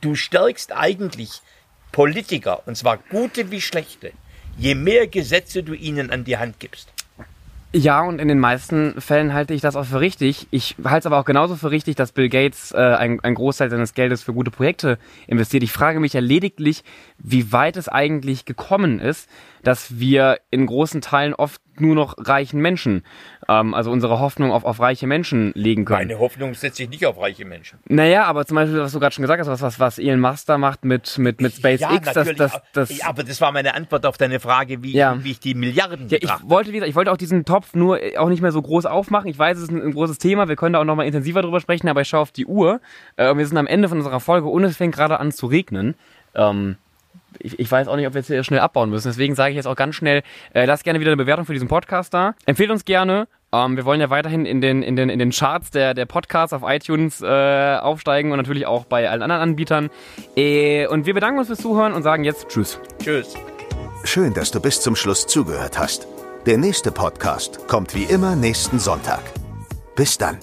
du 0.00 0.14
stärkst 0.16 0.72
eigentlich 0.76 1.40
Politiker, 1.92 2.62
und 2.66 2.76
zwar 2.76 2.96
gute 2.98 3.50
wie 3.50 3.60
schlechte, 3.60 4.12
je 4.58 4.74
mehr 4.74 5.06
Gesetze 5.06 5.62
du 5.62 5.72
ihnen 5.74 6.10
an 6.10 6.24
die 6.24 6.36
Hand 6.36 6.58
gibst. 6.60 6.92
Ja, 7.72 8.02
und 8.02 8.20
in 8.20 8.26
den 8.26 8.40
meisten 8.40 9.00
Fällen 9.00 9.32
halte 9.32 9.54
ich 9.54 9.60
das 9.60 9.76
auch 9.76 9.84
für 9.84 10.00
richtig. 10.00 10.48
Ich 10.50 10.74
halte 10.82 10.98
es 10.98 11.06
aber 11.06 11.18
auch 11.20 11.24
genauso 11.24 11.54
für 11.54 11.70
richtig, 11.70 11.94
dass 11.94 12.10
Bill 12.10 12.28
Gates 12.28 12.72
äh, 12.72 12.78
ein, 12.78 13.20
ein 13.20 13.36
Großteil 13.36 13.70
seines 13.70 13.94
Geldes 13.94 14.24
für 14.24 14.32
gute 14.32 14.50
Projekte 14.50 14.98
investiert. 15.28 15.62
Ich 15.62 15.70
frage 15.70 16.00
mich 16.00 16.12
ja 16.12 16.20
lediglich, 16.20 16.82
wie 17.18 17.52
weit 17.52 17.76
es 17.76 17.88
eigentlich 17.88 18.44
gekommen 18.44 18.98
ist, 18.98 19.28
dass 19.62 20.00
wir 20.00 20.38
in 20.50 20.66
großen 20.66 21.00
Teilen 21.00 21.32
oft 21.32 21.60
nur 21.78 21.94
noch 21.94 22.14
reichen 22.18 22.60
Menschen, 22.60 23.04
ähm, 23.48 23.74
also 23.74 23.90
unsere 23.90 24.18
Hoffnung 24.20 24.52
auf, 24.52 24.64
auf 24.64 24.80
reiche 24.80 25.06
Menschen 25.06 25.52
legen 25.54 25.84
können. 25.84 26.08
Meine 26.08 26.18
Hoffnung 26.18 26.54
setzt 26.54 26.76
sich 26.76 26.88
nicht 26.90 27.06
auf 27.06 27.18
reiche 27.20 27.44
Menschen. 27.44 27.78
Naja, 27.88 28.24
aber 28.24 28.44
zum 28.46 28.56
Beispiel, 28.56 28.80
was 28.80 28.92
du 28.92 29.00
gerade 29.00 29.14
schon 29.14 29.22
gesagt 29.22 29.40
hast, 29.40 29.48
was, 29.48 29.62
was, 29.62 29.80
was 29.80 29.98
Elon 29.98 30.20
Musk 30.20 30.46
da 30.46 30.58
macht 30.58 30.84
mit, 30.84 31.16
mit, 31.18 31.40
mit 31.40 31.52
SpaceX, 31.54 31.80
ja, 31.80 32.12
das, 32.12 32.34
das, 32.36 32.60
das, 32.72 32.98
ja, 32.98 33.06
aber 33.06 33.22
das 33.24 33.40
war 33.40 33.52
meine 33.52 33.74
Antwort 33.74 34.04
auf 34.06 34.16
deine 34.18 34.40
Frage, 34.40 34.82
wie, 34.82 34.92
Ja. 34.92 35.22
wie 35.22 35.30
ich 35.32 35.40
die 35.40 35.54
Milliarden 35.54 36.08
Ja, 36.08 36.18
ich 36.20 36.30
wollte, 36.42 36.70
wie 36.70 36.74
gesagt, 36.74 36.90
ich 36.90 36.96
wollte 36.96 37.12
auch 37.12 37.16
diesen 37.16 37.44
Topf 37.44 37.74
nur 37.74 38.02
äh, 38.02 38.16
auch 38.18 38.28
nicht 38.28 38.42
mehr 38.42 38.52
so 38.52 38.60
groß 38.60 38.86
aufmachen. 38.86 39.28
Ich 39.30 39.38
weiß, 39.38 39.56
es 39.56 39.64
ist 39.64 39.70
ein, 39.70 39.82
ein 39.82 39.92
großes 39.92 40.18
Thema. 40.18 40.48
Wir 40.48 40.56
können 40.56 40.72
da 40.72 40.80
auch 40.80 40.84
noch 40.84 40.96
mal 40.96 41.04
intensiver 41.06 41.42
drüber 41.42 41.60
sprechen, 41.60 41.88
aber 41.88 42.00
ich 42.02 42.08
schaue 42.08 42.20
auf 42.20 42.32
die 42.32 42.46
Uhr. 42.46 42.80
Äh, 43.16 43.34
wir 43.36 43.46
sind 43.46 43.56
am 43.56 43.66
Ende 43.66 43.88
von 43.88 43.98
unserer 43.98 44.20
Folge 44.20 44.48
und 44.48 44.64
es 44.64 44.76
fängt 44.76 44.94
gerade 44.94 45.20
an 45.20 45.32
zu 45.32 45.46
regnen. 45.46 45.94
Ähm, 46.34 46.76
ich, 47.38 47.58
ich 47.58 47.70
weiß 47.70 47.88
auch 47.88 47.96
nicht, 47.96 48.06
ob 48.06 48.14
wir 48.14 48.20
jetzt 48.20 48.28
hier 48.28 48.44
schnell 48.44 48.60
abbauen 48.60 48.90
müssen. 48.90 49.08
Deswegen 49.08 49.34
sage 49.34 49.50
ich 49.50 49.56
jetzt 49.56 49.66
auch 49.66 49.76
ganz 49.76 49.94
schnell, 49.94 50.22
äh, 50.54 50.64
lasst 50.64 50.84
gerne 50.84 51.00
wieder 51.00 51.10
eine 51.10 51.16
Bewertung 51.16 51.44
für 51.44 51.52
diesen 51.52 51.68
Podcast 51.68 52.12
da. 52.14 52.34
Empfehlt 52.46 52.70
uns 52.70 52.84
gerne. 52.84 53.28
Ähm, 53.52 53.76
wir 53.76 53.84
wollen 53.84 54.00
ja 54.00 54.10
weiterhin 54.10 54.46
in 54.46 54.60
den, 54.60 54.82
in 54.82 54.96
den, 54.96 55.08
in 55.08 55.18
den 55.18 55.30
Charts 55.30 55.70
der, 55.70 55.94
der 55.94 56.06
Podcasts 56.06 56.52
auf 56.52 56.62
iTunes 56.64 57.20
äh, 57.20 57.76
aufsteigen 57.76 58.30
und 58.32 58.38
natürlich 58.38 58.66
auch 58.66 58.84
bei 58.84 59.08
allen 59.08 59.22
anderen 59.22 59.42
Anbietern. 59.42 59.90
Äh, 60.36 60.86
und 60.86 61.06
wir 61.06 61.14
bedanken 61.14 61.38
uns 61.38 61.48
fürs 61.48 61.60
Zuhören 61.60 61.92
und 61.92 62.02
sagen 62.02 62.24
jetzt 62.24 62.48
Tschüss. 62.48 62.78
Tschüss. 63.02 63.34
Schön, 64.04 64.32
dass 64.34 64.50
du 64.50 64.60
bis 64.60 64.80
zum 64.80 64.96
Schluss 64.96 65.26
zugehört 65.26 65.78
hast. 65.78 66.06
Der 66.46 66.56
nächste 66.56 66.90
Podcast 66.90 67.66
kommt 67.68 67.94
wie 67.94 68.04
immer 68.04 68.34
nächsten 68.34 68.78
Sonntag. 68.78 69.20
Bis 69.94 70.16
dann. 70.16 70.38